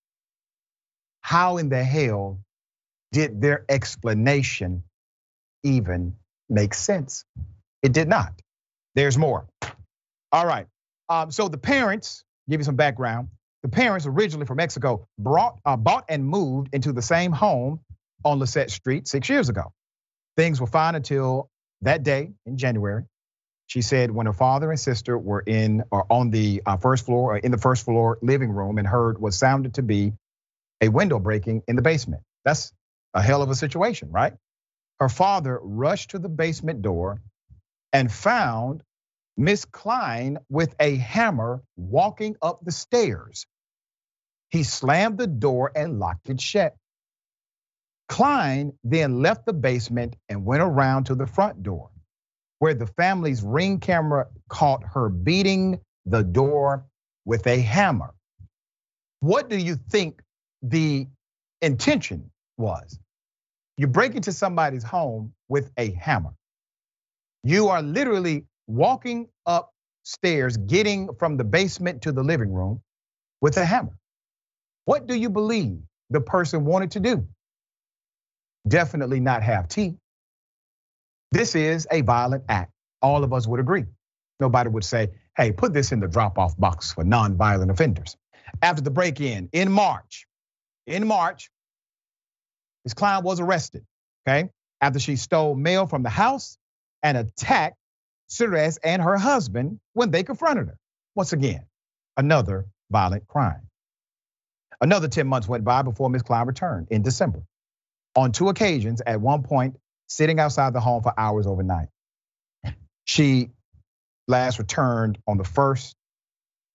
How 1.21 1.57
in 1.57 1.69
the 1.69 1.83
hell 1.83 2.39
did 3.13 3.39
their 3.39 3.63
explanation 3.69 4.83
even 5.63 6.15
make 6.49 6.73
sense? 6.73 7.23
It 7.83 7.93
did 7.93 8.09
not. 8.09 8.33
There's 8.95 9.17
more. 9.17 9.47
All 10.31 10.45
right. 10.45 10.65
Um, 11.07 11.31
so 11.31 11.47
the 11.47 11.57
parents, 11.57 12.23
give 12.49 12.59
you 12.59 12.65
some 12.65 12.75
background. 12.75 13.29
The 13.61 13.69
parents, 13.69 14.05
originally 14.07 14.45
from 14.47 14.57
Mexico, 14.57 15.07
brought, 15.17 15.59
uh, 15.63 15.77
bought 15.77 16.05
and 16.09 16.25
moved 16.25 16.69
into 16.73 16.91
the 16.91 17.01
same 17.01 17.31
home 17.31 17.79
on 18.25 18.39
Lisette 18.39 18.71
Street 18.71 19.07
six 19.07 19.29
years 19.29 19.47
ago. 19.47 19.71
Things 20.35 20.59
were 20.59 20.67
fine 20.67 20.95
until 20.95 21.49
that 21.81 22.03
day 22.03 22.31
in 22.45 22.57
January. 22.57 23.03
She 23.67 23.81
said 23.81 24.11
when 24.11 24.25
her 24.25 24.33
father 24.33 24.71
and 24.71 24.79
sister 24.79 25.17
were 25.17 25.39
in 25.39 25.83
or 25.91 26.05
on 26.09 26.31
the 26.31 26.63
uh, 26.65 26.77
first 26.77 27.05
floor, 27.05 27.37
in 27.37 27.51
the 27.51 27.57
first 27.57 27.85
floor 27.85 28.17
living 28.21 28.49
room, 28.49 28.77
and 28.79 28.87
heard 28.87 29.19
what 29.19 29.33
sounded 29.33 29.75
to 29.75 29.83
be 29.83 30.13
a 30.81 30.89
window 30.89 31.19
breaking 31.19 31.61
in 31.67 31.75
the 31.75 31.81
basement. 31.81 32.23
That's 32.43 32.73
a 33.13 33.21
hell 33.21 33.41
of 33.41 33.49
a 33.49 33.55
situation, 33.55 34.11
right? 34.11 34.33
Her 34.99 35.09
father 35.09 35.59
rushed 35.61 36.11
to 36.11 36.19
the 36.19 36.29
basement 36.29 36.81
door 36.81 37.21
and 37.91 38.11
found 38.11 38.83
Miss 39.37 39.65
Klein 39.65 40.37
with 40.49 40.75
a 40.79 40.95
hammer 40.95 41.63
walking 41.75 42.35
up 42.41 42.59
the 42.63 42.71
stairs. 42.71 43.45
He 44.49 44.63
slammed 44.63 45.17
the 45.17 45.27
door 45.27 45.71
and 45.75 45.99
locked 45.99 46.29
it 46.29 46.39
shut. 46.39 46.75
Klein 48.07 48.73
then 48.83 49.21
left 49.21 49.45
the 49.45 49.53
basement 49.53 50.15
and 50.29 50.45
went 50.45 50.61
around 50.61 51.05
to 51.05 51.15
the 51.15 51.25
front 51.25 51.63
door, 51.63 51.89
where 52.59 52.75
the 52.75 52.85
family's 52.85 53.41
ring 53.41 53.79
camera 53.79 54.27
caught 54.49 54.83
her 54.93 55.09
beating 55.09 55.79
the 56.05 56.23
door 56.23 56.85
with 57.25 57.47
a 57.47 57.59
hammer. 57.59 58.13
What 59.21 59.49
do 59.49 59.57
you 59.57 59.75
think 59.75 60.21
the 60.61 61.07
intention 61.61 62.29
was? 62.57 62.99
You 63.77 63.87
break 63.87 64.15
into 64.15 64.31
somebody's 64.31 64.83
home 64.83 65.33
with 65.49 65.71
a 65.77 65.91
hammer. 65.91 66.33
You 67.43 67.69
are 67.69 67.81
literally 67.81 68.45
walking 68.67 69.27
upstairs, 69.45 70.57
getting 70.57 71.09
from 71.17 71.37
the 71.37 71.43
basement 71.43 72.03
to 72.03 72.11
the 72.11 72.23
living 72.23 72.53
room 72.53 72.81
with 73.41 73.57
a 73.57 73.65
hammer. 73.65 73.97
What 74.85 75.07
do 75.07 75.15
you 75.15 75.29
believe 75.29 75.79
the 76.09 76.21
person 76.21 76.65
wanted 76.65 76.91
to 76.91 76.99
do? 76.99 77.27
Definitely 78.67 79.19
not 79.19 79.43
have 79.43 79.67
tea. 79.67 79.95
This 81.31 81.55
is 81.55 81.87
a 81.91 82.01
violent 82.01 82.43
act. 82.47 82.71
All 83.01 83.23
of 83.23 83.33
us 83.33 83.47
would 83.47 83.59
agree. 83.59 83.85
Nobody 84.39 84.69
would 84.69 84.83
say, 84.83 85.09
hey, 85.35 85.51
put 85.51 85.73
this 85.73 85.91
in 85.91 85.99
the 85.99 86.07
drop 86.07 86.37
off 86.37 86.57
box 86.57 86.93
for 86.93 87.03
non-violent 87.03 87.71
offenders. 87.71 88.15
After 88.61 88.81
the 88.81 88.91
break 88.91 89.19
in, 89.19 89.49
in 89.51 89.71
March, 89.71 90.27
in 90.85 91.07
March, 91.07 91.49
Ms. 92.85 92.93
Klein 92.93 93.23
was 93.23 93.39
arrested, 93.39 93.85
okay, 94.27 94.49
after 94.81 94.99
she 94.99 95.15
stole 95.15 95.55
mail 95.55 95.87
from 95.87 96.03
the 96.03 96.09
house 96.09 96.57
and 97.01 97.17
attacked 97.17 97.77
Serres 98.27 98.77
and 98.77 99.01
her 99.01 99.17
husband 99.17 99.79
when 99.93 100.11
they 100.11 100.23
confronted 100.23 100.67
her. 100.67 100.77
Once 101.15 101.33
again, 101.33 101.65
another 102.17 102.65
violent 102.89 103.27
crime. 103.27 103.67
Another 104.81 105.07
10 105.07 105.27
months 105.27 105.47
went 105.47 105.63
by 105.63 105.81
before 105.81 106.09
Ms. 106.09 106.23
Klein 106.23 106.47
returned 106.47 106.87
in 106.89 107.03
December. 107.03 107.43
On 108.15 108.31
two 108.31 108.49
occasions, 108.49 109.01
at 109.05 109.21
one 109.21 109.43
point, 109.43 109.77
sitting 110.07 110.39
outside 110.39 110.73
the 110.73 110.79
home 110.79 111.01
for 111.03 111.13
hours 111.17 111.47
overnight. 111.47 111.87
She 113.05 113.49
last 114.27 114.59
returned 114.59 115.17
on 115.27 115.37
the 115.37 115.43
1st 115.43 115.93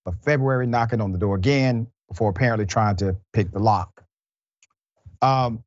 of 0.05 0.15
February, 0.23 0.67
knocking 0.67 1.01
on 1.01 1.11
the 1.11 1.17
door 1.17 1.35
again 1.35 1.87
before 2.07 2.29
apparently 2.29 2.65
trying 2.65 2.95
to 2.97 3.17
pick 3.33 3.51
the 3.51 3.59
lock. 3.59 4.03
Um, 5.21 5.63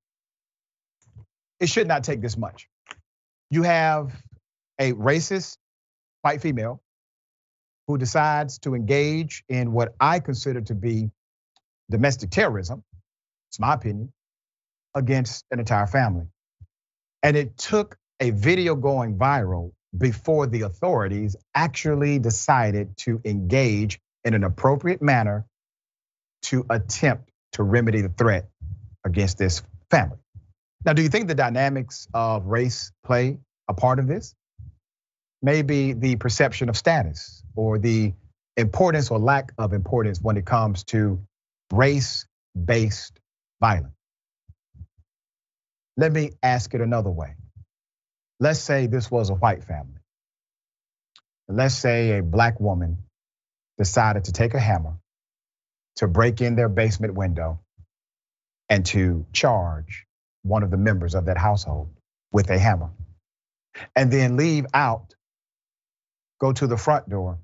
it 1.63 1.71
should 1.71 1.89
not 1.89 2.05
take 2.05 2.21
this 2.21 2.37
much. 2.37 2.69
You 3.51 3.63
have 3.63 4.13
a 4.79 4.93
racist 4.93 5.59
white 6.23 6.43
female 6.43 6.83
who 7.89 7.99
decides 7.99 8.59
to 8.61 8.75
engage 8.75 9.45
in 9.49 9.73
what 9.73 9.95
I 10.01 10.21
consider 10.21 10.63
to 10.63 10.75
be 10.75 11.11
domestic 11.91 12.31
terrorism. 12.31 12.85
It's 13.51 13.61
my 13.61 13.75
opinion. 13.75 14.13
against 14.95 15.45
an 15.51 15.61
entire 15.61 15.87
family. 15.87 16.27
And 17.23 17.37
it 17.37 17.57
took 17.59 17.97
a 18.21 18.31
video 18.31 18.75
going 18.75 19.19
viral 19.19 19.73
before 19.97 20.47
the 20.47 20.63
authorities 20.63 21.37
actually 21.55 22.19
decided 22.19 22.97
to 22.99 23.21
engage 23.25 24.01
in 24.25 24.35
an 24.35 24.45
appropriate 24.45 25.03
manner 25.03 25.47
to 26.43 26.67
attempt 26.71 27.31
to 27.53 27.63
remedy 27.63 28.03
the 28.03 28.09
threat 28.09 28.49
against 29.05 29.39
this 29.39 29.63
family. 29.91 30.19
Now, 30.85 30.93
do 30.93 31.03
you 31.03 31.09
think 31.09 31.29
the 31.29 31.35
dynamics 31.35 32.09
of 32.13 32.47
race 32.47 32.91
play 33.05 33.39
a 33.69 33.75
part 33.75 33.99
of 34.01 34.09
this? 34.09 34.35
Maybe 35.41 35.93
the 35.93 36.17
perception 36.17 36.69
of 36.69 36.77
status 36.77 37.45
or 37.55 37.79
the 37.79 38.15
importance 38.57 39.11
or 39.11 39.19
lack 39.19 39.53
of 39.59 39.73
importance 39.73 40.21
when 40.21 40.37
it 40.37 40.45
comes 40.45 40.85
to 40.85 41.21
race 41.73 42.27
based 42.65 43.19
violence. 43.61 43.95
Let 45.97 46.13
me 46.13 46.33
ask 46.43 46.75
it 46.75 46.81
another 46.81 47.11
way. 47.11 47.37
Let's 48.41 48.59
say 48.59 48.87
this 48.87 49.11
was 49.11 49.31
a 49.31 49.35
white 49.35 49.63
family. 49.65 50.01
Let's 51.49 51.75
say 51.75 52.19
a 52.19 52.23
black 52.23 52.59
woman 52.61 52.99
decided 53.79 54.25
to 54.25 54.33
take 54.33 54.55
a 54.55 54.61
hammer 54.61 54.95
to 55.97 56.09
break 56.09 56.41
in 56.41 56.57
their 56.57 56.69
basement 56.69 57.15
window 57.15 57.61
and 58.69 58.85
to 58.87 59.27
charge 59.33 60.07
one 60.43 60.63
of 60.63 60.71
the 60.71 60.77
members 60.77 61.15
of 61.15 61.27
that 61.27 61.39
household 61.39 61.89
with 62.33 62.51
a 62.51 62.59
hammer 62.59 62.91
and 63.97 64.13
then 64.13 64.37
leave 64.37 64.67
out, 64.75 65.15
go 66.41 66.53
to 66.53 66.67
the 66.67 66.77
front 66.77 67.09
door 67.09 67.39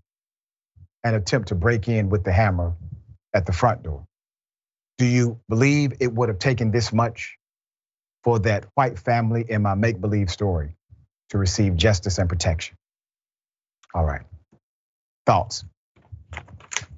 and 1.04 1.16
attempt 1.16 1.48
to 1.48 1.54
break 1.54 1.88
in 1.88 2.08
with 2.10 2.24
the 2.24 2.32
hammer 2.32 2.74
at 3.34 3.46
the 3.46 3.52
front 3.52 3.82
door. 3.82 4.06
Do 4.98 5.06
you 5.06 5.40
believe 5.48 5.94
it 6.00 6.12
would 6.12 6.28
have 6.28 6.38
taken 6.38 6.70
this 6.70 6.92
much 6.92 7.36
for 8.24 8.40
that 8.40 8.66
white 8.74 8.98
family 8.98 9.44
in 9.48 9.62
my 9.62 9.74
make 9.74 10.00
believe 10.00 10.30
story 10.30 10.76
to 11.30 11.38
receive 11.38 11.76
justice 11.76 12.18
and 12.18 12.28
protection? 12.28 12.76
All 13.94 14.04
right. 14.04 14.22
Thoughts? 15.26 15.64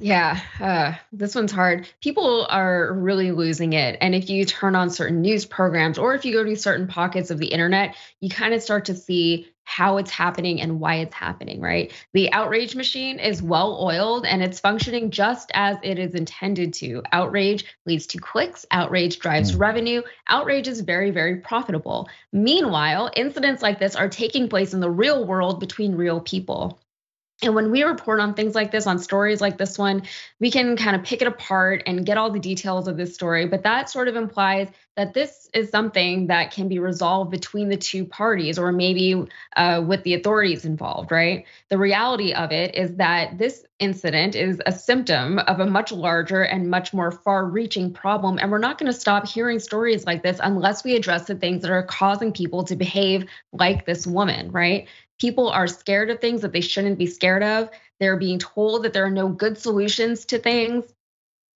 Yeah, 0.00 0.40
uh, 0.58 0.94
this 1.12 1.34
one's 1.34 1.52
hard. 1.52 1.86
People 2.00 2.46
are 2.48 2.92
really 2.94 3.32
losing 3.32 3.74
it. 3.74 3.98
And 4.00 4.14
if 4.14 4.30
you 4.30 4.46
turn 4.46 4.74
on 4.74 4.88
certain 4.88 5.20
news 5.20 5.44
programs 5.44 5.98
or 5.98 6.14
if 6.14 6.24
you 6.24 6.32
go 6.32 6.42
to 6.42 6.56
certain 6.56 6.86
pockets 6.86 7.30
of 7.30 7.38
the 7.38 7.48
internet, 7.48 7.94
you 8.18 8.30
kind 8.30 8.54
of 8.54 8.62
start 8.62 8.86
to 8.86 8.94
see 8.94 9.48
how 9.64 9.98
it's 9.98 10.10
happening 10.10 10.60
and 10.60 10.80
why 10.80 10.96
it's 10.96 11.14
happening, 11.14 11.60
right? 11.60 11.92
The 12.12 12.32
outrage 12.32 12.74
machine 12.74 13.20
is 13.20 13.42
well 13.42 13.78
oiled 13.80 14.26
and 14.26 14.42
it's 14.42 14.58
functioning 14.58 15.10
just 15.10 15.50
as 15.54 15.76
it 15.82 15.98
is 15.98 16.14
intended 16.14 16.72
to. 16.74 17.02
Outrage 17.12 17.66
leads 17.86 18.06
to 18.08 18.18
clicks, 18.18 18.66
outrage 18.72 19.18
drives 19.18 19.52
mm. 19.52 19.60
revenue, 19.60 20.02
outrage 20.26 20.66
is 20.66 20.80
very, 20.80 21.10
very 21.10 21.36
profitable. 21.36 22.08
Meanwhile, 22.32 23.10
incidents 23.14 23.62
like 23.62 23.78
this 23.78 23.94
are 23.94 24.08
taking 24.08 24.48
place 24.48 24.74
in 24.74 24.80
the 24.80 24.90
real 24.90 25.24
world 25.24 25.60
between 25.60 25.94
real 25.94 26.20
people. 26.20 26.80
And 27.42 27.54
when 27.54 27.70
we 27.70 27.84
report 27.84 28.20
on 28.20 28.34
things 28.34 28.54
like 28.54 28.70
this, 28.70 28.86
on 28.86 28.98
stories 28.98 29.40
like 29.40 29.56
this 29.56 29.78
one, 29.78 30.02
we 30.40 30.50
can 30.50 30.76
kind 30.76 30.94
of 30.94 31.02
pick 31.02 31.22
it 31.22 31.28
apart 31.28 31.82
and 31.86 32.04
get 32.04 32.18
all 32.18 32.30
the 32.30 32.38
details 32.38 32.86
of 32.86 32.98
this 32.98 33.14
story. 33.14 33.46
But 33.46 33.62
that 33.62 33.88
sort 33.88 34.08
of 34.08 34.16
implies 34.16 34.68
that 34.96 35.14
this 35.14 35.48
is 35.54 35.70
something 35.70 36.26
that 36.26 36.50
can 36.50 36.68
be 36.68 36.78
resolved 36.78 37.30
between 37.30 37.70
the 37.70 37.76
two 37.76 38.04
parties 38.04 38.58
or 38.58 38.72
maybe 38.72 39.26
uh, 39.56 39.82
with 39.86 40.02
the 40.02 40.14
authorities 40.14 40.66
involved, 40.66 41.10
right? 41.10 41.46
The 41.70 41.78
reality 41.78 42.34
of 42.34 42.52
it 42.52 42.74
is 42.74 42.96
that 42.96 43.38
this 43.38 43.64
incident 43.78 44.34
is 44.36 44.60
a 44.66 44.72
symptom 44.72 45.38
of 45.38 45.60
a 45.60 45.66
much 45.66 45.92
larger 45.92 46.42
and 46.42 46.68
much 46.68 46.92
more 46.92 47.10
far 47.10 47.46
reaching 47.46 47.90
problem. 47.94 48.38
And 48.38 48.50
we're 48.50 48.58
not 48.58 48.76
going 48.76 48.92
to 48.92 48.98
stop 48.98 49.26
hearing 49.26 49.58
stories 49.58 50.04
like 50.04 50.22
this 50.22 50.38
unless 50.42 50.84
we 50.84 50.94
address 50.94 51.26
the 51.26 51.34
things 51.34 51.62
that 51.62 51.70
are 51.70 51.82
causing 51.82 52.32
people 52.32 52.64
to 52.64 52.76
behave 52.76 53.24
like 53.52 53.86
this 53.86 54.06
woman, 54.06 54.50
right? 54.50 54.86
People 55.20 55.48
are 55.48 55.66
scared 55.66 56.10
of 56.10 56.20
things 56.20 56.42
that 56.42 56.52
they 56.52 56.60
shouldn't 56.60 56.98
be 56.98 57.06
scared 57.06 57.42
of. 57.42 57.70
They're 58.00 58.16
being 58.16 58.38
told 58.38 58.84
that 58.84 58.92
there 58.92 59.04
are 59.04 59.10
no 59.10 59.28
good 59.28 59.58
solutions 59.58 60.24
to 60.26 60.38
things. 60.38 60.84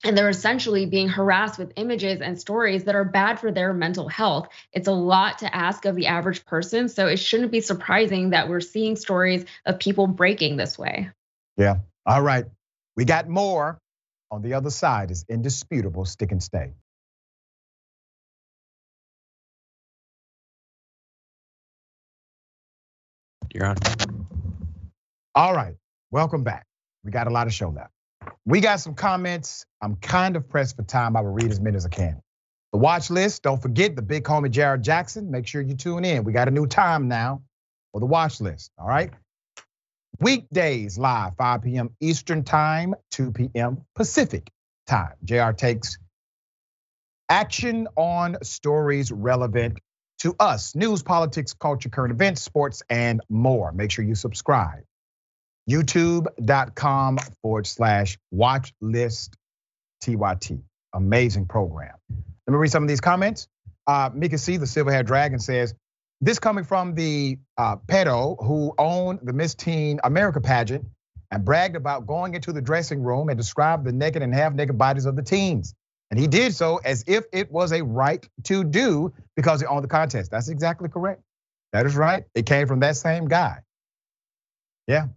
And 0.03 0.15
they're 0.15 0.29
essentially 0.29 0.85
being 0.85 1.09
harassed 1.09 1.57
with 1.57 1.73
images 1.77 2.21
and 2.21 2.39
stories 2.39 2.83
that 2.83 2.93
are 2.93 3.05
bad 3.05 3.39
for 3.39 3.51
their 3.51 3.73
mental 3.73 4.07
health. 4.07 4.49
It's 4.71 4.87
a 4.87 4.91
lot 4.91 5.39
to 5.39 5.55
ask 5.55 5.85
of 5.85 5.95
the 5.95 6.07
average 6.07 6.45
person. 6.45 6.89
So 6.89 7.07
it 7.07 7.17
shouldn't 7.17 7.51
be 7.51 7.61
surprising 7.61 8.29
that 8.29 8.47
we're 8.47 8.61
seeing 8.61 8.97
stories 8.97 9.45
of 9.65 9.79
people 9.79 10.05
breaking 10.05 10.57
this 10.57 10.77
way. 10.77 11.09
Yeah. 11.57 11.77
All 12.05 12.21
right. 12.21 12.45
We 12.95 13.05
got 13.05 13.27
more 13.27 13.79
on 14.29 14.43
the 14.43 14.53
other 14.53 14.69
side 14.69 15.09
is 15.09 15.25
indisputable 15.27 16.05
stick 16.05 16.31
and 16.31 16.43
stay. 16.43 16.73
You're 23.55 23.67
on. 23.67 23.77
All 25.33 25.53
right, 25.53 25.75
welcome 26.11 26.43
back. 26.43 26.65
We 27.05 27.11
got 27.11 27.27
a 27.27 27.29
lot 27.29 27.47
of 27.47 27.53
show 27.53 27.69
left. 27.69 27.91
We 28.45 28.59
got 28.59 28.81
some 28.81 28.95
comments. 28.95 29.65
I'm 29.81 29.95
kind 29.95 30.35
of 30.35 30.49
pressed 30.49 30.75
for 30.75 30.83
time. 30.83 31.15
I 31.15 31.21
will 31.21 31.31
read 31.31 31.49
as 31.49 31.61
many 31.61 31.77
as 31.77 31.85
I 31.85 31.89
can. 31.89 32.21
The 32.73 32.79
watch 32.79 33.09
list, 33.09 33.43
don't 33.43 33.61
forget 33.61 33.95
the 33.95 34.01
big 34.01 34.25
homie 34.25 34.51
Jared 34.51 34.83
Jackson. 34.83 35.31
Make 35.31 35.47
sure 35.47 35.61
you 35.61 35.73
tune 35.73 36.03
in. 36.03 36.25
We 36.25 36.33
got 36.33 36.49
a 36.49 36.51
new 36.51 36.67
time 36.67 37.07
now 37.07 37.43
for 37.93 38.01
the 38.01 38.05
watch 38.05 38.41
list. 38.41 38.71
All 38.77 38.89
right. 38.89 39.11
Weekdays 40.19 40.97
live, 40.97 41.37
5 41.37 41.61
p.m. 41.61 41.91
Eastern 42.01 42.43
Time, 42.43 42.93
2 43.11 43.31
p.m. 43.31 43.85
Pacific 43.95 44.51
Time. 44.85 45.13
JR 45.23 45.51
takes 45.51 45.97
action 47.29 47.87
on 47.95 48.35
stories 48.43 49.13
relevant 49.13 49.79
to 50.19 50.35
us 50.39 50.75
news, 50.75 51.03
politics, 51.03 51.53
culture, 51.53 51.89
current 51.89 52.11
events, 52.11 52.41
sports, 52.41 52.83
and 52.89 53.21
more. 53.29 53.71
Make 53.71 53.91
sure 53.91 54.05
you 54.05 54.15
subscribe. 54.15 54.83
YouTube.com 55.69 57.17
forward 57.41 57.67
slash 57.67 58.17
watch 58.31 58.73
list 58.81 59.35
TYT. 60.03 60.61
Amazing 60.93 61.47
program. 61.47 61.95
Let 62.09 62.51
me 62.51 62.57
read 62.57 62.71
some 62.71 62.83
of 62.83 62.89
these 62.89 63.01
comments. 63.01 63.47
Uh, 63.87 64.09
Mika 64.13 64.37
C, 64.37 64.57
the 64.57 64.67
silver 64.67 64.91
haired 64.91 65.07
dragon, 65.07 65.39
says, 65.39 65.73
This 66.21 66.39
coming 66.39 66.63
from 66.63 66.95
the 66.95 67.37
uh, 67.57 67.77
pedo 67.77 68.37
who 68.43 68.73
owned 68.77 69.19
the 69.23 69.33
Miss 69.33 69.55
Teen 69.55 69.99
America 70.03 70.39
pageant 70.41 70.85
and 71.31 71.43
bragged 71.43 71.75
about 71.75 72.05
going 72.05 72.35
into 72.35 72.53
the 72.53 72.61
dressing 72.61 73.01
room 73.01 73.29
and 73.29 73.37
described 73.37 73.85
the 73.85 73.91
naked 73.91 74.21
and 74.21 74.33
half 74.33 74.53
naked 74.53 74.77
bodies 74.77 75.05
of 75.05 75.15
the 75.15 75.23
teens. 75.23 75.73
And 76.11 76.19
he 76.19 76.27
did 76.27 76.53
so 76.53 76.79
as 76.85 77.03
if 77.07 77.25
it 77.33 77.51
was 77.51 77.71
a 77.71 77.83
right 77.83 78.27
to 78.43 78.63
do 78.63 79.13
because 79.35 79.59
he 79.59 79.65
owned 79.65 79.83
the 79.83 79.89
contest. 79.89 80.31
That's 80.31 80.49
exactly 80.49 80.87
correct. 80.89 81.21
That 81.73 81.85
is 81.85 81.95
right. 81.95 82.23
It 82.35 82.45
came 82.45 82.67
from 82.67 82.79
that 82.81 82.95
same 82.95 83.27
guy. 83.27 83.59
Yeah. 84.87 85.07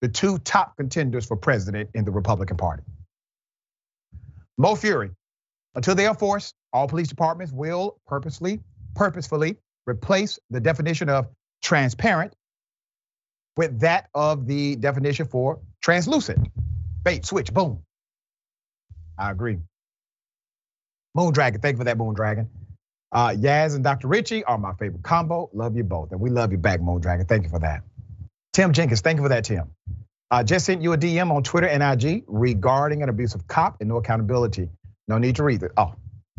The 0.00 0.08
two 0.08 0.38
top 0.38 0.76
contenders 0.76 1.26
for 1.26 1.36
president 1.36 1.90
in 1.94 2.04
the 2.04 2.10
Republican 2.10 2.56
Party. 2.56 2.82
Mo 4.56 4.74
Fury. 4.74 5.10
Until 5.74 5.94
they 5.94 6.06
are 6.06 6.14
forced, 6.14 6.54
all 6.72 6.88
police 6.88 7.08
departments 7.08 7.52
will 7.52 8.00
purposely, 8.06 8.60
purposefully 8.94 9.56
replace 9.86 10.38
the 10.50 10.60
definition 10.60 11.08
of 11.08 11.28
transparent 11.62 12.34
with 13.56 13.78
that 13.80 14.08
of 14.14 14.46
the 14.46 14.76
definition 14.76 15.26
for 15.26 15.60
translucent. 15.82 16.48
Bait, 17.04 17.24
switch, 17.24 17.52
boom. 17.52 17.82
I 19.18 19.30
agree. 19.30 19.58
Moon 21.14 21.32
Dragon, 21.32 21.60
thank 21.60 21.74
you 21.74 21.78
for 21.78 21.84
that, 21.84 21.98
Moon 21.98 22.14
Dragon. 22.14 22.48
Uh, 23.12 23.30
Yaz 23.30 23.74
and 23.74 23.82
Dr. 23.82 24.06
Richey 24.06 24.44
are 24.44 24.56
my 24.56 24.72
favorite 24.74 25.02
combo. 25.02 25.50
Love 25.52 25.76
you 25.76 25.82
both. 25.82 26.12
And 26.12 26.20
we 26.20 26.30
love 26.30 26.52
you 26.52 26.58
back, 26.58 26.80
Moon 26.80 27.00
Dragon. 27.00 27.26
Thank 27.26 27.42
you 27.44 27.48
for 27.50 27.58
that. 27.58 27.82
Tim 28.52 28.72
Jenkins, 28.72 29.00
thank 29.00 29.16
you 29.16 29.24
for 29.24 29.30
that, 29.30 29.44
Tim. 29.44 29.70
Uh, 30.30 30.44
just 30.44 30.64
sent 30.64 30.82
you 30.82 30.92
a 30.92 30.98
DM 30.98 31.32
on 31.32 31.42
Twitter 31.42 31.66
and 31.66 31.82
IG 31.82 32.24
regarding 32.28 33.02
an 33.02 33.08
abusive 33.08 33.48
cop 33.48 33.80
and 33.80 33.88
no 33.88 33.96
accountability. 33.96 34.68
No 35.08 35.18
need 35.18 35.36
to 35.36 35.44
read 35.44 35.62
it. 35.64 35.72
Oh, 35.76 35.94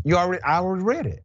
you 0.05 0.15
already, 0.15 0.41
I 0.43 0.59
already 0.59 0.83
read 0.83 1.05
it. 1.07 1.23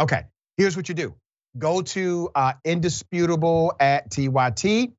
Okay, 0.00 0.24
here's 0.56 0.74
what 0.74 0.88
you 0.88 0.94
do. 0.94 1.14
Go 1.58 1.82
to 1.82 2.30
uh, 2.34 2.54
indisputable 2.64 3.74
at 3.78 4.10
TYT. 4.10 4.92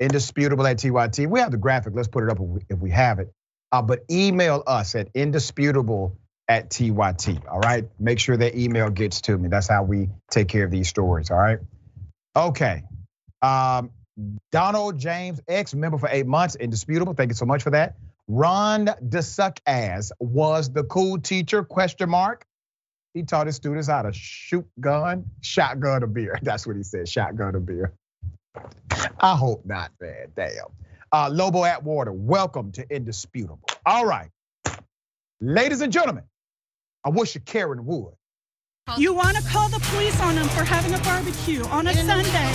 Indisputable 0.00 0.66
at 0.66 0.78
TYT. 0.78 1.28
We 1.28 1.40
have 1.40 1.50
the 1.50 1.58
graphic. 1.58 1.92
Let's 1.94 2.08
put 2.08 2.24
it 2.24 2.30
up 2.30 2.38
if 2.38 2.46
we, 2.46 2.60
if 2.70 2.78
we 2.78 2.90
have 2.90 3.18
it. 3.18 3.30
Uh, 3.70 3.82
but 3.82 4.04
email 4.10 4.62
us 4.66 4.94
at 4.94 5.08
indisputable 5.14 6.16
at 6.48 6.70
TYT. 6.70 7.46
All 7.46 7.60
right. 7.60 7.88
Make 8.00 8.18
sure 8.18 8.36
that 8.36 8.56
email 8.56 8.90
gets 8.90 9.20
to 9.22 9.36
me. 9.36 9.48
That's 9.48 9.68
how 9.68 9.82
we 9.82 10.08
take 10.30 10.48
care 10.48 10.64
of 10.64 10.70
these 10.70 10.88
stories. 10.88 11.30
All 11.30 11.38
right. 11.38 11.58
Okay. 12.34 12.82
Um, 13.42 13.90
Donald 14.50 14.98
James, 14.98 15.40
ex 15.46 15.74
member 15.74 15.98
for 15.98 16.08
eight 16.10 16.26
months, 16.26 16.56
indisputable. 16.56 17.14
Thank 17.14 17.30
you 17.30 17.34
so 17.36 17.46
much 17.46 17.62
for 17.62 17.70
that. 17.70 17.96
Ron 18.26 18.86
DeSuck 18.86 19.58
as 19.66 20.12
was 20.18 20.72
the 20.72 20.84
cool 20.84 21.20
teacher? 21.20 21.62
Question 21.62 22.10
mark. 22.10 22.44
He 23.14 23.22
taught 23.22 23.46
his 23.46 23.56
students 23.56 23.88
how 23.88 24.02
to 24.02 24.12
shoot 24.12 24.66
gun, 24.80 25.24
shotgun 25.40 26.02
a 26.02 26.06
beer. 26.06 26.38
That's 26.42 26.66
what 26.66 26.76
he 26.76 26.82
said, 26.82 27.08
shotgun 27.08 27.54
a 27.54 27.60
beer. 27.60 27.92
I 29.20 29.36
hope 29.36 29.64
not, 29.64 29.92
man. 30.00 30.32
Damn. 30.36 30.66
Uh, 31.10 31.30
Lobo 31.32 31.64
Atwater, 31.64 32.12
welcome 32.12 32.72
to 32.72 32.86
Indisputable. 32.94 33.68
All 33.86 34.04
right. 34.04 34.30
Ladies 35.40 35.80
and 35.80 35.92
gentlemen, 35.92 36.24
I 37.08 37.10
wish 37.10 37.34
you 37.34 37.40
Karen 37.40 37.86
would. 37.86 38.12
You 38.98 39.14
want 39.14 39.34
to 39.38 39.42
call 39.44 39.70
the 39.70 39.78
police 39.80 40.20
on 40.20 40.34
them 40.34 40.46
for 40.48 40.62
having 40.62 40.92
a 40.92 40.98
barbecue 40.98 41.64
on 41.68 41.86
a 41.86 41.94
Sunday. 41.94 42.52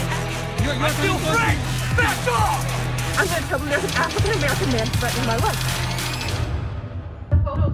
You're 0.63 0.76
I 0.76 0.89
feel 1.02 1.18
free! 1.18 1.58
Back 1.98 2.28
off! 2.28 3.18
I'm 3.18 3.26
going 3.26 3.42
to 3.42 3.48
tell 3.50 3.58
them 3.58 3.70
there's 3.70 3.84
an 3.84 3.89
African 3.96 4.32
American 4.38 4.72
man 4.74 4.86
threatening 4.86 5.26
my 5.26 5.38
life. 5.38 5.58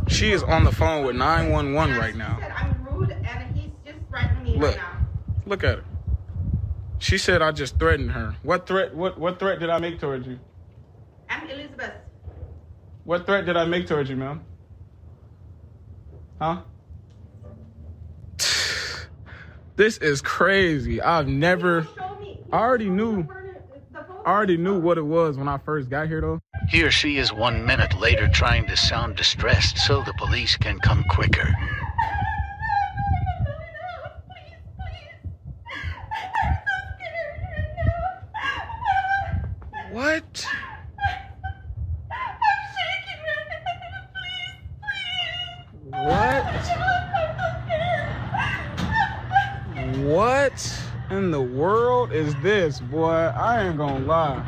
She 0.08 0.32
is 0.32 0.42
on 0.42 0.64
the 0.64 0.72
phone 0.72 1.06
with 1.06 1.18
911 1.18 1.98
right 1.98 2.16
now. 2.16 2.40
I'm 2.56 2.88
rude 2.90 3.12
and 3.12 3.58
he's 3.58 3.72
just 3.86 4.00
threatening 4.10 4.44
me 4.46 4.56
Look. 4.58 4.78
right 4.78 4.78
now. 4.78 5.06
Look 5.48 5.66
at 5.66 5.80
her. 5.80 5.86
She 7.00 7.18
said 7.18 7.42
I 7.42 7.52
just 7.52 7.78
threatened 7.78 8.12
her. 8.12 8.38
What 8.44 8.66
threat? 8.66 8.96
What 8.96 9.20
what 9.20 9.38
threat 9.38 9.60
did 9.60 9.70
I 9.70 9.80
make 9.80 10.00
towards 10.00 10.26
you? 10.26 10.40
I'm 11.30 11.46
Elizabeth. 11.50 11.92
What 13.04 13.26
threat 13.26 13.46
did 13.46 13.58
I 13.58 13.66
make 13.66 13.86
towards 13.86 14.10
you, 14.10 14.16
ma'am? 14.16 14.46
Huh? 16.40 16.62
This 19.76 19.98
is 19.98 20.22
crazy. 20.22 21.02
I've 21.02 21.28
never. 21.28 21.88
I 22.52 22.58
already 22.58 22.90
knew. 22.90 23.28
I 24.26 24.30
already 24.30 24.58
knew 24.58 24.80
what 24.80 24.98
it 24.98 25.06
was 25.06 25.38
when 25.38 25.48
I 25.48 25.58
first 25.58 25.90
got 25.90 26.08
here, 26.08 26.22
though. 26.22 26.40
He 26.70 26.84
or 26.84 26.92
she 26.92 27.18
is 27.18 27.34
one 27.34 27.66
minute 27.66 27.98
later 28.00 28.28
trying 28.28 28.68
to 28.68 28.78
sound 28.78 29.16
distressed 29.16 29.78
so 29.78 30.02
the 30.02 30.14
police 30.14 30.56
can 30.56 30.80
come 30.80 31.04
quicker. 31.10 31.56
What? 39.92 40.46
What? 40.46 40.49
What 50.50 50.82
in 51.12 51.30
the 51.30 51.42
world 51.42 52.12
is 52.12 52.34
this, 52.42 52.80
boy? 52.80 53.12
I 53.12 53.68
ain't 53.68 53.78
gonna 53.78 54.04
lie. 54.04 54.48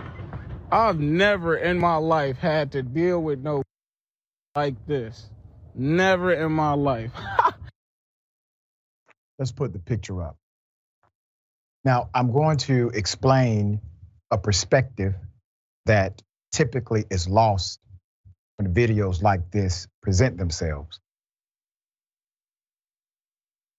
I've 0.71 0.99
never 0.99 1.55
in 1.55 1.77
my 1.77 1.97
life 1.97 2.37
had 2.37 2.71
to 2.71 2.81
deal 2.81 3.21
with 3.21 3.39
no 3.39 3.61
like 4.55 4.87
this. 4.87 5.29
Never 5.75 6.33
in 6.33 6.53
my 6.53 6.73
life. 6.73 7.11
Let's 9.39 9.51
put 9.51 9.73
the 9.73 9.79
picture 9.79 10.23
up. 10.23 10.37
Now, 11.85 12.09
I'm 12.15 12.31
going 12.31 12.57
to 12.57 12.89
explain 12.95 13.79
a 14.31 14.39
perspective 14.39 15.13
that 15.85 16.19
typically 16.51 17.05
is 17.11 17.27
lost 17.27 17.79
when 18.57 18.73
videos 18.73 19.21
like 19.21 19.51
this 19.51 19.87
present 20.01 20.37
themselves. 20.37 20.99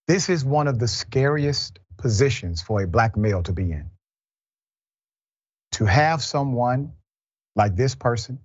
This 0.07 0.29
is 0.29 0.45
one 0.45 0.69
of 0.69 0.79
the 0.79 0.89
scariest 0.89 1.79
positions 2.03 2.61
for 2.61 2.83
a 2.83 2.87
black 2.87 3.17
male 3.17 3.43
to 3.45 3.53
be 3.53 3.71
in. 3.71 3.88
To 5.73 5.87
have 5.87 6.23
someone 6.23 6.93
like 7.57 7.77
this 7.77 7.95
person 7.95 8.41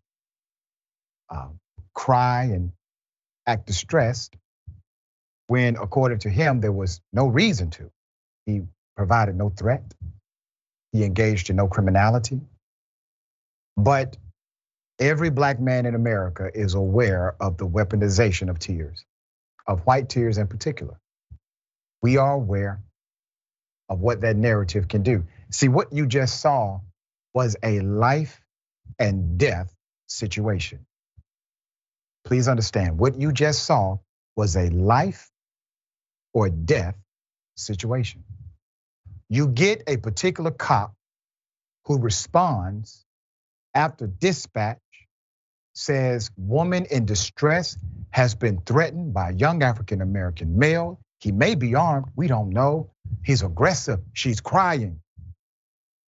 uh, 1.30 1.50
cry 1.94 2.44
and 2.44 2.72
act 3.46 3.66
distressed 3.66 4.36
when, 5.48 5.76
according 5.76 6.20
to 6.20 6.30
him, 6.30 6.62
there 6.62 6.72
was 6.72 7.02
no 7.12 7.28
reason 7.28 7.72
to. 7.72 7.90
He 8.46 8.62
provided 8.96 9.36
no 9.36 9.50
threat, 9.50 9.84
he 10.92 11.04
engaged 11.04 11.50
in 11.50 11.56
no 11.56 11.68
criminality. 11.68 12.40
But 13.76 14.18
every 15.00 15.30
black 15.30 15.60
man 15.60 15.86
in 15.86 15.96
America 15.96 16.50
is 16.54 16.76
aware 16.76 17.36
of 17.40 17.58
the 17.58 17.68
weaponization 17.68 18.50
of 18.50 18.60
tears, 18.60 19.04
of 19.66 19.82
white 19.82 20.10
tears 20.10 20.38
in 20.38 20.48
particular. 20.48 21.00
We 22.02 22.18
are 22.18 22.34
aware 22.34 22.82
of 23.90 24.00
what 24.00 24.22
that 24.22 24.36
narrative 24.36 24.88
can 24.88 25.04
do. 25.04 25.26
See, 25.52 25.68
what 25.68 25.94
you 25.94 26.08
just 26.08 26.42
saw 26.42 26.82
was 27.34 27.56
a 27.64 27.80
life 27.80 28.42
and 29.00 29.38
death 29.38 29.74
situation. 30.08 30.86
Please 32.26 32.48
understand, 32.48 32.98
what 32.98 33.20
you 33.20 33.32
just 33.32 33.64
saw 33.64 33.98
was 34.36 34.58
a 34.58 34.70
life 34.70 35.30
or 36.34 36.50
death 36.50 36.96
situation. 37.56 38.24
You 39.30 39.48
get 39.48 39.84
a 39.88 39.98
particular 39.98 40.52
cop 40.52 40.94
who 41.86 42.00
responds 42.00 43.06
after 43.74 44.08
dispatch 44.08 44.80
says 45.74 46.32
woman 46.38 46.86
in 46.86 47.06
distress 47.06 47.78
has 48.10 48.34
been 48.36 48.60
threatened 48.62 49.14
by 49.14 49.30
a 49.30 49.34
young 49.34 49.62
African 49.62 50.02
American 50.02 50.58
male. 50.58 51.00
He 51.20 51.32
may 51.32 51.56
be 51.56 51.76
armed, 51.76 52.08
we 52.16 52.28
don't 52.28 52.52
know. 52.52 52.92
He's 53.24 53.44
aggressive, 53.44 54.00
she's 54.14 54.42
crying. 54.42 55.02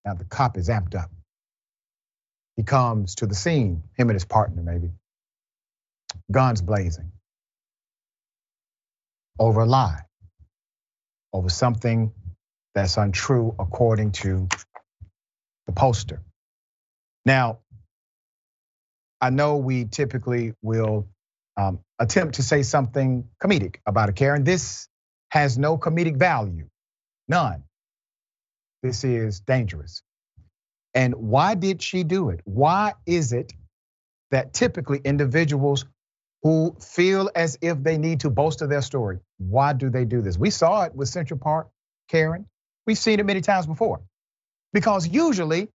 Now 0.05 0.13
the 0.13 0.25
cop 0.25 0.57
is 0.57 0.69
amped 0.69 0.95
up. 0.95 1.11
He 2.55 2.63
comes 2.63 3.15
to 3.15 3.27
the 3.27 3.35
scene, 3.35 3.83
him 3.97 4.09
and 4.09 4.15
his 4.15 4.25
partner 4.25 4.61
maybe. 4.61 4.91
Guns 6.31 6.61
blazing. 6.61 7.11
Over 9.39 9.61
a 9.61 9.65
lie. 9.65 10.01
Over 11.33 11.49
something 11.49 12.11
that's 12.75 12.97
untrue 12.97 13.55
according 13.59 14.11
to 14.11 14.47
the 15.67 15.73
poster. 15.73 16.21
Now, 17.25 17.59
I 19.21 19.29
know 19.29 19.57
we 19.57 19.85
typically 19.85 20.53
will 20.61 21.07
um, 21.57 21.79
attempt 21.99 22.35
to 22.35 22.43
say 22.43 22.63
something 22.63 23.27
comedic 23.43 23.77
about 23.85 24.09
a 24.09 24.13
Karen. 24.13 24.43
This 24.43 24.87
has 25.29 25.57
no 25.57 25.77
comedic 25.77 26.17
value, 26.17 26.67
none. 27.27 27.63
This 28.83 29.03
is 29.03 29.39
dangerous. 29.41 30.01
And 30.93 31.13
why 31.15 31.55
did 31.55 31.81
she 31.81 32.03
do 32.03 32.29
it? 32.29 32.41
Why 32.45 32.93
is 33.05 33.33
it 33.33 33.53
that 34.31 34.53
typically 34.53 34.99
individuals 35.03 35.85
who 36.43 36.75
feel 36.79 37.29
as 37.35 37.57
if 37.61 37.81
they 37.83 37.97
need 37.97 38.21
to 38.21 38.29
bolster 38.29 38.67
their 38.67 38.81
story, 38.81 39.19
why 39.37 39.73
do 39.73 39.89
they 39.89 40.05
do 40.05 40.21
this? 40.21 40.37
We 40.37 40.49
saw 40.49 40.83
it 40.83 40.95
with 40.95 41.09
Central 41.09 41.39
Park, 41.39 41.69
Karen. 42.09 42.45
We've 42.87 42.97
seen 42.97 43.19
it 43.19 43.25
many 43.25 43.41
times 43.41 43.67
before. 43.67 44.01
Because 44.71 45.07
usually 45.07 45.67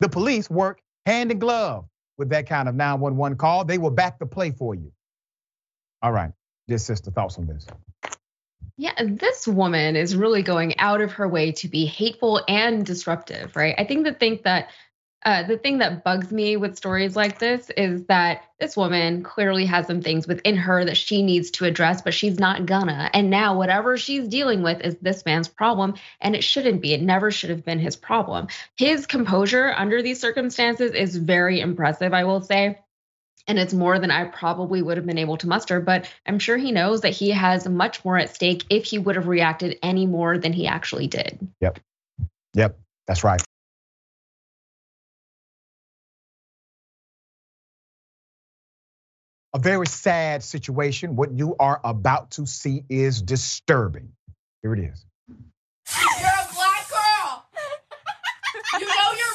the 0.00 0.08
police 0.08 0.50
work 0.50 0.80
hand 1.06 1.30
in 1.30 1.38
glove 1.38 1.86
with 2.18 2.30
that 2.30 2.46
kind 2.46 2.68
of 2.68 2.74
911 2.74 3.38
call. 3.38 3.64
They 3.64 3.78
will 3.78 3.90
back 3.90 4.18
the 4.18 4.26
play 4.26 4.50
for 4.50 4.74
you. 4.74 4.92
All 6.02 6.12
right, 6.12 6.32
just 6.68 6.86
sister, 6.86 7.10
thoughts 7.10 7.38
on 7.38 7.46
this? 7.46 7.66
Yeah, 8.76 8.94
this 9.04 9.46
woman 9.46 9.96
is 9.96 10.16
really 10.16 10.42
going 10.42 10.78
out 10.78 11.00
of 11.00 11.12
her 11.12 11.28
way 11.28 11.52
to 11.52 11.68
be 11.68 11.84
hateful 11.86 12.42
and 12.48 12.84
disruptive, 12.84 13.54
right? 13.54 13.74
I 13.78 13.84
think 13.84 14.04
the 14.04 14.14
thing 14.14 14.40
that 14.44 14.70
uh, 15.24 15.44
the 15.44 15.56
thing 15.56 15.78
that 15.78 16.02
bugs 16.02 16.32
me 16.32 16.56
with 16.56 16.76
stories 16.76 17.14
like 17.14 17.38
this 17.38 17.70
is 17.76 18.04
that 18.06 18.42
this 18.58 18.76
woman 18.76 19.22
clearly 19.22 19.66
has 19.66 19.86
some 19.86 20.02
things 20.02 20.26
within 20.26 20.56
her 20.56 20.84
that 20.84 20.96
she 20.96 21.22
needs 21.22 21.52
to 21.52 21.64
address, 21.64 22.02
but 22.02 22.12
she's 22.12 22.40
not 22.40 22.66
gonna. 22.66 23.08
And 23.14 23.30
now, 23.30 23.56
whatever 23.56 23.96
she's 23.96 24.26
dealing 24.26 24.62
with 24.62 24.80
is 24.80 24.96
this 25.00 25.24
man's 25.24 25.46
problem, 25.46 25.94
and 26.20 26.34
it 26.34 26.42
shouldn't 26.42 26.82
be. 26.82 26.92
It 26.92 27.02
never 27.02 27.30
should 27.30 27.50
have 27.50 27.64
been 27.64 27.78
his 27.78 27.94
problem. 27.94 28.48
His 28.76 29.06
composure 29.06 29.72
under 29.76 30.02
these 30.02 30.20
circumstances 30.20 30.92
is 30.92 31.16
very 31.16 31.60
impressive, 31.60 32.12
I 32.12 32.24
will 32.24 32.40
say. 32.40 32.80
And 33.46 33.58
it's 33.58 33.74
more 33.74 33.98
than 33.98 34.10
I 34.10 34.24
probably 34.24 34.82
would 34.82 34.96
have 34.96 35.06
been 35.06 35.18
able 35.18 35.36
to 35.38 35.48
muster, 35.48 35.80
but 35.80 36.08
I'm 36.26 36.38
sure 36.38 36.56
he 36.56 36.72
knows 36.72 37.00
that 37.00 37.10
he 37.10 37.30
has 37.30 37.68
much 37.68 38.04
more 38.04 38.16
at 38.16 38.34
stake 38.34 38.64
if 38.70 38.84
he 38.84 38.98
would 38.98 39.16
have 39.16 39.26
reacted 39.26 39.78
any 39.82 40.06
more 40.06 40.38
than 40.38 40.52
he 40.52 40.66
actually 40.66 41.08
did. 41.08 41.38
Yep. 41.60 41.80
Yep, 42.54 42.78
that's 43.06 43.24
right. 43.24 43.42
a 49.54 49.58
very 49.58 49.86
sad 49.86 50.42
situation. 50.42 51.16
What 51.16 51.32
you 51.32 51.56
are 51.58 51.80
about 51.84 52.32
to 52.32 52.46
see 52.46 52.84
is 52.88 53.20
disturbing. 53.20 54.12
Here 54.62 54.74
it 54.74 54.80
is. 54.80 55.04
You're 55.28 56.30
a 56.30 56.54
black 56.54 56.88
girl. 56.88 57.44
You 58.80 58.86
know 58.86 59.12
your 59.18 59.31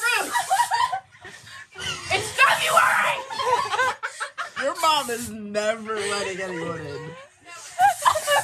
Your 4.62 4.80
mom 4.82 5.10
is 5.10 5.30
never 5.30 5.96
letting 5.96 6.42
anyone 6.42 6.80
in. 6.80 7.12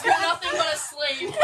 You're 0.06 0.20
nothing 0.20 0.52
but 0.52 0.74
a 0.74 0.78
slave. 0.78 1.36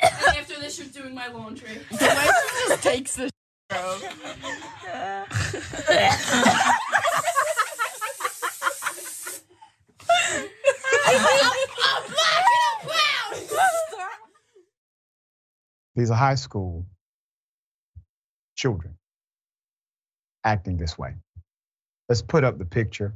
and 0.00 0.12
after 0.36 0.60
this, 0.60 0.78
you're 0.78 0.88
doing 0.88 1.14
my 1.14 1.28
laundry. 1.28 1.80
The 1.90 1.96
way 1.98 2.28
she 2.52 2.68
just 2.68 2.82
takes 2.82 3.16
the 3.16 3.30
bro. 3.68 3.98
I'm, 11.06 11.24
I'm 11.84 12.02
black 12.10 12.44
and 12.44 12.62
I'm 12.70 12.80
proud. 12.86 13.48
These 15.96 16.10
are 16.10 16.14
high 16.16 16.36
school 16.36 16.86
children 18.58 18.98
acting 20.44 20.76
this 20.76 20.98
way. 20.98 21.14
Let's 22.08 22.22
put 22.22 22.44
up 22.44 22.58
the 22.58 22.64
picture. 22.64 23.14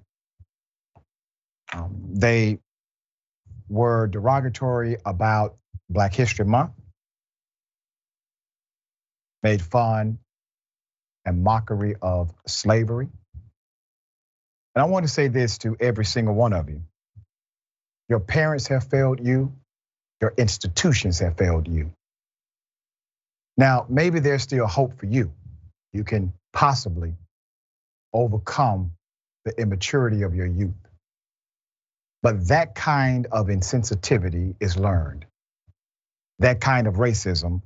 Um, 1.72 1.96
they 2.14 2.58
were 3.68 4.06
derogatory 4.06 4.98
about 5.04 5.56
Black 5.90 6.14
History 6.14 6.44
Month, 6.44 6.72
made 9.42 9.62
fun 9.62 10.18
and 11.24 11.42
mockery 11.42 11.96
of 12.00 12.32
slavery. 12.46 13.08
And 14.74 14.82
I 14.82 14.86
want 14.86 15.06
to 15.06 15.12
say 15.12 15.28
this 15.28 15.58
to 15.58 15.76
every 15.80 16.04
single 16.04 16.34
one 16.34 16.52
of 16.52 16.70
you 16.70 16.82
your 18.08 18.20
parents 18.20 18.66
have 18.68 18.84
failed 18.90 19.24
you, 19.24 19.54
your 20.20 20.34
institutions 20.36 21.20
have 21.20 21.38
failed 21.38 21.66
you. 21.66 21.92
Now, 23.62 23.86
maybe 23.88 24.18
there's 24.18 24.42
still 24.42 24.66
hope 24.66 24.98
for 24.98 25.06
you. 25.06 25.32
You 25.92 26.02
can 26.02 26.32
possibly 26.52 27.14
overcome 28.12 28.90
the 29.44 29.52
immaturity 29.56 30.22
of 30.22 30.34
your 30.34 30.46
youth. 30.46 30.74
But 32.24 32.48
that 32.48 32.74
kind 32.74 33.28
of 33.30 33.46
insensitivity 33.46 34.56
is 34.58 34.76
learned. 34.76 35.26
That 36.40 36.60
kind 36.60 36.88
of 36.88 36.94
racism 36.94 37.62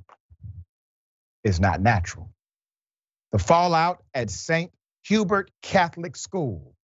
is 1.43 1.59
not 1.59 1.81
natural. 1.81 2.29
The 3.31 3.39
fallout 3.39 4.03
at 4.13 4.29
St. 4.29 4.71
Hubert 5.07 5.49
Catholic 5.63 6.15
School 6.15 6.75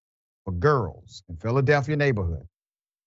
for 0.44 0.54
girls 0.54 1.22
in 1.30 1.36
Philadelphia 1.36 1.96
neighborhood 1.96 2.48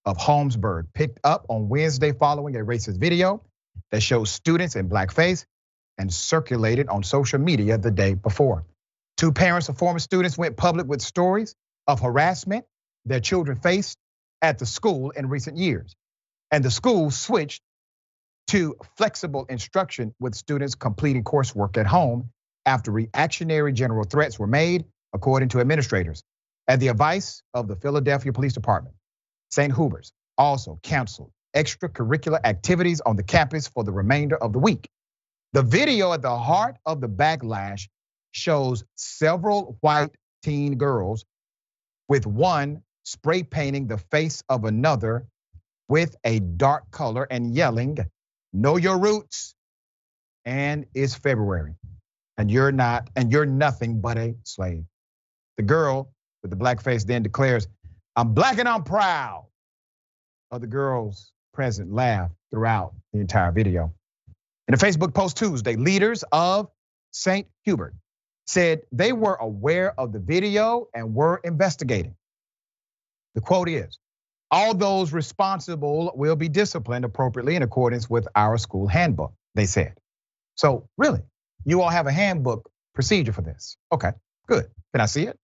of 0.05 0.17
Holmesburg 0.19 0.87
picked 0.95 1.19
up 1.25 1.47
on 1.49 1.69
Wednesday 1.69 2.13
following 2.13 2.55
a 2.55 2.61
racist 2.61 3.01
video 3.01 3.43
that 3.91 4.05
shows 4.05 4.31
students 4.31 4.77
in 4.77 4.89
blackface 4.89 5.47
and 5.99 6.13
circulated 6.13 6.89
on 6.89 7.03
social 7.03 7.39
media 7.39 7.79
the 7.79 7.91
day 7.91 8.15
before. 8.15 8.65
Two 9.17 9.33
parents 9.33 9.69
of 9.69 9.79
former 9.79 9.99
students 9.99 10.37
went 10.37 10.57
public 10.57 10.87
with 10.87 11.01
stories 11.01 11.55
of 11.87 12.01
harassment 12.01 12.65
their 13.07 13.21
children 13.21 13.57
faced 13.57 13.97
at 14.43 14.59
the 14.59 14.67
school 14.67 15.11
in 15.11 15.29
recent 15.29 15.57
years. 15.57 15.95
And 16.51 16.65
the 16.65 16.71
school 16.71 17.11
switched 17.11 17.63
to 18.49 18.77
flexible 18.97 19.47
instruction 19.49 20.15
with 20.21 20.35
students 20.35 20.75
completing 20.75 21.25
coursework 21.25 21.77
at 21.77 21.87
home 21.87 22.31
after 22.67 22.91
reactionary 22.91 23.73
general 23.73 24.05
threats 24.05 24.39
were 24.39 24.47
made, 24.47 24.85
according 25.13 25.49
to 25.51 25.61
administrators. 25.61 26.23
At 26.69 26.81
the 26.81 26.89
advice 26.89 27.43
of 27.55 27.69
the 27.69 27.77
Philadelphia 27.77 28.33
Police 28.33 28.53
Department, 28.53 28.95
St. 29.51 29.73
Hubert's 29.73 30.13
also 30.37 30.79
canceled 30.83 31.31
extracurricular 31.55 32.41
activities 32.45 33.01
on 33.01 33.17
the 33.17 33.23
campus 33.23 33.69
for 33.69 33.85
the 33.85 33.93
remainder 33.93 34.37
of 34.37 34.53
the 34.53 34.59
week. 34.59 34.89
The 35.53 35.63
video 35.63 36.13
at 36.13 36.23
the 36.23 36.37
heart 36.37 36.77
of 36.85 37.01
the 37.01 37.09
backlash 37.09 37.89
shows 38.33 38.85
several 38.97 39.79
white 39.81 40.11
teen 40.43 40.77
girls, 40.77 41.25
with 42.09 42.27
one 42.27 42.83
spray 43.05 43.43
painting 43.43 43.87
the 43.87 43.99
face 43.99 44.43
of 44.49 44.65
another 44.65 45.27
with 45.89 46.17
a 46.25 46.41
dark 46.41 46.91
color 46.91 47.27
and 47.31 47.55
yelling, 47.55 47.99
Know 48.53 48.77
your 48.77 48.99
roots. 48.99 49.55
And 50.45 50.87
it's 50.95 51.15
February. 51.15 51.75
And 52.39 52.51
you're 52.51 52.73
not, 52.73 53.09
and 53.17 53.33
you're 53.33 53.47
nothing 53.47 54.01
but 54.01 54.17
a 54.17 54.35
slave. 54.45 54.85
The 55.57 55.63
girl 55.63 56.13
with 56.43 56.51
the 56.51 56.57
black 56.57 56.83
face 56.83 57.05
then 57.05 57.23
declares, 57.23 57.67
I'm 58.15 58.35
black 58.35 58.59
and 58.59 58.69
I'm 58.69 58.85
proud. 58.85 59.47
Other 60.51 60.67
girls 60.67 61.33
present 61.53 61.93
laugh 61.93 62.31
throughout 62.51 62.95
the 63.13 63.21
entire 63.21 63.53
video. 63.53 63.93
In 64.69 64.75
a 64.75 64.79
Facebook 64.79 65.15
post 65.15 65.37
Tuesday, 65.37 65.77
leaders 65.77 66.25
of 66.33 66.69
St. 67.13 67.47
Hubert 67.63 67.95
said 68.47 68.83
they 68.91 69.13
were 69.13 69.37
aware 69.37 69.99
of 69.99 70.13
the 70.13 70.19
video 70.19 70.89
and 70.93 71.15
were 71.15 71.41
investigating. 71.45 72.17
The 73.35 73.41
quote 73.41 73.69
is 73.69 73.99
All 74.51 74.75
those 74.75 75.13
responsible 75.13 76.13
will 76.17 76.35
be 76.35 76.49
disciplined 76.49 77.05
appropriately 77.05 77.55
in 77.55 77.63
accordance 77.63 78.11
with 78.11 78.27
our 78.35 78.59
school 78.59 78.89
handbook, 78.89 79.35
they 79.55 79.67
said. 79.67 79.95
So, 80.57 80.89
really, 80.97 81.21
you 81.65 81.83
all 81.83 81.91
have 81.91 82.09
a 82.09 82.13
handbook 82.13 82.69
procedure 82.95 83.33
for 83.33 83.43
this. 83.43 83.77
Okay, 83.93 84.11
good. 84.49 84.67
Can 84.93 85.01
I 85.01 85.07
see 85.07 85.25
it? 85.25 85.39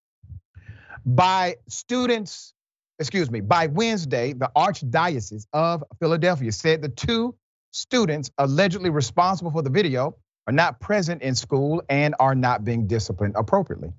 By 1.04 1.56
students, 1.68 2.54
excuse 2.98 3.30
me, 3.30 3.40
by 3.40 3.68
Wednesday, 3.68 4.32
the 4.32 4.50
Archdiocese 4.56 5.46
of 5.52 5.84
Philadelphia 6.00 6.50
said 6.50 6.82
the 6.82 6.88
two 6.88 7.36
students 7.72 8.30
allegedly 8.38 8.90
responsible 8.90 9.50
for 9.50 9.62
the 9.62 9.70
video 9.70 10.16
are 10.46 10.52
not 10.52 10.80
present 10.80 11.22
in 11.22 11.34
school 11.34 11.82
and 11.88 12.14
are 12.20 12.34
not 12.34 12.64
being 12.64 12.86
disciplined 12.86 13.34
appropriately. 13.36 13.92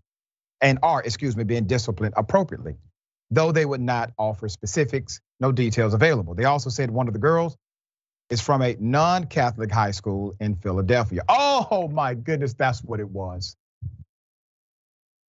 And 0.62 0.80
are, 0.82 1.02
excuse 1.02 1.36
me, 1.36 1.44
being 1.44 1.68
disciplined 1.68 2.14
appropriately, 2.16 2.76
though 3.32 3.52
they 3.52 3.66
would 3.66 3.82
not 3.82 4.14
offer 4.18 4.48
specifics, 4.48 5.20
no 5.42 5.52
details 5.52 5.94
available. 5.94 6.36
They 6.36 6.46
also 6.46 6.70
said 6.70 6.90
one 6.90 7.08
of 7.08 7.14
the 7.14 7.20
girls 7.20 7.58
is 8.30 8.40
from 8.40 8.62
a 8.62 8.78
non 8.80 9.26
Catholic 9.26 9.72
high 9.72 9.92
school 9.92 10.34
in 10.40 10.56
Philadelphia. 10.56 11.22
Oh 11.28 11.90
my 11.92 12.14
goodness, 12.14 12.54
that's 12.54 12.82
what 12.82 13.02
it 13.02 13.10
was. 13.10 13.58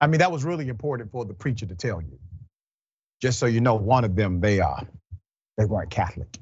I 0.00 0.06
mean, 0.06 0.18
that 0.18 0.30
was 0.30 0.44
really 0.44 0.68
important 0.68 1.10
for 1.10 1.24
the 1.24 1.34
preacher 1.34 1.66
to 1.66 1.74
tell 1.74 2.00
you. 2.00 2.18
Just 3.20 3.38
so 3.38 3.46
you 3.46 3.60
know, 3.60 3.74
one 3.74 4.04
of 4.04 4.14
them, 4.14 4.40
they 4.40 4.60
are, 4.60 4.86
they 5.56 5.64
weren't 5.64 5.90
Catholic. 5.90 6.38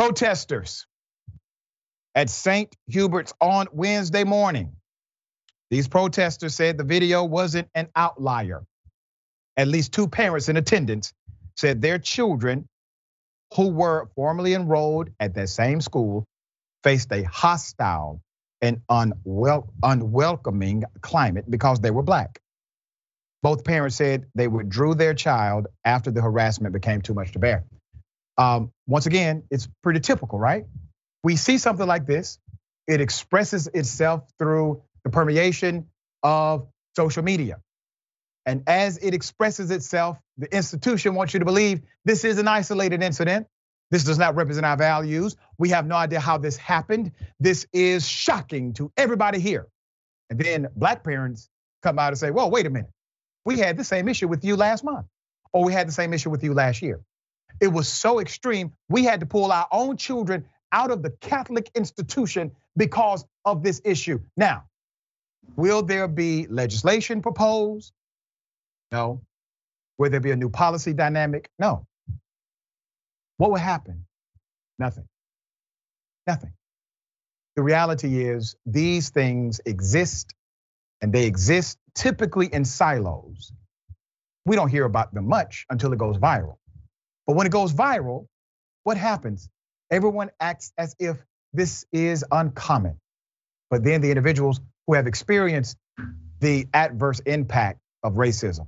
Protesters 0.00 0.86
at 2.14 2.30
St. 2.30 2.74
Hubert's 2.90 3.34
on 3.38 3.66
Wednesday 3.70 4.24
morning. 4.24 4.72
These 5.68 5.88
protesters 5.88 6.54
said 6.54 6.78
the 6.78 6.84
video 6.84 7.22
wasn't 7.24 7.68
an 7.74 7.88
outlier. 7.94 8.62
At 9.58 9.68
least 9.68 9.92
two 9.92 10.08
parents 10.08 10.48
in 10.48 10.56
attendance 10.56 11.12
said 11.54 11.82
their 11.82 11.98
children, 11.98 12.66
who 13.54 13.68
were 13.68 14.08
formerly 14.16 14.54
enrolled 14.54 15.10
at 15.20 15.34
that 15.34 15.50
same 15.50 15.82
school, 15.82 16.24
faced 16.82 17.12
a 17.12 17.24
hostile 17.24 18.22
and 18.62 18.80
unwel- 18.90 19.68
unwelcoming 19.82 20.84
climate 21.02 21.44
because 21.50 21.78
they 21.78 21.90
were 21.90 22.02
black. 22.02 22.40
Both 23.42 23.64
parents 23.64 23.96
said 23.96 24.24
they 24.34 24.48
withdrew 24.48 24.94
their 24.94 25.12
child 25.12 25.66
after 25.84 26.10
the 26.10 26.22
harassment 26.22 26.72
became 26.72 27.02
too 27.02 27.12
much 27.12 27.32
to 27.32 27.38
bear. 27.38 27.66
Um, 28.40 28.72
once 28.86 29.04
again, 29.04 29.42
it's 29.50 29.68
pretty 29.82 30.00
typical, 30.00 30.38
right? 30.38 30.64
We 31.22 31.36
see 31.36 31.58
something 31.58 31.86
like 31.86 32.06
this, 32.06 32.38
it 32.88 33.02
expresses 33.02 33.66
itself 33.66 34.22
through 34.38 34.82
the 35.04 35.10
permeation 35.10 35.88
of 36.22 36.66
social 36.96 37.22
media. 37.22 37.60
And 38.46 38.62
as 38.66 38.96
it 38.96 39.12
expresses 39.12 39.70
itself, 39.70 40.16
the 40.38 40.52
institution 40.56 41.14
wants 41.14 41.34
you 41.34 41.40
to 41.40 41.44
believe 41.44 41.82
this 42.06 42.24
is 42.24 42.38
an 42.38 42.48
isolated 42.48 43.02
incident. 43.02 43.46
This 43.90 44.04
does 44.04 44.18
not 44.18 44.34
represent 44.36 44.64
our 44.64 44.76
values. 44.78 45.36
We 45.58 45.68
have 45.68 45.86
no 45.86 45.96
idea 45.96 46.18
how 46.18 46.38
this 46.38 46.56
happened. 46.56 47.12
This 47.40 47.66
is 47.74 48.08
shocking 48.08 48.72
to 48.74 48.90
everybody 48.96 49.38
here. 49.38 49.66
And 50.30 50.38
then 50.38 50.68
black 50.74 51.04
parents 51.04 51.50
come 51.82 51.98
out 51.98 52.08
and 52.08 52.18
say, 52.18 52.30
well, 52.30 52.50
wait 52.50 52.64
a 52.64 52.70
minute. 52.70 52.90
We 53.44 53.58
had 53.58 53.76
the 53.76 53.84
same 53.84 54.08
issue 54.08 54.28
with 54.28 54.44
you 54.46 54.56
last 54.56 54.82
month, 54.82 55.06
or 55.52 55.62
we 55.62 55.74
had 55.74 55.88
the 55.88 55.92
same 55.92 56.14
issue 56.14 56.30
with 56.30 56.42
you 56.42 56.54
last 56.54 56.80
year. 56.80 57.00
It 57.60 57.68
was 57.68 57.88
so 57.88 58.20
extreme, 58.20 58.72
we 58.88 59.04
had 59.04 59.20
to 59.20 59.26
pull 59.26 59.52
our 59.52 59.68
own 59.70 59.96
children 59.96 60.46
out 60.72 60.90
of 60.90 61.02
the 61.02 61.10
Catholic 61.10 61.70
institution 61.74 62.52
because 62.76 63.24
of 63.44 63.62
this 63.62 63.80
issue. 63.84 64.20
Now, 64.36 64.64
will 65.56 65.82
there 65.82 66.08
be 66.08 66.46
legislation 66.48 67.22
proposed? 67.22 67.92
No. 68.92 69.22
Will 69.98 70.10
there 70.10 70.20
be 70.20 70.30
a 70.30 70.36
new 70.36 70.48
policy 70.48 70.92
dynamic? 70.92 71.50
No. 71.58 71.86
What 73.36 73.50
will 73.50 73.58
happen? 73.58 74.06
Nothing. 74.78 75.06
Nothing. 76.26 76.52
The 77.56 77.62
reality 77.62 78.24
is 78.24 78.56
these 78.64 79.10
things 79.10 79.60
exist 79.66 80.34
and 81.02 81.12
they 81.12 81.26
exist 81.26 81.78
typically 81.94 82.46
in 82.46 82.64
silos. 82.64 83.52
We 84.46 84.56
don't 84.56 84.68
hear 84.68 84.84
about 84.84 85.12
them 85.12 85.26
much 85.28 85.66
until 85.68 85.92
it 85.92 85.98
goes 85.98 86.16
viral. 86.16 86.56
But 87.26 87.36
when 87.36 87.46
it 87.46 87.52
goes 87.52 87.72
viral, 87.72 88.26
what 88.84 88.96
happens? 88.96 89.48
Everyone 89.90 90.30
acts 90.40 90.72
as 90.78 90.96
if 90.98 91.18
this 91.52 91.84
is 91.92 92.24
uncommon. 92.30 92.98
But 93.70 93.84
then 93.84 94.00
the 94.00 94.10
individuals 94.10 94.60
who 94.86 94.94
have 94.94 95.06
experienced 95.06 95.76
the 96.40 96.66
adverse 96.74 97.20
impact 97.20 97.80
of 98.02 98.14
racism, 98.14 98.66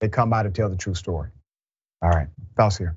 they 0.00 0.08
come 0.08 0.32
out 0.32 0.46
and 0.46 0.54
tell 0.54 0.68
the 0.70 0.76
true 0.76 0.94
story. 0.94 1.30
All 2.02 2.10
right, 2.10 2.28
Faust 2.56 2.78
here. 2.78 2.96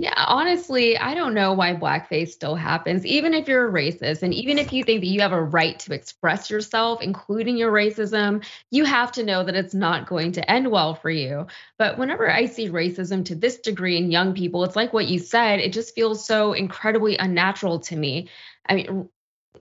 Yeah, 0.00 0.14
honestly, 0.16 0.96
I 0.96 1.12
don't 1.12 1.34
know 1.34 1.52
why 1.52 1.74
blackface 1.74 2.30
still 2.30 2.54
happens. 2.54 3.04
Even 3.04 3.34
if 3.34 3.46
you're 3.46 3.68
a 3.68 3.70
racist 3.70 4.22
and 4.22 4.32
even 4.32 4.58
if 4.58 4.72
you 4.72 4.82
think 4.82 5.02
that 5.02 5.06
you 5.06 5.20
have 5.20 5.32
a 5.32 5.42
right 5.42 5.78
to 5.80 5.92
express 5.92 6.48
yourself, 6.48 7.02
including 7.02 7.58
your 7.58 7.70
racism, 7.70 8.42
you 8.70 8.86
have 8.86 9.12
to 9.12 9.22
know 9.22 9.44
that 9.44 9.54
it's 9.54 9.74
not 9.74 10.08
going 10.08 10.32
to 10.32 10.50
end 10.50 10.70
well 10.70 10.94
for 10.94 11.10
you. 11.10 11.46
But 11.76 11.98
whenever 11.98 12.32
I 12.32 12.46
see 12.46 12.70
racism 12.70 13.26
to 13.26 13.34
this 13.34 13.58
degree 13.58 13.98
in 13.98 14.10
young 14.10 14.32
people, 14.32 14.64
it's 14.64 14.74
like 14.74 14.94
what 14.94 15.06
you 15.06 15.18
said, 15.18 15.60
it 15.60 15.74
just 15.74 15.94
feels 15.94 16.24
so 16.24 16.54
incredibly 16.54 17.18
unnatural 17.18 17.80
to 17.80 17.96
me. 17.96 18.30
I 18.64 18.76
mean, 18.76 19.10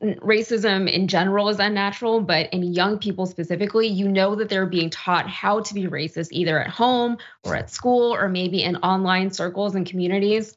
racism 0.02 0.90
in 0.92 1.08
general 1.08 1.50
is 1.50 1.60
unnatural, 1.60 2.22
but 2.22 2.52
in 2.54 2.64
young 2.64 2.98
people 3.00 3.26
specifically, 3.26 3.88
you 3.88 4.08
know 4.08 4.36
that 4.36 4.50
they're 4.50 4.66
being 4.66 4.90
taught 4.90 5.28
how 5.28 5.62
to 5.62 5.74
be 5.74 5.84
racist 5.84 6.30
either 6.32 6.60
at 6.60 6.70
home 6.70 7.18
or 7.44 7.56
at 7.56 7.70
school 7.70 8.14
or 8.14 8.30
maybe 8.30 8.64
in 8.64 8.78
online 8.78 9.32
circles 9.32 9.76
and 9.76 9.86
communities 9.86 10.56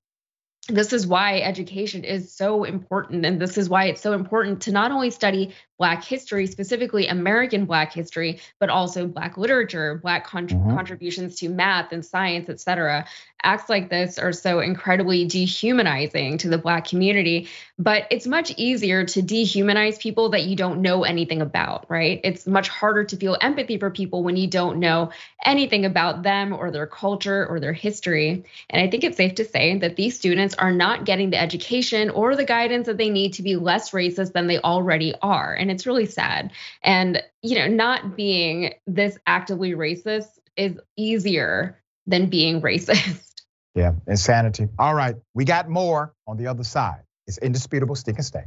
this 0.69 0.93
is 0.93 1.07
why 1.07 1.41
education 1.41 2.05
is 2.05 2.33
so 2.33 2.65
important. 2.65 3.27
And 3.27 3.41
this 3.41 3.59
is 3.59 3.69
why 3.69 3.87
it's 3.87 4.01
so 4.01 4.13
important 4.13 4.63
to 4.63 4.73
not 4.73 4.93
only 4.93 5.11
study 5.11 5.55
Black 5.83 6.05
history, 6.05 6.47
specifically 6.47 7.09
American 7.09 7.65
Black 7.65 7.93
history, 7.93 8.39
but 8.61 8.71
also 8.71 9.09
Black 9.09 9.37
literature, 9.37 9.99
Black 10.01 10.25
con- 10.25 10.47
mm-hmm. 10.47 10.77
contributions 10.77 11.35
to 11.41 11.49
math 11.49 11.91
and 11.91 12.07
science, 12.07 12.49
et 12.49 12.61
cetera. 12.61 13.05
Acts 13.45 13.69
like 13.69 13.91
this 13.91 14.21
are 14.21 14.33
so 14.33 14.61
incredibly 14.61 15.25
dehumanizing 15.25 16.39
to 16.39 16.49
the 16.49 16.59
Black 16.59 16.87
community, 16.87 17.49
but 17.77 18.07
it's 18.13 18.29
much 18.29 18.53
easier 18.57 19.05
to 19.05 19.21
dehumanize 19.21 19.99
people 19.99 20.29
that 20.29 20.45
you 20.45 20.55
don't 20.55 20.83
know 20.83 21.03
anything 21.03 21.43
about, 21.43 21.91
right? 21.91 22.21
It's 22.23 22.47
much 22.47 22.69
harder 22.69 23.03
to 23.03 23.17
feel 23.17 23.37
empathy 23.41 23.79
for 23.79 23.91
people 23.91 24.23
when 24.23 24.37
you 24.37 24.47
don't 24.47 24.79
know 24.79 25.11
anything 25.45 25.85
about 25.85 26.23
them 26.23 26.53
or 26.53 26.71
their 26.71 26.87
culture 26.87 27.45
or 27.45 27.59
their 27.59 27.73
history. 27.73 28.45
And 28.71 28.81
I 28.81 28.89
think 28.89 29.03
it's 29.03 29.17
safe 29.17 29.35
to 29.35 29.45
say 29.45 29.77
that 29.79 29.97
these 29.97 30.15
students 30.15 30.55
are 30.55 30.71
not 30.71 31.05
getting 31.05 31.31
the 31.31 31.43
education 31.43 32.11
or 32.11 32.37
the 32.37 32.45
guidance 32.45 32.87
that 32.87 32.99
they 32.99 33.11
need 33.11 33.33
to 33.33 33.43
be 33.43 33.57
less 33.57 33.91
racist 33.91 34.33
than 34.33 34.47
they 34.47 34.61
already 34.61 35.15
are. 35.21 35.53
And 35.53 35.72
it's 35.73 35.87
really 35.87 36.07
sad. 36.07 36.53
And, 36.83 37.23
you 37.43 37.57
know, 37.59 37.67
not 37.67 38.17
being 38.17 38.75
this 38.87 39.19
actively 39.27 39.73
racist 39.73 40.39
is 40.57 40.79
easier 40.97 41.83
than 42.07 42.29
being 42.29 42.61
racist. 42.63 43.29
Yeah, 43.75 43.93
insanity. 44.07 44.69
All 44.79 44.95
right, 44.95 45.17
we 45.35 45.45
got 45.45 45.69
more 45.69 46.13
on 46.27 46.37
the 46.37 46.47
other 46.47 46.65
side. 46.65 47.03
It's 47.27 47.39
indisputable, 47.39 47.95
stick 47.95 48.17
and 48.17 48.25
stay. 48.25 48.45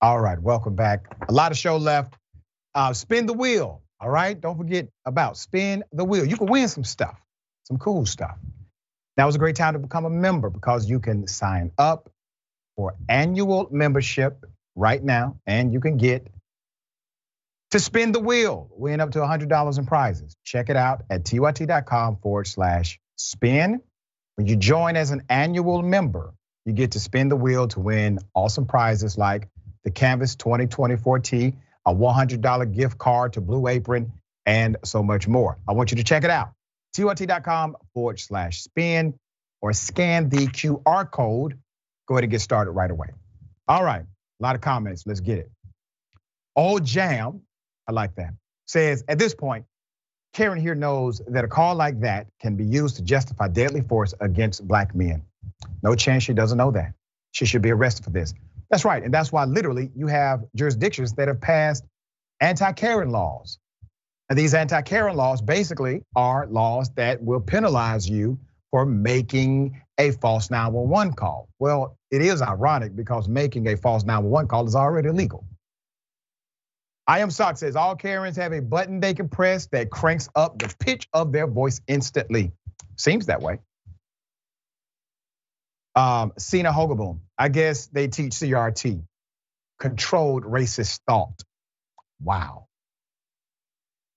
All 0.00 0.20
right, 0.20 0.40
welcome 0.40 0.76
back. 0.76 1.06
A 1.28 1.32
lot 1.32 1.50
of 1.50 1.58
show 1.58 1.76
left. 1.76 2.14
Uh, 2.72 2.92
spin 2.92 3.26
the 3.26 3.32
wheel. 3.32 3.82
All 4.00 4.10
right, 4.10 4.40
don't 4.40 4.56
forget 4.56 4.86
about 5.04 5.36
spin 5.36 5.82
the 5.90 6.04
wheel. 6.04 6.24
You 6.24 6.36
can 6.36 6.46
win 6.46 6.68
some 6.68 6.84
stuff, 6.84 7.18
some 7.64 7.78
cool 7.78 8.06
stuff. 8.06 8.38
Now 9.18 9.26
is 9.26 9.34
a 9.34 9.38
great 9.38 9.56
time 9.56 9.72
to 9.72 9.80
become 9.80 10.04
a 10.04 10.10
member 10.10 10.48
because 10.48 10.88
you 10.88 11.00
can 11.00 11.26
sign 11.26 11.72
up 11.76 12.08
for 12.76 12.94
annual 13.08 13.66
membership 13.72 14.46
right 14.76 15.02
now, 15.02 15.40
and 15.44 15.72
you 15.72 15.80
can 15.80 15.96
get 15.96 16.28
to 17.72 17.80
spin 17.80 18.12
the 18.12 18.20
wheel, 18.20 18.70
win 18.70 19.00
up 19.00 19.10
to 19.10 19.18
$100 19.18 19.78
in 19.78 19.86
prizes. 19.86 20.36
Check 20.44 20.70
it 20.70 20.76
out 20.76 21.02
at 21.10 21.24
tyt.com 21.24 22.18
forward 22.18 22.46
slash 22.46 23.00
spin. 23.16 23.80
When 24.36 24.46
you 24.46 24.54
join 24.54 24.94
as 24.94 25.10
an 25.10 25.24
annual 25.28 25.82
member, 25.82 26.32
you 26.64 26.72
get 26.72 26.92
to 26.92 27.00
spin 27.00 27.28
the 27.28 27.34
wheel 27.34 27.66
to 27.68 27.80
win 27.80 28.20
awesome 28.34 28.66
prizes 28.66 29.18
like 29.18 29.48
the 29.82 29.90
Canvas 29.90 30.36
2024T, 30.36 31.56
a 31.84 31.92
$100 31.92 32.72
gift 32.72 32.98
card 32.98 33.32
to 33.32 33.40
Blue 33.40 33.66
Apron, 33.66 34.12
and 34.46 34.76
so 34.84 35.02
much 35.02 35.26
more. 35.26 35.58
I 35.68 35.72
want 35.72 35.90
you 35.90 35.96
to 35.96 36.04
check 36.04 36.22
it 36.22 36.30
out 36.30 36.52
tyt.com 36.96 37.76
forward 37.94 38.20
slash 38.20 38.62
spin 38.62 39.14
or 39.60 39.72
scan 39.72 40.28
the 40.28 40.46
QR 40.48 41.10
code. 41.10 41.58
Go 42.06 42.14
ahead 42.14 42.24
and 42.24 42.30
get 42.30 42.40
started 42.40 42.72
right 42.72 42.90
away. 42.90 43.08
All 43.66 43.84
right, 43.84 44.02
a 44.02 44.42
lot 44.42 44.54
of 44.54 44.60
comments. 44.60 45.04
Let's 45.06 45.20
get 45.20 45.38
it. 45.38 45.50
Old 46.56 46.84
Jam, 46.84 47.42
I 47.86 47.92
like 47.92 48.14
that, 48.16 48.34
says 48.66 49.04
at 49.08 49.18
this 49.18 49.34
point, 49.34 49.64
Karen 50.32 50.60
here 50.60 50.74
knows 50.74 51.20
that 51.28 51.44
a 51.44 51.48
call 51.48 51.74
like 51.74 52.00
that 52.00 52.26
can 52.40 52.56
be 52.56 52.64
used 52.64 52.96
to 52.96 53.02
justify 53.02 53.48
deadly 53.48 53.80
force 53.80 54.14
against 54.20 54.66
black 54.66 54.94
men. 54.94 55.22
No 55.82 55.94
chance 55.94 56.22
she 56.22 56.32
doesn't 56.32 56.58
know 56.58 56.70
that. 56.70 56.94
She 57.32 57.46
should 57.46 57.62
be 57.62 57.70
arrested 57.70 58.04
for 58.04 58.10
this. 58.10 58.34
That's 58.70 58.84
right. 58.84 59.02
And 59.02 59.12
that's 59.12 59.32
why 59.32 59.44
literally 59.44 59.90
you 59.94 60.06
have 60.06 60.44
jurisdictions 60.54 61.12
that 61.14 61.28
have 61.28 61.40
passed 61.40 61.84
anti 62.40 62.72
Karen 62.72 63.10
laws 63.10 63.58
these 64.36 64.54
anti 64.54 64.82
Karen 64.82 65.16
laws 65.16 65.40
basically 65.40 66.02
are 66.14 66.46
laws 66.46 66.90
that 66.96 67.22
will 67.22 67.40
penalize 67.40 68.08
you 68.08 68.38
for 68.70 68.84
making 68.84 69.80
a 69.98 70.10
false 70.12 70.50
911 70.50 71.14
call. 71.14 71.48
Well, 71.58 71.96
it 72.10 72.20
is 72.20 72.42
ironic 72.42 72.94
because 72.94 73.28
making 73.28 73.66
a 73.68 73.76
false 73.76 74.04
911 74.04 74.48
call 74.48 74.66
is 74.66 74.74
already 74.74 75.08
illegal. 75.08 75.44
I 77.06 77.20
am 77.20 77.30
Sock 77.30 77.56
says 77.56 77.74
all 77.74 77.96
Karens 77.96 78.36
have 78.36 78.52
a 78.52 78.60
button 78.60 79.00
they 79.00 79.14
can 79.14 79.30
press 79.30 79.66
that 79.68 79.90
cranks 79.90 80.28
up 80.34 80.58
the 80.58 80.74
pitch 80.78 81.08
of 81.14 81.32
their 81.32 81.46
voice 81.46 81.80
instantly. 81.88 82.52
Seems 82.96 83.26
that 83.26 83.40
way. 83.40 83.60
Um, 85.96 86.32
Cena 86.38 86.70
Hogaboom, 86.70 87.20
I 87.36 87.48
guess 87.48 87.86
they 87.86 88.08
teach 88.08 88.32
CRT, 88.32 89.02
controlled 89.80 90.44
racist 90.44 91.00
thought. 91.08 91.42
Wow. 92.22 92.67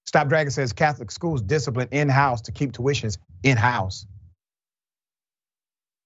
Stop 0.05 0.27
Dragon 0.27 0.51
says 0.51 0.73
Catholic 0.73 1.11
schools 1.11 1.41
discipline 1.41 1.87
in 1.91 2.09
house 2.09 2.41
to 2.41 2.51
keep 2.51 2.73
tuitions 2.73 3.17
in 3.43 3.57
house. 3.57 4.05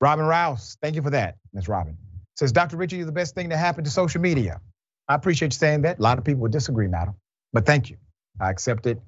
Robin 0.01 0.25
Rouse, 0.25 0.77
thank 0.81 0.95
you 0.95 1.01
for 1.01 1.09
that, 1.11 1.37
Ms. 1.53 1.67
Robin. 1.67 1.97
Says 2.35 2.51
Dr. 2.51 2.77
Richey, 2.77 2.97
you're 2.97 3.05
the 3.05 3.11
best 3.11 3.33
thing 3.33 3.49
to 3.49 3.57
happen 3.57 3.83
to 3.85 3.89
social 3.89 4.21
media. 4.21 4.59
I 5.07 5.15
appreciate 5.15 5.53
you 5.53 5.57
saying 5.57 5.83
that. 5.83 5.99
A 5.99 6.01
lot 6.01 6.17
of 6.17 6.23
people 6.23 6.41
would 6.41 6.51
disagree, 6.51 6.87
madam, 6.87 7.15
but 7.53 7.65
thank 7.65 7.89
you. 7.89 7.97
I 8.39 8.49
accept 8.49 8.85
it. 8.85 9.01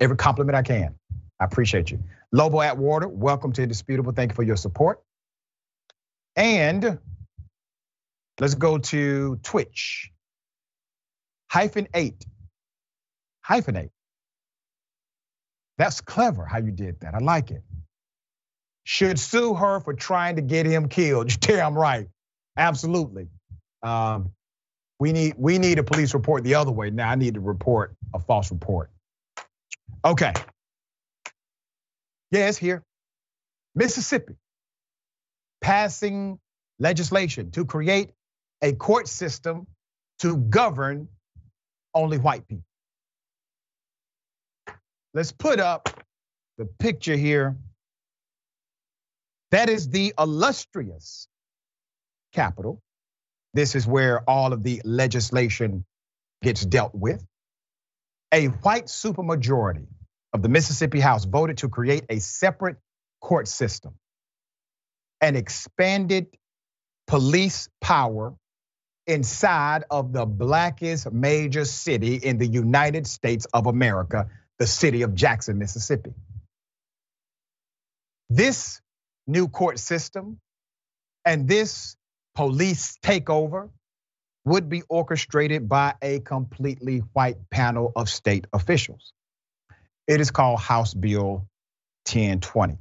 Every 0.00 0.16
compliment 0.16 0.56
I 0.56 0.62
can. 0.62 0.94
I 1.40 1.44
appreciate 1.44 1.90
you. 1.90 2.02
Lobo 2.32 2.60
Atwater, 2.60 3.08
welcome 3.08 3.52
to 3.52 3.62
Indisputable. 3.62 4.12
Thank 4.12 4.32
you 4.32 4.34
for 4.34 4.42
your 4.42 4.56
support. 4.56 5.02
And 6.36 6.98
let's 8.40 8.54
go 8.54 8.78
to 8.78 9.36
Twitch. 9.42 10.10
Hyphen 11.50 11.86
eight. 11.94 12.26
Hyphen 13.42 13.76
eight. 13.76 13.90
That's 15.78 16.00
clever 16.00 16.44
how 16.44 16.58
you 16.58 16.70
did 16.70 17.00
that. 17.00 17.14
I 17.14 17.18
like 17.18 17.50
it. 17.50 17.62
Should 18.84 19.18
sue 19.18 19.54
her 19.54 19.80
for 19.80 19.94
trying 19.94 20.36
to 20.36 20.42
get 20.42 20.66
him 20.66 20.88
killed. 20.88 21.30
You're 21.48 21.56
damn 21.56 21.76
right. 21.76 22.06
Absolutely. 22.56 23.28
Um, 23.82 24.30
we 25.00 25.12
need 25.12 25.34
we 25.36 25.58
need 25.58 25.78
a 25.78 25.82
police 25.82 26.14
report 26.14 26.44
the 26.44 26.54
other 26.54 26.70
way. 26.70 26.90
Now 26.90 27.10
I 27.10 27.14
need 27.16 27.34
to 27.34 27.40
report 27.40 27.94
a 28.14 28.18
false 28.18 28.50
report. 28.50 28.90
Okay. 30.04 30.32
Yes, 32.30 32.56
here. 32.56 32.82
Mississippi 33.74 34.34
passing 35.60 36.38
legislation 36.78 37.50
to 37.52 37.64
create 37.64 38.10
a 38.62 38.72
court 38.72 39.08
system 39.08 39.66
to 40.18 40.36
govern 40.36 41.08
only 41.94 42.18
white 42.18 42.46
people. 42.46 42.64
Let's 45.14 45.30
put 45.30 45.60
up 45.60 45.88
the 46.58 46.66
picture 46.66 47.16
here. 47.16 47.56
That 49.52 49.68
is 49.68 49.88
the 49.88 50.12
illustrious 50.18 51.28
Capitol. 52.32 52.82
This 53.52 53.76
is 53.76 53.86
where 53.86 54.28
all 54.28 54.52
of 54.52 54.64
the 54.64 54.82
legislation 54.84 55.84
gets 56.42 56.64
dealt 56.66 56.94
with. 56.94 57.24
A 58.32 58.46
white 58.46 58.86
supermajority 58.86 59.86
of 60.32 60.42
the 60.42 60.48
Mississippi 60.48 60.98
House 60.98 61.24
voted 61.24 61.58
to 61.58 61.68
create 61.68 62.04
a 62.10 62.18
separate 62.18 62.76
court 63.20 63.46
system, 63.46 63.94
an 65.20 65.36
expanded 65.36 66.26
police 67.06 67.68
power 67.80 68.34
inside 69.06 69.84
of 69.90 70.12
the 70.12 70.26
blackest 70.26 71.12
major 71.12 71.64
city 71.64 72.16
in 72.16 72.38
the 72.38 72.46
United 72.46 73.06
States 73.06 73.46
of 73.54 73.68
America, 73.68 74.28
the 74.58 74.66
city 74.66 75.02
of 75.02 75.14
Jackson, 75.14 75.58
Mississippi. 75.58 76.14
This 78.30 78.80
new 79.26 79.48
court 79.48 79.78
system 79.78 80.38
and 81.24 81.48
this 81.48 81.96
police 82.34 82.98
takeover 83.02 83.70
would 84.44 84.68
be 84.68 84.82
orchestrated 84.88 85.68
by 85.68 85.94
a 86.02 86.20
completely 86.20 86.98
white 87.12 87.38
panel 87.50 87.92
of 87.96 88.08
state 88.08 88.46
officials. 88.52 89.12
It 90.06 90.20
is 90.20 90.30
called 90.30 90.60
House 90.60 90.92
Bill 90.92 91.46
1020. 92.06 92.76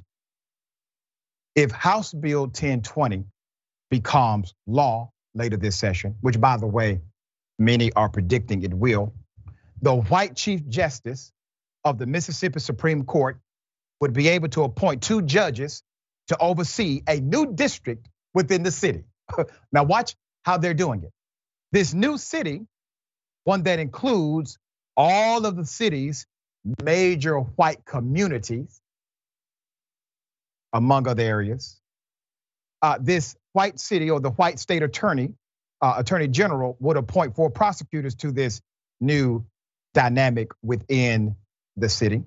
If 1.55 1.71
House 1.71 2.13
Bill 2.13 2.41
1020 2.41 3.25
becomes 3.89 4.53
law 4.67 5.11
later 5.33 5.55
this 5.55 5.77
session, 5.77 6.15
which 6.19 6.39
by 6.39 6.57
the 6.57 6.67
way, 6.67 6.99
many 7.57 7.93
are 7.93 8.09
predicting 8.09 8.63
it 8.63 8.73
will, 8.73 9.13
the 9.81 9.95
white 9.95 10.35
Chief 10.35 10.67
Justice 10.67 11.31
of 11.83 11.97
the 11.97 12.05
Mississippi 12.05 12.59
Supreme 12.59 13.05
Court 13.05 13.39
would 13.99 14.13
be 14.13 14.29
able 14.29 14.49
to 14.49 14.63
appoint 14.63 15.03
two 15.03 15.21
judges 15.21 15.83
to 16.27 16.37
oversee 16.37 17.01
a 17.07 17.19
new 17.19 17.53
district 17.53 18.07
within 18.33 18.63
the 18.63 18.71
city. 18.71 19.03
now, 19.71 19.83
watch 19.83 20.15
how 20.43 20.57
they're 20.57 20.73
doing 20.73 21.03
it. 21.03 21.11
This 21.71 21.93
new 21.93 22.17
city, 22.17 22.61
one 23.43 23.63
that 23.63 23.79
includes 23.79 24.57
all 24.95 25.45
of 25.45 25.55
the 25.55 25.65
city's 25.65 26.25
major 26.83 27.39
white 27.39 27.83
communities, 27.85 28.81
among 30.71 31.07
other 31.07 31.23
areas. 31.23 31.79
Uh, 32.81 32.97
this 32.99 33.35
white 33.53 33.79
city 33.79 34.09
or 34.09 34.19
the 34.19 34.31
white 34.31 34.59
state 34.59 34.83
attorney, 34.83 35.33
uh, 35.81 35.95
attorney 35.97 36.27
general, 36.27 36.75
would 36.79 36.97
appoint 36.97 37.35
four 37.35 37.49
prosecutors 37.49 38.15
to 38.15 38.31
this 38.31 38.61
new 38.99 39.45
dynamic 39.93 40.51
within 40.61 41.35
the 41.77 41.89
city. 41.89 42.23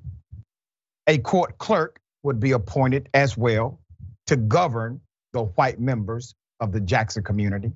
A 1.07 1.19
court 1.19 1.59
clerk 1.59 2.01
would 2.23 2.41
be 2.41 2.53
appointed 2.53 3.09
as 3.15 3.37
well 3.37 3.81
to 4.27 4.37
govern 4.37 5.01
the 5.33 5.45
white 5.45 5.79
members 5.79 6.35
of 6.61 6.73
the 6.73 6.81
Jackson 6.81 7.23
community. 7.23 7.73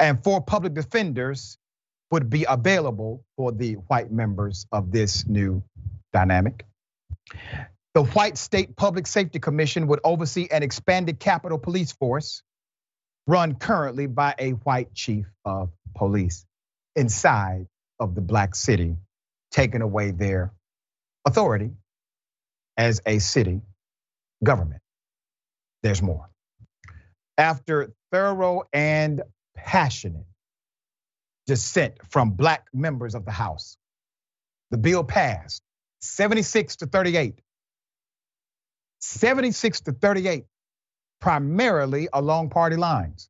And 0.00 0.22
four 0.22 0.40
public 0.40 0.74
defenders 0.74 1.58
would 2.10 2.30
be 2.30 2.46
available 2.48 3.24
for 3.36 3.52
the 3.52 3.74
white 3.74 4.10
members 4.10 4.66
of 4.72 4.90
this 4.90 5.26
new 5.26 5.62
dynamic. 6.12 6.64
The 7.94 8.04
White 8.04 8.38
State 8.38 8.76
Public 8.76 9.06
Safety 9.06 9.38
Commission 9.38 9.86
would 9.88 10.00
oversee 10.04 10.48
an 10.50 10.62
expanded 10.62 11.18
Capitol 11.18 11.58
Police 11.58 11.92
Force 11.92 12.42
run 13.26 13.54
currently 13.54 14.06
by 14.06 14.34
a 14.38 14.50
white 14.50 14.94
chief 14.94 15.26
of 15.44 15.70
police 15.94 16.46
inside 16.94 17.66
of 17.98 18.14
the 18.14 18.20
black 18.20 18.54
city, 18.54 18.96
taking 19.50 19.82
away 19.82 20.10
their 20.10 20.52
authority 21.26 21.72
as 22.76 23.02
a 23.06 23.18
city 23.18 23.60
government. 24.42 24.80
There's 25.82 26.02
more. 26.02 26.30
After 27.38 27.92
thorough 28.12 28.62
and 28.72 29.22
passionate 29.56 30.26
dissent 31.46 31.94
from 32.10 32.30
black 32.32 32.66
members 32.72 33.14
of 33.14 33.24
the 33.24 33.32
House, 33.32 33.76
the 34.70 34.78
bill 34.78 35.04
passed 35.04 35.62
76 36.00 36.76
to 36.76 36.86
38. 36.86 37.40
76 39.00 39.80
to 39.82 39.92
38, 39.92 40.44
primarily 41.20 42.08
along 42.12 42.50
party 42.50 42.76
lines. 42.76 43.28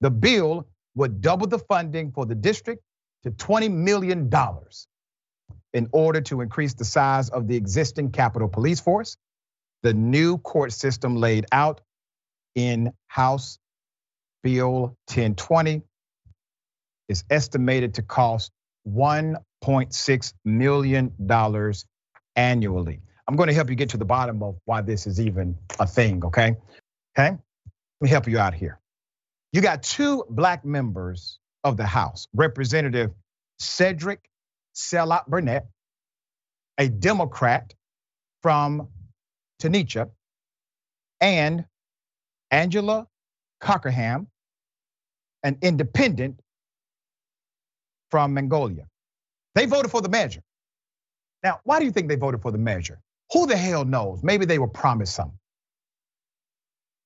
The 0.00 0.10
bill 0.10 0.66
would 0.94 1.20
double 1.20 1.46
the 1.46 1.58
funding 1.58 2.12
for 2.12 2.26
the 2.26 2.34
district 2.34 2.82
to 3.24 3.30
$20 3.30 3.70
million 3.70 4.30
in 5.76 5.90
order 5.92 6.22
to 6.22 6.40
increase 6.40 6.72
the 6.72 6.86
size 6.86 7.28
of 7.28 7.48
the 7.48 7.54
existing 7.54 8.10
Capitol 8.10 8.48
Police 8.48 8.80
Force. 8.80 9.18
The 9.82 9.92
new 9.92 10.38
court 10.38 10.72
system 10.72 11.16
laid 11.16 11.44
out 11.52 11.82
in 12.54 12.94
House 13.08 13.58
Bill 14.42 14.96
1020 15.08 15.82
is 17.10 17.24
estimated 17.28 17.92
to 17.94 18.02
cost 18.02 18.52
$1.6 18.88 20.32
million 20.46 21.12
annually. 22.36 23.00
I'm 23.28 23.36
going 23.36 23.48
to 23.48 23.54
help 23.54 23.68
you 23.68 23.76
get 23.76 23.90
to 23.90 23.98
the 23.98 24.06
bottom 24.06 24.42
of 24.42 24.56
why 24.64 24.80
this 24.80 25.06
is 25.06 25.20
even 25.20 25.58
a 25.78 25.86
thing, 25.86 26.24
okay? 26.24 26.56
Okay? 27.18 27.32
Let 27.32 27.38
me 28.00 28.08
help 28.08 28.26
you 28.28 28.38
out 28.38 28.54
here. 28.54 28.80
You 29.52 29.60
got 29.60 29.82
two 29.82 30.24
black 30.30 30.64
members 30.64 31.38
of 31.64 31.76
the 31.76 31.84
House, 31.84 32.28
Representative 32.32 33.10
Cedric 33.58 34.20
Salat 34.76 35.26
Burnett, 35.26 35.66
a 36.78 36.88
Democrat 36.88 37.72
from 38.42 38.88
Tunica, 39.58 40.10
and 41.20 41.64
Angela 42.50 43.08
Cockerham, 43.60 44.28
an 45.42 45.58
independent 45.62 46.40
from 48.10 48.34
Magnolia. 48.34 48.86
They 49.54 49.66
voted 49.66 49.90
for 49.90 50.02
the 50.02 50.10
measure. 50.10 50.42
Now, 51.42 51.60
why 51.64 51.78
do 51.78 51.86
you 51.86 51.90
think 51.90 52.08
they 52.08 52.16
voted 52.16 52.42
for 52.42 52.52
the 52.52 52.58
measure? 52.58 53.00
Who 53.32 53.46
the 53.46 53.56
hell 53.56 53.84
knows? 53.84 54.22
Maybe 54.22 54.44
they 54.44 54.58
were 54.58 54.68
promised 54.68 55.14
something. 55.14 55.38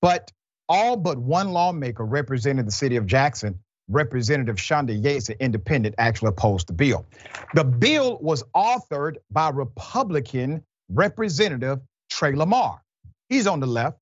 But 0.01 0.31
all 0.67 0.97
but 0.97 1.17
one 1.17 1.51
lawmaker 1.51 2.05
representing 2.05 2.65
the 2.65 2.71
city 2.71 2.97
of 2.97 3.05
Jackson, 3.05 3.59
Representative 3.91 4.55
Shanda 4.55 5.01
Yates, 5.01 5.29
an 5.29 5.35
independent, 5.39 5.95
actually 5.97 6.29
opposed 6.29 6.67
the 6.67 6.73
bill. 6.73 7.05
The 7.53 7.63
bill 7.63 8.17
was 8.21 8.43
authored 8.55 9.17
by 9.29 9.49
Republican 9.49 10.63
Representative 10.89 11.79
Trey 12.09 12.33
Lamar. 12.33 12.81
He's 13.29 13.47
on 13.47 13.59
the 13.59 13.67
left. 13.67 13.97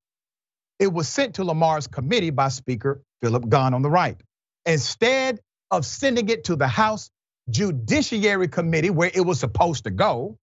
It 0.78 0.92
was 0.92 1.08
sent 1.08 1.34
to 1.34 1.44
Lamar's 1.44 1.86
committee 1.86 2.30
by 2.30 2.48
Speaker 2.48 3.02
Philip 3.22 3.48
Gunn 3.48 3.74
on 3.74 3.82
the 3.82 3.90
right. 3.90 4.20
Instead 4.64 5.40
of 5.70 5.84
sending 5.84 6.28
it 6.28 6.44
to 6.44 6.56
the 6.56 6.68
House 6.68 7.10
Judiciary 7.50 8.48
Committee 8.48 8.90
where 8.90 9.10
it 9.12 9.20
was 9.20 9.40
supposed 9.40 9.84
to 9.84 9.90
go, 9.90 10.38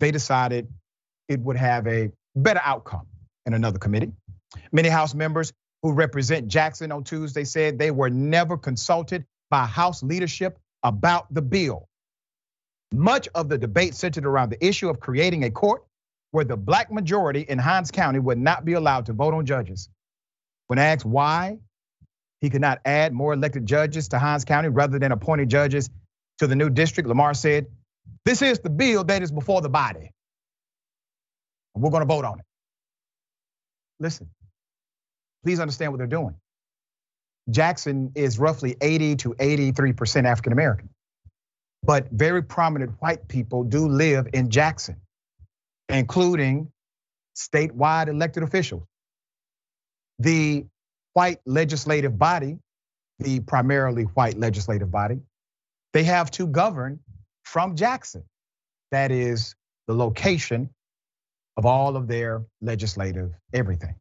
they 0.00 0.10
decided 0.10 0.68
it 1.28 1.40
would 1.40 1.56
have 1.56 1.86
a 1.86 2.10
better 2.34 2.60
outcome 2.64 3.06
in 3.46 3.54
another 3.54 3.78
committee. 3.78 4.12
Many 4.72 4.88
House 4.88 5.14
members 5.14 5.52
who 5.82 5.92
represent 5.92 6.48
Jackson 6.48 6.92
on 6.92 7.04
Tuesday 7.04 7.44
said 7.44 7.78
they 7.78 7.90
were 7.90 8.10
never 8.10 8.56
consulted 8.56 9.24
by 9.50 9.66
House 9.66 10.02
leadership 10.02 10.58
about 10.82 11.32
the 11.32 11.42
bill. 11.42 11.88
Much 12.92 13.28
of 13.34 13.48
the 13.48 13.58
debate 13.58 13.94
centered 13.94 14.26
around 14.26 14.50
the 14.50 14.64
issue 14.64 14.88
of 14.88 15.00
creating 15.00 15.44
a 15.44 15.50
court 15.50 15.84
where 16.30 16.44
the 16.44 16.56
black 16.56 16.90
majority 16.90 17.40
in 17.40 17.58
Hinds 17.58 17.90
County 17.90 18.18
would 18.18 18.38
not 18.38 18.64
be 18.64 18.74
allowed 18.74 19.06
to 19.06 19.12
vote 19.12 19.34
on 19.34 19.44
judges. 19.44 19.88
When 20.68 20.78
asked 20.78 21.04
why 21.04 21.58
he 22.40 22.50
could 22.50 22.60
not 22.60 22.80
add 22.84 23.12
more 23.12 23.32
elected 23.32 23.66
judges 23.66 24.08
to 24.08 24.18
Hinds 24.18 24.44
County 24.44 24.68
rather 24.68 24.98
than 24.98 25.12
appointing 25.12 25.48
judges 25.48 25.90
to 26.38 26.46
the 26.46 26.56
new 26.56 26.70
district. 26.70 27.08
Lamar 27.08 27.34
said, 27.34 27.66
This 28.24 28.42
is 28.42 28.58
the 28.60 28.70
bill 28.70 29.04
that 29.04 29.22
is 29.22 29.30
before 29.30 29.60
the 29.60 29.68
body. 29.68 30.10
We're 31.74 31.90
going 31.90 32.02
to 32.02 32.06
vote 32.06 32.24
on 32.24 32.40
it. 32.40 32.44
Listen, 34.00 34.28
please 35.44 35.60
understand 35.60 35.92
what 35.92 35.98
they're 35.98 36.06
doing. 36.06 36.34
Jackson 37.50 38.12
is 38.14 38.38
roughly 38.38 38.76
80 38.80 39.16
to 39.16 39.34
83% 39.34 40.24
African 40.24 40.52
American, 40.52 40.88
but 41.82 42.08
very 42.10 42.42
prominent 42.42 42.92
white 43.00 43.26
people 43.26 43.64
do 43.64 43.88
live 43.88 44.28
in 44.32 44.50
Jackson, 44.50 44.96
including 45.88 46.70
statewide 47.36 48.08
elected 48.08 48.42
officials. 48.42 48.84
The 50.18 50.66
white 51.14 51.40
legislative 51.46 52.18
body, 52.18 52.58
the 53.18 53.40
primarily 53.40 54.04
white 54.04 54.38
legislative 54.38 54.90
body, 54.90 55.20
they 55.92 56.04
have 56.04 56.30
to 56.32 56.46
govern 56.46 57.00
from 57.44 57.76
Jackson. 57.76 58.22
That 58.92 59.10
is 59.10 59.54
the 59.88 59.94
location 59.94 60.70
of 61.56 61.66
all 61.66 61.96
of 61.96 62.06
their 62.06 62.44
legislative 62.60 63.32
everything. 63.52 63.94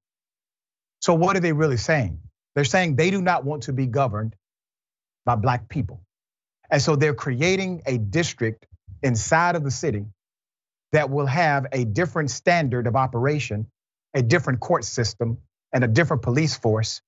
So, 1.01 1.13
what 1.13 1.35
are 1.35 1.39
they 1.39 1.53
really 1.53 1.77
saying? 1.77 2.19
They're 2.55 2.63
saying 2.63 2.95
they 2.95 3.11
do 3.11 3.21
not 3.21 3.43
want 3.43 3.63
to 3.63 3.73
be 3.73 3.87
governed 3.87 4.35
by 5.25 5.35
black 5.35 5.69
people. 5.69 6.01
And 6.69 6.81
so 6.81 6.95
they're 6.95 7.13
creating 7.13 7.81
a 7.85 7.97
district 7.97 8.65
inside 9.03 9.55
of 9.55 9.63
the 9.63 9.71
city 9.71 10.05
that 10.91 11.09
will 11.09 11.25
have 11.25 11.67
a 11.71 11.85
different 11.85 12.31
standard 12.31 12.87
of 12.87 12.95
operation, 12.95 13.67
a 14.13 14.21
different 14.21 14.59
court 14.59 14.83
system, 14.85 15.37
and 15.73 15.83
a 15.83 15.87
different 15.87 16.21
police 16.21 16.55
force 16.55 17.01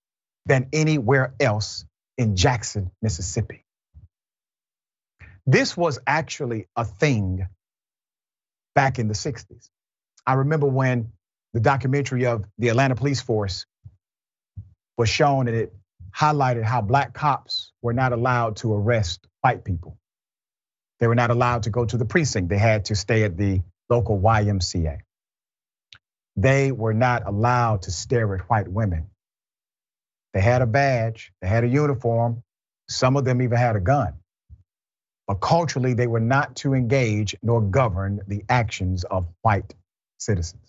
than 0.46 0.68
anywhere 0.74 1.34
else 1.40 1.86
in 2.18 2.36
Jackson, 2.36 2.92
Mississippi. 3.02 3.64
This 5.46 5.76
was 5.76 6.00
actually 6.08 6.68
a 6.76 6.86
thing 6.86 7.48
back 8.76 9.00
in 9.00 9.08
the 9.08 9.14
60s. 9.14 9.70
I 10.26 10.34
remember 10.34 10.68
when 10.68 11.12
the 11.54 11.60
documentary 11.60 12.26
of 12.26 12.46
the 12.58 12.70
Atlanta 12.70 12.96
Police 12.96 13.22
Force 13.22 13.66
was 14.98 15.10
shown 15.10 15.48
and 15.48 15.58
it 15.58 15.74
highlighted 16.16 16.64
how 16.64 16.82
black 16.82 17.14
cops 17.14 17.72
were 17.82 17.94
not 17.94 18.14
allowed 18.14 18.58
to 18.58 18.74
arrest 18.74 19.28
white 19.42 19.64
people. 19.64 19.98
They 21.00 21.08
were 21.08 21.16
not 21.16 21.32
allowed 21.32 21.64
to 21.64 21.70
go 21.70 21.86
to 21.86 21.98
the 21.98 22.06
precinct. 22.06 22.50
They 22.50 22.58
had 22.58 22.86
to 22.86 22.96
stay 22.96 23.24
at 23.24 23.38
the 23.38 23.62
local 23.90 24.20
YMCA 24.20 25.00
they 26.36 26.72
were 26.72 26.94
not 26.94 27.28
allowed 27.28 27.84
to 27.84 27.92
stare 27.92 28.34
at 28.36 28.50
white 28.50 28.68
women. 28.68 29.08
They 30.34 30.42
had 30.42 30.62
a 30.62 30.66
badge, 30.66 31.32
they 31.42 31.48
had 31.48 31.64
a 31.64 31.68
uniform, 31.68 32.44
some 32.90 33.18
of 33.18 33.26
them 33.26 33.42
even 33.42 33.58
had 33.58 33.76
a 33.76 33.80
gun. 33.80 34.16
But 35.28 35.36
culturally, 35.36 35.94
they 35.94 36.08
were 36.08 36.20
not 36.20 36.56
to 36.58 36.74
engage 36.74 37.36
nor 37.42 37.62
govern 37.62 38.22
the 38.28 38.44
actions 38.50 39.04
of 39.04 39.28
white 39.42 39.74
citizens. 40.18 40.63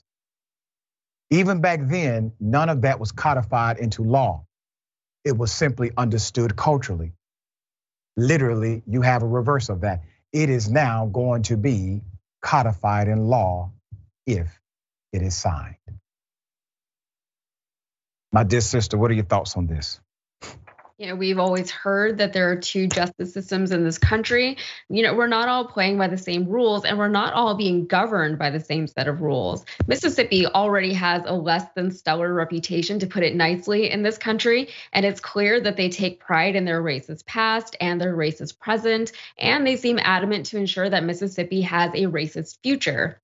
Even 1.31 1.61
back 1.61 1.81
then, 1.83 2.33
none 2.41 2.69
of 2.69 2.83
that 2.83 3.01
was 3.01 3.13
codified 3.13 3.79
into 3.79 4.03
law. 4.03 4.47
It 5.25 5.37
was 5.37 5.53
simply 5.53 5.93
understood 5.97 6.57
culturally. 6.57 7.13
Literally, 8.17 8.83
you 8.87 9.03
have 9.03 9.23
a 9.23 9.27
reverse 9.27 9.69
of 9.71 9.83
that. 9.83 10.03
It 10.33 10.51
is 10.51 10.71
now 10.71 11.07
going 11.07 11.43
to 11.45 11.57
be 11.57 12.03
codified 12.43 13.09
in 13.09 13.27
law 13.27 13.73
if 14.27 14.61
it 15.13 15.23
is 15.23 15.37
signed. 15.37 15.77
My 18.33 18.45
dear 18.45 18.61
sister, 18.61 18.99
what 18.99 19.11
are 19.11 19.15
your 19.15 19.25
thoughts 19.25 19.57
on 19.57 19.67
this? 19.67 20.01
You 20.97 21.09
know, 21.09 21.17
we've 21.17 21.41
always 21.41 21.73
heard 21.73 22.19
that 22.19 22.33
there 22.33 22.53
are 22.53 22.57
two 22.57 22.87
justice 22.87 23.35
systems 23.35 23.73
in 23.73 23.83
this 23.83 23.99
country. 23.99 24.59
You 24.89 25.03
know, 25.03 25.13
we're 25.15 25.27
not 25.27 25.49
all 25.49 25.67
playing 25.67 25.99
by 25.99 26.07
the 26.07 26.17
same 26.17 26.47
rules 26.47 26.85
and 26.85 26.97
we're 26.99 27.09
not 27.09 27.33
all 27.33 27.57
being 27.57 27.87
governed 27.87 28.39
by 28.39 28.51
the 28.51 28.61
same 28.61 28.87
set 28.87 29.09
of 29.09 29.21
rules. 29.21 29.65
Mississippi 29.89 30.47
already 30.47 30.93
has 30.93 31.25
a 31.27 31.33
less 31.35 31.65
than 31.75 31.91
stellar 31.91 32.33
reputation, 32.33 33.01
to 33.01 33.09
put 33.09 33.25
it 33.25 33.35
nicely, 33.35 33.91
in 33.91 34.05
this 34.05 34.19
country. 34.19 34.69
And 34.93 35.05
it's 35.05 35.21
clear 35.21 35.61
that 35.63 35.77
they 35.77 35.89
take 35.89 36.21
pride 36.21 36.55
in 36.55 36.65
their 36.65 36.81
racist 36.81 37.27
past 37.27 37.75
and 37.81 38.01
their 38.01 38.17
racist 38.17 38.61
present. 38.61 39.11
And 39.37 39.67
they 39.67 39.75
seem 39.75 39.99
adamant 40.01 40.47
to 40.47 40.59
ensure 40.59 40.89
that 40.89 41.03
Mississippi 41.03 41.63
has 41.63 41.91
a 41.95 42.07
racist 42.07 42.59
future 42.63 43.21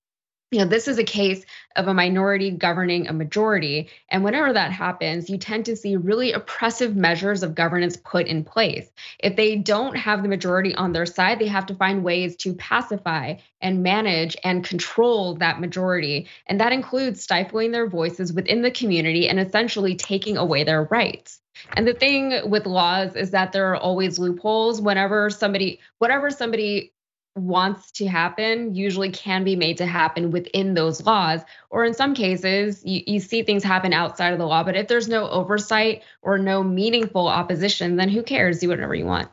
you 0.50 0.58
know, 0.58 0.64
this 0.64 0.88
is 0.88 0.98
a 0.98 1.04
case 1.04 1.44
of 1.76 1.86
a 1.86 1.94
minority 1.94 2.50
governing 2.50 3.06
a 3.06 3.12
majority. 3.12 3.88
And 4.08 4.24
whenever 4.24 4.52
that 4.52 4.72
happens, 4.72 5.30
you 5.30 5.38
tend 5.38 5.66
to 5.66 5.76
see 5.76 5.96
really 5.96 6.32
oppressive 6.32 6.96
measures 6.96 7.44
of 7.44 7.54
governance 7.54 7.96
put 7.96 8.26
in 8.26 8.42
place. 8.42 8.90
If 9.20 9.36
they 9.36 9.54
don't 9.54 9.96
have 9.96 10.22
the 10.22 10.28
majority 10.28 10.74
on 10.74 10.92
their 10.92 11.06
side, 11.06 11.38
they 11.38 11.46
have 11.46 11.66
to 11.66 11.74
find 11.76 12.02
ways 12.02 12.34
to 12.36 12.54
pacify 12.54 13.36
and 13.60 13.84
manage 13.84 14.36
and 14.42 14.64
control 14.64 15.36
that 15.36 15.60
majority. 15.60 16.26
And 16.46 16.60
that 16.60 16.72
includes 16.72 17.22
stifling 17.22 17.70
their 17.70 17.88
voices 17.88 18.32
within 18.32 18.62
the 18.62 18.72
community 18.72 19.28
and 19.28 19.38
essentially 19.38 19.94
taking 19.94 20.36
away 20.36 20.64
their 20.64 20.82
rights. 20.84 21.40
And 21.74 21.86
the 21.86 21.94
thing 21.94 22.50
with 22.50 22.66
laws 22.66 23.14
is 23.14 23.30
that 23.32 23.52
there 23.52 23.72
are 23.72 23.76
always 23.76 24.18
loopholes 24.18 24.80
whenever 24.80 25.30
somebody, 25.30 25.78
whatever 25.98 26.30
somebody 26.30 26.92
wants 27.36 27.92
to 27.92 28.06
happen 28.06 28.74
usually 28.74 29.10
can 29.10 29.44
be 29.44 29.56
made 29.56 29.78
to 29.78 29.86
happen 29.86 30.30
within 30.30 30.74
those 30.74 31.04
laws. 31.04 31.40
Or 31.70 31.84
in 31.84 31.94
some 31.94 32.14
cases, 32.14 32.82
you, 32.84 33.02
you, 33.06 33.20
see 33.20 33.42
things 33.42 33.62
happen 33.62 33.92
outside 33.92 34.32
of 34.32 34.38
the 34.38 34.46
law. 34.46 34.64
But 34.64 34.76
if 34.76 34.88
there's 34.88 35.08
no 35.08 35.28
oversight 35.28 36.02
or 36.22 36.38
no 36.38 36.62
meaningful 36.62 37.28
opposition, 37.28 37.96
then 37.96 38.08
who 38.08 38.22
cares? 38.22 38.58
Do 38.58 38.68
whatever 38.68 38.94
you 38.94 39.06
want. 39.06 39.28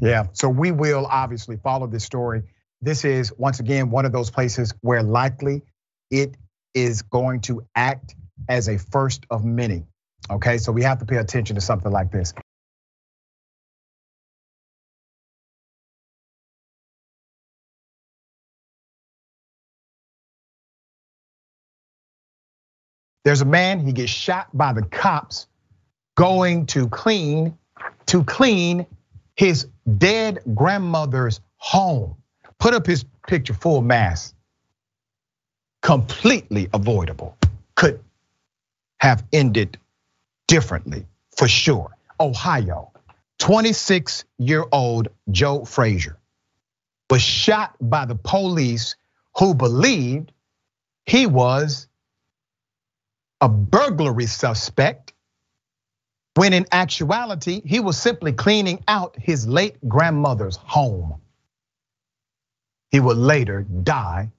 Yeah. 0.00 0.26
So 0.32 0.48
we 0.48 0.70
will 0.70 1.06
obviously 1.06 1.56
follow 1.56 1.86
this 1.86 2.04
story. 2.04 2.42
This 2.80 3.04
is 3.04 3.32
once 3.36 3.60
again 3.60 3.90
one 3.90 4.04
of 4.04 4.12
those 4.12 4.30
places 4.30 4.74
where 4.80 5.02
likely 5.02 5.62
it 6.10 6.36
is 6.74 7.02
going 7.02 7.40
to 7.42 7.66
act 7.74 8.14
as 8.48 8.68
a 8.68 8.78
first 8.78 9.26
of 9.30 9.44
many. 9.44 9.84
Okay. 10.30 10.58
So 10.58 10.72
we 10.72 10.82
have 10.82 10.98
to 11.00 11.06
pay 11.06 11.16
attention 11.16 11.56
to 11.56 11.60
something 11.60 11.90
like 11.90 12.12
this. 12.12 12.34
There's 23.24 23.40
a 23.40 23.46
man, 23.46 23.80
he 23.80 23.92
gets 23.92 24.10
shot 24.10 24.48
by 24.56 24.72
the 24.72 24.82
cops 24.82 25.46
going 26.14 26.66
to 26.66 26.88
clean 26.88 27.56
to 28.06 28.22
clean 28.24 28.86
his 29.34 29.66
dead 29.98 30.40
grandmother's 30.54 31.40
home. 31.56 32.16
Put 32.58 32.74
up 32.74 32.86
his 32.86 33.04
picture 33.26 33.54
full 33.54 33.80
mass. 33.80 34.34
Completely 35.82 36.68
avoidable. 36.72 37.36
Could 37.74 38.00
have 38.98 39.24
ended 39.32 39.78
differently 40.46 41.06
for 41.36 41.48
sure. 41.48 41.90
Ohio, 42.20 42.92
26 43.38 44.24
year 44.38 44.64
old 44.70 45.08
Joe 45.30 45.64
Frazier 45.64 46.16
was 47.10 47.22
shot 47.22 47.74
by 47.80 48.04
the 48.04 48.14
police 48.14 48.96
who 49.36 49.54
believed 49.54 50.32
he 51.06 51.26
was 51.26 51.88
a 53.44 53.48
burglary 53.48 54.24
suspect 54.24 55.12
when 56.34 56.54
in 56.54 56.64
actuality, 56.72 57.60
he 57.62 57.78
was 57.78 58.00
simply 58.00 58.32
cleaning 58.32 58.82
out 58.88 59.16
his 59.18 59.46
late 59.46 59.76
grandmother's 59.86 60.56
home. 60.56 61.20
He 62.90 63.00
would 63.00 63.18
later 63.18 63.60
die 63.62 64.30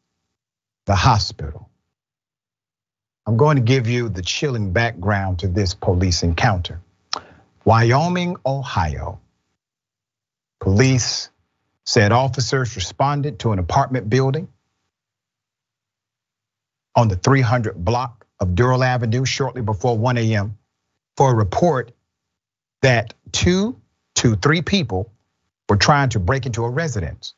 the 0.88 0.96
hospital. 0.96 1.70
I'm 3.28 3.38
going 3.38 3.58
to 3.58 3.64
give 3.64 3.88
you 3.88 4.10
the 4.10 4.24
chilling 4.24 4.74
background 4.74 5.40
to 5.40 5.50
this 5.50 5.76
police 5.76 6.24
encounter. 6.24 6.82
Wyoming, 7.64 8.38
Ohio. 8.44 9.20
Police 10.60 11.30
said 11.84 12.12
officers 12.12 12.76
responded 12.76 13.38
to 13.40 13.52
an 13.52 13.60
apartment 13.60 14.10
building 14.10 14.48
on 16.96 17.08
the 17.08 17.16
300 17.16 17.86
block 17.86 18.25
of 18.40 18.50
Doral 18.50 18.86
Avenue 18.86 19.26
shortly 19.26 19.62
before 19.62 19.98
1 19.98 20.18
a.m. 20.18 20.58
for 21.16 21.32
a 21.32 21.36
report 21.36 21.92
that 22.82 23.14
two 23.32 23.80
to 24.16 24.36
three 24.36 24.62
people 24.62 25.12
were 25.70 25.78
trying 25.78 26.10
to 26.10 26.20
break 26.20 26.46
into 26.46 26.64
a 26.64 26.70
residence. 26.70 27.34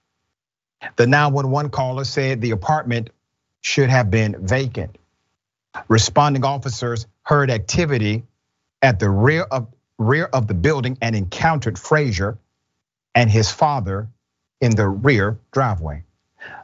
The 0.95 1.07
911 1.07 1.71
caller 1.71 2.03
said 2.03 2.41
the 2.41 2.51
apartment 2.51 3.09
should 3.61 3.89
have 3.89 4.11
been 4.11 4.35
vacant. 4.45 4.97
Responding 5.87 6.43
officers 6.43 7.07
heard 7.23 7.51
activity 7.51 8.23
at 8.81 8.99
the 8.99 9.09
rear 9.09 9.43
of 9.43 9.67
rear 9.97 10.25
of 10.25 10.47
the 10.47 10.53
building 10.53 10.97
and 11.01 11.15
encountered 11.15 11.77
Frazier 11.79 12.37
and 13.15 13.29
his 13.29 13.51
father 13.51 14.07
in 14.61 14.75
the 14.75 14.87
rear 14.87 15.39
driveway. 15.51 16.03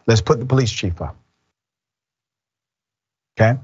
Let's 0.05 0.21
put 0.21 0.39
the 0.39 0.45
police 0.45 0.71
chief 0.71 1.01
up. 1.01 1.15
Okay? 3.35 3.59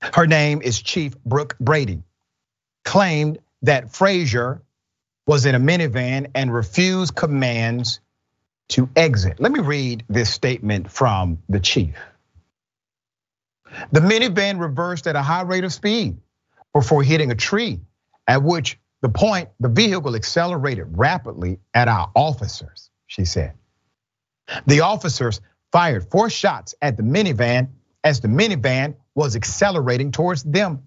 Her 0.00 0.26
name 0.26 0.62
is 0.62 0.80
Chief 0.80 1.18
Brooke 1.24 1.56
Brady, 1.58 2.02
claimed 2.84 3.38
that 3.62 3.92
Frazier 3.92 4.62
was 5.26 5.46
in 5.46 5.54
a 5.54 5.60
minivan 5.60 6.30
and 6.34 6.52
refused 6.52 7.14
commands 7.14 8.00
to 8.70 8.88
exit. 8.96 9.40
Let 9.40 9.52
me 9.52 9.60
read 9.60 10.04
this 10.08 10.30
statement 10.30 10.90
from 10.90 11.38
the 11.48 11.60
chief. 11.60 11.94
The 13.92 14.00
minivan 14.00 14.60
reversed 14.60 15.06
at 15.06 15.16
a 15.16 15.22
high 15.22 15.42
rate 15.42 15.64
of 15.64 15.72
speed 15.72 16.18
before 16.72 17.02
hitting 17.02 17.30
a 17.30 17.34
tree, 17.34 17.80
at 18.26 18.42
which 18.42 18.78
the 19.02 19.08
point 19.08 19.50
the 19.60 19.68
vehicle 19.68 20.14
accelerated 20.16 20.86
rapidly 20.96 21.60
at 21.74 21.88
our 21.88 22.10
officers, 22.14 22.90
she 23.06 23.24
said. 23.24 23.54
The 24.66 24.80
officers 24.80 25.40
fired 25.72 26.10
four 26.10 26.30
shots 26.30 26.74
at 26.80 26.96
the 26.96 27.02
minivan 27.02 27.68
as 28.04 28.20
the 28.20 28.28
minivan 28.28 28.96
was 29.14 29.36
accelerating 29.36 30.12
towards 30.12 30.42
them. 30.42 30.84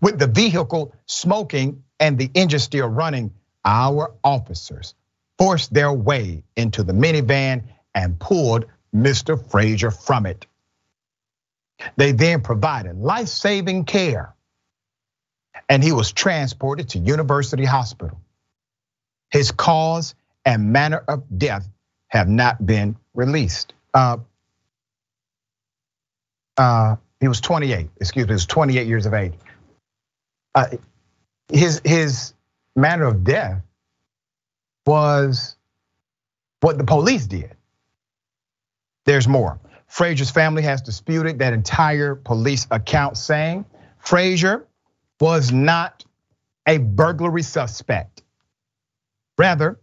With 0.00 0.18
the 0.18 0.26
vehicle 0.26 0.94
smoking 1.06 1.82
and 2.00 2.18
the 2.18 2.30
engine 2.34 2.60
still 2.60 2.88
running, 2.88 3.32
our 3.64 4.14
officers 4.24 4.94
forced 5.38 5.72
their 5.72 5.92
way 5.92 6.44
into 6.56 6.82
the 6.82 6.92
minivan 6.92 7.64
and 7.94 8.18
pulled 8.18 8.66
Mr. 8.94 9.50
Frazier 9.50 9.90
from 9.90 10.26
it. 10.26 10.46
They 11.96 12.12
then 12.12 12.40
provided 12.40 12.96
life 12.96 13.28
saving 13.28 13.84
care, 13.84 14.34
and 15.68 15.84
he 15.84 15.92
was 15.92 16.12
transported 16.12 16.90
to 16.90 16.98
University 16.98 17.64
Hospital. 17.64 18.20
His 19.30 19.50
cause 19.50 20.14
and 20.44 20.72
manner 20.72 21.02
of 21.06 21.24
death 21.36 21.68
have 22.08 22.28
not 22.28 22.64
been 22.64 22.96
released. 23.14 23.74
Uh, 23.92 24.18
he 27.20 27.28
was 27.28 27.40
28, 27.40 27.88
excuse 28.00 28.26
me, 28.26 28.30
he 28.30 28.34
was 28.34 28.46
28 28.46 28.86
years 28.86 29.06
of 29.06 29.14
age. 29.14 29.34
Uh, 30.54 30.66
his 31.48 31.80
his 31.84 32.34
manner 32.74 33.04
of 33.04 33.24
death 33.24 33.62
was 34.86 35.56
what 36.60 36.78
the 36.78 36.84
police 36.84 37.26
did. 37.26 37.54
There's 39.04 39.28
more. 39.28 39.60
Frazier's 39.86 40.30
family 40.30 40.62
has 40.62 40.82
disputed 40.82 41.38
that 41.38 41.52
entire 41.52 42.14
police 42.14 42.66
account, 42.70 43.16
saying 43.16 43.64
Frazier 43.98 44.66
was 45.20 45.52
not 45.52 46.04
a 46.66 46.78
burglary 46.78 47.42
suspect. 47.42 48.22
Rather, 49.38 49.78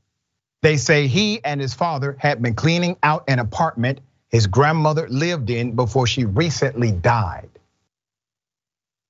they 0.61 0.77
say 0.77 1.07
he 1.07 1.43
and 1.43 1.61
his 1.61 1.73
father 1.73 2.15
had 2.19 2.41
been 2.41 2.55
cleaning 2.55 2.97
out 3.03 3.23
an 3.27 3.39
apartment 3.39 3.99
his 4.33 4.47
grandmother 4.47 5.07
lived 5.07 5.51
in 5.51 5.75
before 5.75 6.07
she 6.07 6.25
recently 6.25 6.91
died. 6.91 7.49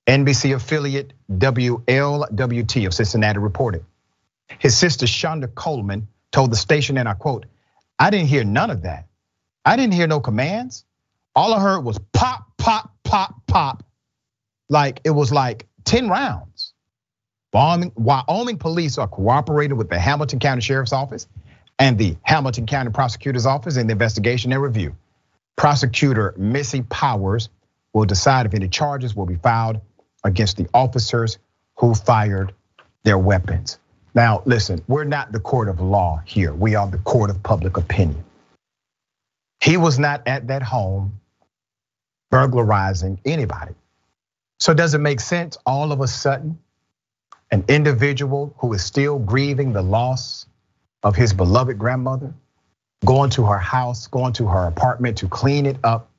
NBC 0.05 0.53
affiliate 0.53 1.13
WLWT 1.32 2.86
of 2.86 2.93
Cincinnati 2.93 3.39
reported. 3.39 3.86
His 4.59 4.78
sister 4.78 5.05
Shonda 5.05 5.47
Coleman 5.55 6.09
told 6.34 6.51
the 6.51 6.57
station, 6.57 6.97
and 6.97 7.07
I 7.07 7.13
quote, 7.13 7.45
I 7.97 8.09
didn't 8.09 8.28
hear 8.28 8.43
none 8.43 8.69
of 8.69 8.82
that. 8.82 9.07
I 9.63 9.78
didn't 9.78 9.93
hear 9.93 10.07
no 10.07 10.19
commands. 10.19 10.84
All 11.34 11.53
I 11.53 11.61
heard 11.61 11.86
was 11.86 11.97
pop, 12.11 12.57
pop, 12.57 12.93
pop, 13.05 13.47
pop. 13.47 13.86
Like 14.67 14.99
it 15.05 15.11
was 15.11 15.32
like 15.32 15.67
10 15.86 16.09
rounds. 16.09 16.74
Wyoming, 17.53 18.57
police 18.57 18.97
are 18.97 19.07
cooperating 19.07 19.78
with 19.78 19.89
the 19.89 19.99
Hamilton 19.99 20.39
County 20.39 20.61
Sheriff's 20.61 20.91
Office 20.91 21.28
and 21.80 21.97
the 21.97 22.17
Hamilton 22.24 22.65
County 22.65 22.91
Prosecutor's 22.91 23.45
Office 23.45 23.78
in 23.78 23.88
the 23.88 23.93
investigation 23.93 24.51
and 24.51 24.61
review. 24.61 24.97
Prosecutor 25.55 26.33
Missy 26.37 26.81
Powers 26.83 27.49
will 27.93 28.05
decide 28.05 28.45
if 28.45 28.53
any 28.53 28.67
charges 28.67 29.15
will 29.15 29.25
be 29.25 29.35
filed 29.35 29.79
against 30.23 30.57
the 30.57 30.67
officers 30.73 31.37
who 31.75 31.93
fired 31.93 32.53
their 33.03 33.17
weapons. 33.17 33.77
Now, 34.15 34.41
listen, 34.45 34.81
we're 34.87 35.03
not 35.03 35.31
the 35.31 35.39
court 35.39 35.69
of 35.69 35.79
law 35.79 36.21
here. 36.25 36.53
We 36.53 36.75
are 36.75 36.87
the 36.87 36.99
court 36.99 37.29
of 37.29 37.41
public 37.43 37.77
opinion. 37.77 38.23
He 39.61 39.77
was 39.77 39.97
not 39.97 40.27
at 40.27 40.47
that 40.47 40.61
home 40.61 41.19
burglarizing 42.29 43.19
anybody. 43.25 43.73
So 44.59 44.73
does 44.73 44.93
it 44.93 44.99
make 44.99 45.19
sense 45.19 45.57
all 45.65 45.91
of 45.91 46.01
a 46.01 46.07
sudden 46.07 46.59
an 47.51 47.65
individual 47.67 48.55
who 48.57 48.73
is 48.73 48.83
still 48.83 49.19
grieving 49.19 49.73
the 49.73 49.81
loss 49.81 50.47
of 51.03 51.15
his 51.15 51.33
beloved 51.33 51.77
grandmother 51.77 52.33
going 53.05 53.29
to 53.31 53.45
her 53.45 53.57
house, 53.57 54.07
going 54.07 54.33
to 54.33 54.47
her 54.47 54.67
apartment 54.67 55.17
to 55.19 55.27
clean 55.27 55.65
it 55.65 55.77
up 55.83 56.09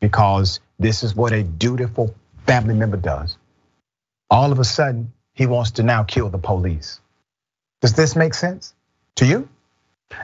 because 0.00 0.60
this 0.78 1.02
is 1.02 1.14
what 1.14 1.32
a 1.32 1.42
dutiful 1.42 2.14
family 2.46 2.74
member 2.74 2.96
does. 2.96 3.36
All 4.30 4.50
of 4.50 4.58
a 4.58 4.64
sudden, 4.64 5.12
he 5.34 5.46
wants 5.46 5.72
to 5.72 5.82
now 5.82 6.02
kill 6.02 6.28
the 6.28 6.38
police. 6.38 7.00
Does 7.80 7.94
this 7.94 8.16
make 8.16 8.34
sense 8.34 8.74
to 9.16 9.26
you? 9.26 9.48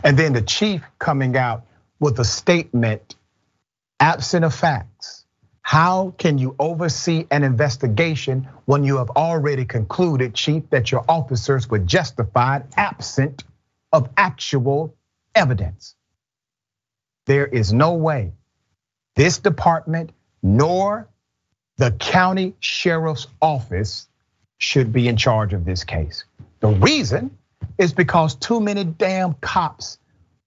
And 0.04 0.18
then 0.18 0.32
the 0.32 0.42
chief 0.42 0.82
coming 0.98 1.36
out 1.36 1.64
with 2.00 2.18
a 2.18 2.24
statement 2.24 3.16
absent 4.00 4.44
of 4.44 4.54
facts. 4.54 5.24
How 5.62 6.14
can 6.16 6.38
you 6.38 6.54
oversee 6.58 7.26
an 7.30 7.44
investigation 7.44 8.48
when 8.64 8.84
you 8.84 8.96
have 8.98 9.10
already 9.10 9.66
concluded, 9.66 10.34
chief, 10.34 10.70
that 10.70 10.90
your 10.90 11.04
officers 11.08 11.68
were 11.68 11.78
justified 11.78 12.64
absent 12.76 13.44
of 13.92 14.08
actual 14.16 14.94
evidence? 15.34 15.94
There 17.28 17.46
is 17.46 17.74
no 17.74 17.92
way 17.92 18.32
this 19.14 19.36
department 19.36 20.12
nor 20.42 21.06
the 21.76 21.90
county 21.90 22.54
sheriff's 22.60 23.26
office 23.42 24.08
should 24.56 24.94
be 24.94 25.08
in 25.08 25.18
charge 25.18 25.52
of 25.52 25.66
this 25.66 25.84
case. 25.84 26.24
The 26.60 26.68
reason 26.68 27.36
is 27.76 27.92
because 27.92 28.34
too 28.34 28.60
many 28.60 28.84
damn 28.84 29.34
cops 29.34 29.98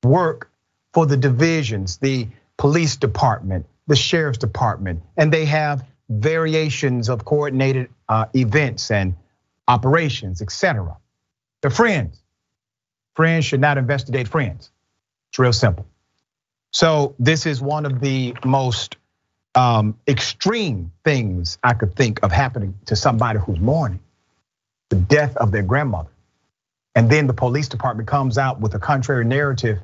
work 0.02 0.50
for 0.92 1.06
the 1.06 1.18
divisions, 1.18 1.98
the 1.98 2.28
police 2.58 2.96
department, 2.96 3.68
the 3.86 3.96
sheriff's 3.96 4.40
department, 4.40 5.04
and 5.18 5.32
they 5.32 5.46
have 5.46 5.86
variations 6.10 7.10
of 7.10 7.26
coordinated 7.26 7.90
uh, 8.10 8.26
events 8.36 8.90
and 8.90 9.14
operations, 9.68 10.42
etc. 10.42 10.98
They're 11.62 11.70
friends. 11.70 12.24
Friends 13.14 13.46
should 13.46 13.62
not 13.62 13.78
investigate 13.78 14.28
friends. 14.28 14.72
It's 15.30 15.38
real 15.38 15.54
simple. 15.54 15.86
So 16.72 17.16
this 17.20 17.46
is 17.46 17.62
one 17.62 17.86
of 17.86 18.00
the 18.00 18.36
most 18.46 18.96
um, 19.56 19.98
extreme 20.08 20.92
things 21.04 21.58
I 21.64 21.74
could 21.74 21.96
think 21.96 22.24
of 22.24 22.32
happening 22.32 22.78
to 22.86 22.96
somebody 22.96 23.40
who's 23.40 23.60
mourning 23.60 24.00
the 24.90 24.96
death 24.96 25.36
of 25.38 25.52
their 25.52 25.64
grandmother. 25.64 26.10
And 26.96 27.10
then 27.10 27.28
the 27.28 27.34
police 27.34 27.70
department 27.70 28.08
comes 28.08 28.38
out 28.38 28.60
with 28.60 28.74
a 28.74 28.80
contrary 28.80 29.26
narrative 29.26 29.80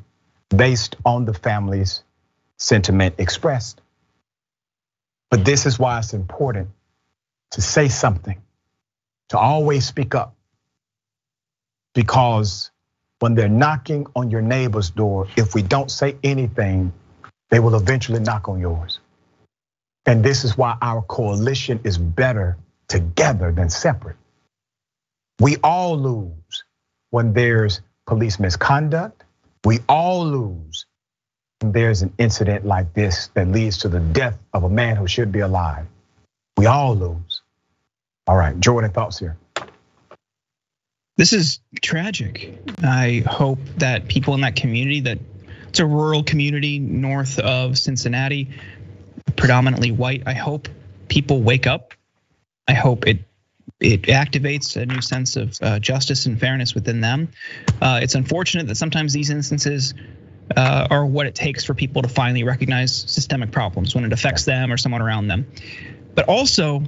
based 0.49 0.95
on 1.05 1.25
the 1.25 1.33
family's 1.33 2.03
sentiment 2.57 3.15
expressed. 3.17 3.81
But 5.29 5.45
this 5.45 5.65
is 5.65 5.77
why 5.77 5.99
it's 5.99 6.13
important 6.13 6.69
to 7.51 7.61
say 7.61 7.87
something, 7.87 8.41
to 9.29 9.37
always 9.37 9.85
speak 9.85 10.15
up. 10.15 10.35
Because 11.93 12.71
when 13.19 13.35
they're 13.35 13.49
knocking 13.49 14.05
on 14.15 14.31
your 14.31 14.41
neighbor's 14.41 14.89
door, 14.89 15.27
if 15.35 15.55
we 15.55 15.61
don't 15.61 15.89
say 15.89 16.15
anything, 16.23 16.93
they 17.49 17.59
will 17.59 17.75
eventually 17.75 18.19
knock 18.19 18.47
on 18.47 18.59
yours. 18.59 18.99
And 20.05 20.23
this 20.23 20.43
is 20.43 20.57
why 20.57 20.77
our 20.81 21.01
coalition 21.01 21.79
is 21.83 21.97
better 21.97 22.57
together 22.87 23.51
than 23.51 23.69
separate. 23.69 24.15
We 25.39 25.57
all 25.63 25.97
lose 25.99 26.63
when 27.09 27.33
there's 27.33 27.81
police 28.05 28.39
misconduct. 28.39 29.23
We 29.65 29.79
all 29.89 30.25
lose 30.25 30.85
when 31.59 31.71
there's 31.71 32.01
an 32.03 32.13
incident 32.17 32.65
like 32.65 32.93
this 32.93 33.27
that 33.33 33.47
leads 33.47 33.79
to 33.79 33.89
the 33.89 33.99
death 33.99 34.37
of 34.53 34.63
a 34.63 34.69
man 34.69 34.95
who 34.95 35.07
should 35.07 35.31
be 35.31 35.39
alive. 35.39 35.85
We 36.55 36.65
all 36.65 36.95
lose. 36.95 37.41
All 38.27 38.35
right, 38.35 38.59
Jordan, 38.59 38.91
thoughts 38.91 39.19
here. 39.19 39.37
This 41.17 41.33
is 41.33 41.59
tragic. 41.81 42.59
I 42.83 43.23
hope 43.25 43.59
that 43.77 44.07
people 44.07 44.35
in 44.35 44.41
that 44.41 44.55
community, 44.55 45.01
that 45.01 45.17
it's 45.67 45.79
a 45.79 45.85
rural 45.85 46.23
community 46.23 46.77
north 46.77 47.39
of 47.39 47.77
Cincinnati, 47.77 48.49
predominantly 49.35 49.91
white. 49.91 50.23
I 50.27 50.33
hope 50.33 50.69
people 51.07 51.41
wake 51.41 51.65
up. 51.65 51.93
I 52.67 52.73
hope 52.73 53.07
it 53.07 53.19
it 53.79 54.03
activates 54.03 54.75
a 54.75 54.85
new 54.85 55.01
sense 55.01 55.35
of 55.35 55.57
uh, 55.61 55.79
justice 55.79 56.25
and 56.25 56.39
fairness 56.39 56.73
within 56.73 57.01
them. 57.01 57.29
Uh, 57.81 57.99
it's 58.01 58.15
unfortunate 58.15 58.67
that 58.67 58.75
sometimes 58.75 59.13
these 59.13 59.29
instances 59.29 59.93
uh, 60.55 60.87
are 60.89 61.05
what 61.05 61.27
it 61.27 61.35
takes 61.35 61.63
for 61.63 61.73
people 61.73 62.01
to 62.01 62.07
finally 62.07 62.43
recognize 62.43 62.95
systemic 62.95 63.51
problems 63.51 63.93
when 63.93 64.03
it 64.03 64.13
affects 64.13 64.45
them 64.45 64.71
or 64.71 64.77
someone 64.77 65.01
around 65.01 65.27
them. 65.27 65.45
But 66.15 66.25
also, 66.27 66.83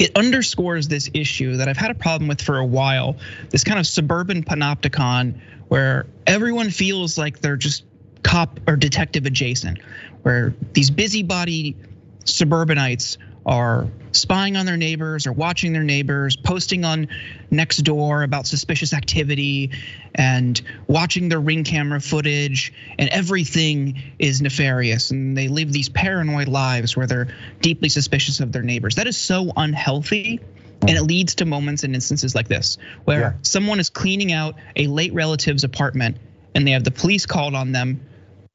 it 0.00 0.16
underscores 0.16 0.88
this 0.88 1.10
issue 1.12 1.56
that 1.58 1.68
I've 1.68 1.76
had 1.76 1.90
a 1.90 1.94
problem 1.94 2.26
with 2.26 2.40
for 2.40 2.56
a 2.56 2.64
while 2.64 3.16
this 3.50 3.62
kind 3.62 3.78
of 3.78 3.86
suburban 3.86 4.42
panopticon 4.42 5.38
where 5.68 6.06
everyone 6.26 6.70
feels 6.70 7.18
like 7.18 7.40
they're 7.40 7.56
just 7.58 7.84
cop 8.22 8.58
or 8.66 8.76
detective 8.76 9.26
adjacent, 9.26 9.78
where 10.22 10.54
these 10.72 10.90
busybody 10.90 11.76
suburbanites 12.24 13.18
are 13.46 13.88
spying 14.12 14.56
on 14.56 14.66
their 14.66 14.76
neighbors 14.76 15.26
or 15.26 15.32
watching 15.32 15.72
their 15.72 15.82
neighbors, 15.82 16.36
posting 16.36 16.84
on 16.84 17.08
Nextdoor 17.50 18.24
about 18.24 18.46
suspicious 18.46 18.92
activity 18.92 19.70
and 20.14 20.60
watching 20.86 21.28
their 21.28 21.40
ring 21.40 21.64
camera 21.64 22.00
footage, 22.00 22.72
and 22.98 23.08
everything 23.10 24.02
is 24.18 24.42
nefarious. 24.42 25.10
And 25.10 25.36
they 25.36 25.48
live 25.48 25.72
these 25.72 25.88
paranoid 25.88 26.48
lives 26.48 26.96
where 26.96 27.06
they're 27.06 27.28
deeply 27.60 27.88
suspicious 27.88 28.40
of 28.40 28.52
their 28.52 28.62
neighbors. 28.62 28.96
That 28.96 29.06
is 29.06 29.16
so 29.16 29.52
unhealthy. 29.56 30.40
And 30.82 30.96
it 30.96 31.02
leads 31.02 31.34
to 31.36 31.44
moments 31.44 31.84
and 31.84 31.94
instances 31.94 32.34
like 32.34 32.48
this, 32.48 32.78
where 33.04 33.20
yeah. 33.20 33.32
someone 33.42 33.80
is 33.80 33.90
cleaning 33.90 34.32
out 34.32 34.54
a 34.76 34.86
late 34.86 35.12
relative's 35.12 35.62
apartment 35.62 36.16
and 36.54 36.66
they 36.66 36.70
have 36.72 36.84
the 36.84 36.90
police 36.90 37.26
called 37.26 37.54
on 37.54 37.72
them, 37.72 38.00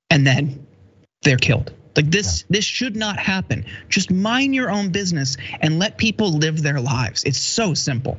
and 0.09 0.25
then 0.25 0.65
they're 1.21 1.37
killed. 1.37 1.71
Like 1.95 2.11
this, 2.11 2.41
yeah. 2.41 2.45
this 2.49 2.65
should 2.65 2.95
not 2.95 3.17
happen. 3.17 3.65
Just 3.89 4.11
mind 4.11 4.53
your 4.53 4.69
own 4.69 4.89
business 4.89 5.37
and 5.61 5.79
let 5.79 5.97
people 5.97 6.31
live 6.31 6.61
their 6.61 6.79
lives. 6.79 7.23
It's 7.23 7.39
so 7.39 7.73
simple. 7.73 8.17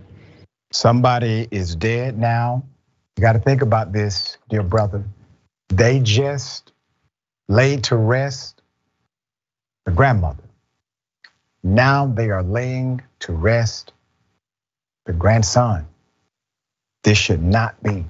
Somebody 0.72 1.46
is 1.50 1.76
dead 1.76 2.18
now. 2.18 2.64
You 3.16 3.22
got 3.22 3.32
to 3.32 3.38
think 3.38 3.62
about 3.62 3.92
this, 3.92 4.36
dear 4.48 4.62
brother. 4.62 5.04
They 5.68 6.00
just 6.00 6.72
laid 7.48 7.84
to 7.84 7.96
rest 7.96 8.60
the 9.84 9.92
grandmother. 9.92 10.42
Now 11.62 12.06
they 12.06 12.30
are 12.30 12.42
laying 12.42 13.02
to 13.20 13.32
rest 13.32 13.92
the 15.04 15.12
grandson. 15.12 15.86
This 17.02 17.18
should 17.18 17.42
not 17.42 17.80
be. 17.82 18.04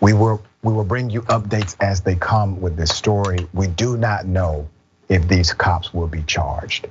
We 0.00 0.12
will 0.12 0.42
we 0.62 0.72
will 0.72 0.84
bring 0.84 1.10
you 1.10 1.22
updates 1.22 1.76
as 1.80 2.02
they 2.02 2.14
come 2.14 2.60
with 2.60 2.76
this 2.76 2.90
story. 2.90 3.46
We 3.54 3.66
do 3.66 3.96
not 3.96 4.26
know 4.26 4.68
if 5.08 5.26
these 5.26 5.52
cops 5.52 5.94
will 5.94 6.06
be 6.06 6.22
charged. 6.22 6.86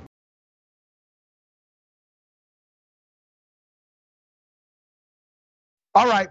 All 5.94 6.06
right, 6.06 6.28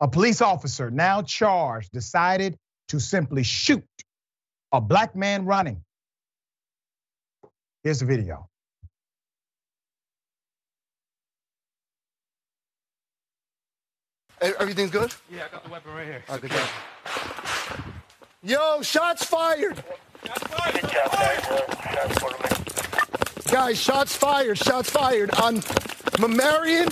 a 0.00 0.08
police 0.08 0.42
officer 0.42 0.90
now 0.90 1.22
charged 1.22 1.92
decided 1.92 2.56
to 2.88 3.00
simply 3.00 3.42
shoot 3.42 3.84
a 4.72 4.80
black 4.80 5.16
man 5.16 5.44
running. 5.46 5.82
Here's 7.84 8.00
the 8.00 8.06
video. 8.06 8.48
Everything's 14.40 14.90
good? 14.90 15.14
Yeah, 15.30 15.44
I 15.46 15.52
got 15.52 15.64
the 15.64 15.70
weapon 15.70 15.94
right 15.94 16.06
here. 16.06 16.22
Right, 16.28 16.40
good 16.40 16.50
job. 16.50 16.68
Yo, 18.42 18.82
shots 18.82 19.24
fired. 19.24 19.82
Shots 20.24 20.42
fired. 20.44 20.88
Guys, 23.50 23.80
shots 23.80 24.14
fired. 24.14 24.58
Shots 24.58 24.90
fired 24.90 25.30
on 25.40 25.62
Marion. 26.20 26.88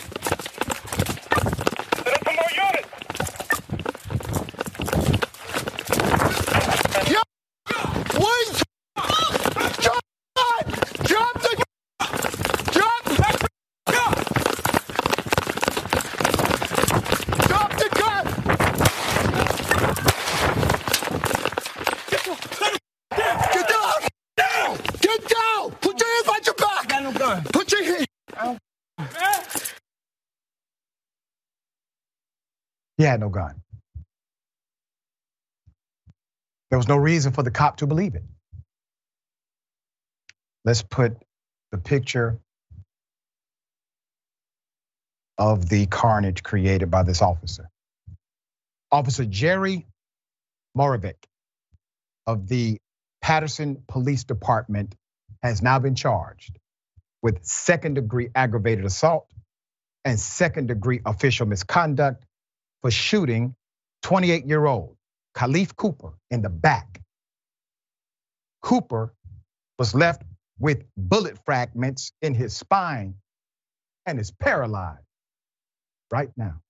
He 32.99 33.05
had 33.05 33.20
no 33.20 33.28
gun. 33.28 33.62
There 36.70 36.78
was 36.78 36.88
no 36.88 36.97
reason 36.97 37.32
for 37.32 37.42
the 37.42 37.51
cop 37.51 37.78
to 37.78 37.86
believe 37.86 38.14
it. 38.14 38.24
Let's 40.64 40.82
put 40.82 41.16
the 41.72 41.78
picture 41.78 42.38
of 45.38 45.68
the 45.68 45.86
carnage 45.86 46.42
created 46.42 46.90
by 46.90 47.03
this 47.03 47.22
officer. 47.22 47.68
Officer 48.92 49.24
Jerry 49.24 49.86
Moravek 50.76 51.16
of 52.26 52.49
the 52.49 52.78
Paterson 53.22 53.82
Police 53.88 54.24
Department 54.24 54.94
has 55.42 55.62
now 55.62 55.78
been 55.78 55.94
charged 55.94 56.59
with 57.22 57.44
second 57.44 57.94
degree 57.94 58.28
aggravated 58.34 58.84
assault 58.84 59.26
and 60.05 60.18
second 60.18 60.68
degree 60.68 61.01
official 61.05 61.47
misconduct 61.47 62.24
for 62.83 62.91
shooting 62.91 63.55
28 64.03 64.47
year 64.47 64.66
old 64.66 64.97
Khalif 65.35 65.77
Cooper 65.77 66.14
in 66.31 66.43
the 66.43 66.49
back. 66.49 67.03
Cooper 68.62 69.14
was 69.79 69.95
left 69.95 70.22
with 70.59 70.85
bullet 70.97 71.39
fragments 71.45 72.12
in 72.22 72.35
his 72.35 72.57
spine 72.57 73.14
and 74.07 74.18
is 74.18 74.31
paralyzed 74.31 75.05
right 76.11 76.31
now. 76.37 76.61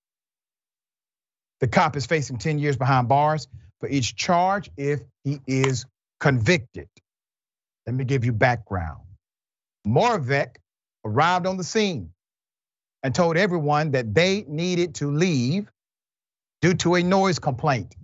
The 1.60 1.68
cop 1.68 1.96
is 1.96 2.06
facing 2.06 2.38
10 2.38 2.58
years 2.58 2.76
behind 2.76 3.08
bars 3.08 3.48
for 3.80 3.88
each 3.88 4.16
charge 4.16 4.70
if 4.76 5.00
he 5.24 5.40
is 5.46 5.86
convicted. 6.20 6.88
Let 7.86 7.94
me 7.94 8.04
give 8.04 8.24
you 8.24 8.32
background. 8.32 9.00
Moravek 9.86 10.56
arrived 11.04 11.46
on 11.46 11.56
the 11.56 11.64
scene 11.64 12.10
and 13.02 13.14
told 13.14 13.36
everyone 13.36 13.92
that 13.92 14.14
they 14.14 14.44
needed 14.48 14.96
to 14.96 15.10
leave 15.10 15.70
due 16.62 16.74
to 16.74 16.94
a 16.94 17.02
noise 17.02 17.38
complaint. 17.38 17.94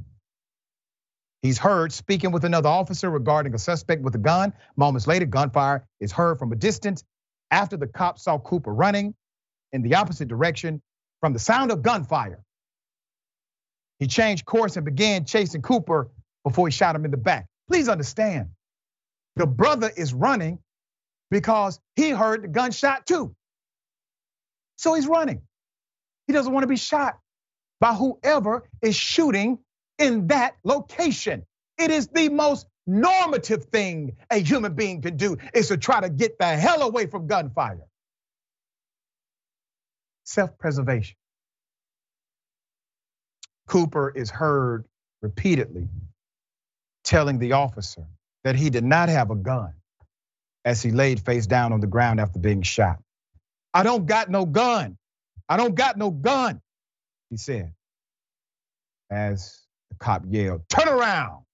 He's 1.42 1.58
heard 1.58 1.92
speaking 1.92 2.30
with 2.30 2.44
another 2.44 2.68
officer 2.68 3.10
regarding 3.10 3.54
a 3.54 3.58
suspect 3.58 4.02
with 4.02 4.14
a 4.14 4.18
gun. 4.18 4.52
Moments 4.76 5.06
later, 5.06 5.26
gunfire 5.26 5.86
is 6.00 6.12
heard 6.12 6.38
from 6.38 6.52
a 6.52 6.56
distance 6.56 7.02
after 7.50 7.76
the 7.76 7.88
cop 7.88 8.18
saw 8.18 8.38
Cooper 8.38 8.72
running 8.72 9.14
in 9.72 9.82
the 9.82 9.96
opposite 9.96 10.28
direction 10.28 10.80
from 11.20 11.32
the 11.32 11.38
sound 11.40 11.72
of 11.72 11.82
gunfire. 11.82 12.42
He 13.98 14.06
changed 14.06 14.44
course 14.44 14.76
and 14.76 14.84
began 14.84 15.24
chasing 15.24 15.62
Cooper 15.62 16.10
before 16.44 16.68
he 16.68 16.72
shot 16.72 16.94
him 16.94 17.04
in 17.04 17.10
the 17.10 17.16
back. 17.16 17.46
Please 17.68 17.88
understand, 17.88 18.50
the 19.36 19.46
brother 19.46 19.90
is 19.96 20.14
running 20.14 20.58
because 21.30 21.80
he 21.96 22.10
heard 22.10 22.42
the 22.42 22.48
gunshot 22.48 23.06
too. 23.06 23.34
So 24.76 24.94
he's 24.94 25.06
running. 25.06 25.42
He 26.26 26.32
doesn't 26.32 26.52
want 26.52 26.64
to 26.64 26.68
be 26.68 26.76
shot 26.76 27.18
by 27.82 27.94
whoever 27.94 28.62
is 28.80 28.94
shooting 28.94 29.58
in 29.98 30.28
that 30.28 30.54
location. 30.62 31.44
It 31.78 31.90
is 31.90 32.06
the 32.06 32.28
most 32.28 32.68
normative 32.86 33.64
thing 33.64 34.12
a 34.30 34.38
human 34.38 34.74
being 34.74 35.02
can 35.02 35.16
do 35.16 35.36
is 35.52 35.66
to 35.68 35.76
try 35.76 36.00
to 36.00 36.08
get 36.08 36.38
the 36.38 36.46
hell 36.46 36.82
away 36.82 37.06
from 37.06 37.26
gunfire. 37.26 37.82
Self-preservation. 40.26 41.16
Cooper 43.66 44.12
is 44.14 44.30
heard 44.30 44.84
repeatedly 45.20 45.88
telling 47.02 47.40
the 47.40 47.54
officer 47.54 48.04
that 48.44 48.54
he 48.54 48.70
did 48.70 48.84
not 48.84 49.08
have 49.08 49.32
a 49.32 49.36
gun 49.36 49.74
as 50.64 50.80
he 50.80 50.92
laid 50.92 51.18
face 51.18 51.48
down 51.48 51.72
on 51.72 51.80
the 51.80 51.88
ground 51.88 52.20
after 52.20 52.38
being 52.38 52.62
shot. 52.62 52.98
I 53.74 53.82
don't 53.82 54.06
got 54.06 54.30
no 54.30 54.46
gun. 54.46 54.98
I 55.48 55.56
don't 55.56 55.74
got 55.74 55.96
no 55.98 56.10
gun, 56.12 56.60
he 57.32 57.38
said 57.38 57.72
as 59.10 59.62
the 59.88 59.96
cop 59.96 60.22
yelled, 60.28 60.68
Turn 60.68 60.86
around. 60.86 61.44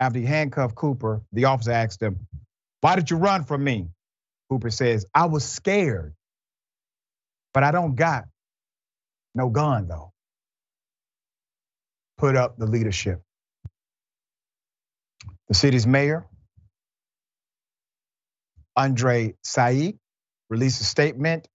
After 0.00 0.18
he 0.18 0.24
handcuffed 0.24 0.74
Cooper, 0.74 1.22
the 1.32 1.44
officer 1.44 1.70
asked 1.70 2.02
him, 2.02 2.26
Why 2.80 2.96
did 2.96 3.10
you 3.10 3.18
run 3.18 3.44
from 3.44 3.62
me? 3.62 3.90
Cooper 4.48 4.70
says, 4.70 5.04
I 5.14 5.26
was 5.26 5.44
scared, 5.44 6.14
but 7.52 7.62
I 7.62 7.72
don't 7.72 7.94
got 7.94 8.24
no 9.34 9.50
gun 9.50 9.86
though. 9.86 10.12
Put 12.16 12.34
up 12.34 12.56
the 12.56 12.66
leadership. 12.66 13.20
The 15.48 15.54
city's 15.54 15.86
mayor, 15.86 16.26
Andre 18.76 19.34
Sayegh, 19.44 19.98
released 20.48 20.80
a 20.80 20.84
statement 20.84 21.48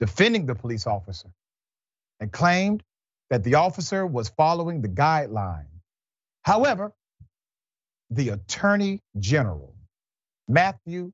defending 0.00 0.46
the 0.46 0.56
police 0.56 0.84
officer 0.88 1.28
and 2.20 2.32
claimed 2.32 2.82
that 3.30 3.44
the 3.44 3.54
officer 3.56 4.06
was 4.06 4.28
following 4.30 4.80
the 4.80 4.88
guideline. 4.88 5.66
However, 6.42 6.92
the 8.10 8.30
attorney 8.30 9.00
general, 9.18 9.74
Matthew 10.48 11.12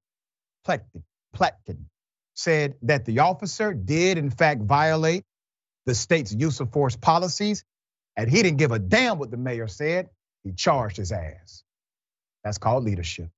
Platkin, 0.67 1.85
said 2.35 2.75
that 2.83 3.05
the 3.05 3.21
officer 3.21 3.75
did, 3.75 4.19
in 4.19 4.31
fact, 4.31 4.63
violate 4.63 5.25
the 5.87 5.95
state's 5.95 6.33
use 6.33 6.61
of 6.61 6.73
force 6.73 6.97
policies, 6.97 7.65
and 8.17 8.31
he 8.31 8.43
didn't 8.43 8.59
give 8.59 8.73
a 8.73 8.79
damn 8.79 9.19
what 9.19 9.31
the 9.31 9.37
mayor 9.37 9.67
said. 9.69 10.09
He 10.45 10.53
charged 10.53 10.97
his 10.97 11.13
ass. 11.13 11.65
That's 12.45 12.59
called 12.59 12.85
leadership. 12.85 13.29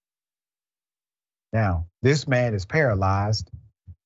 Now, 1.53 1.87
this 2.03 2.29
man 2.29 2.55
is 2.55 2.67
paralyzed, 2.67 3.51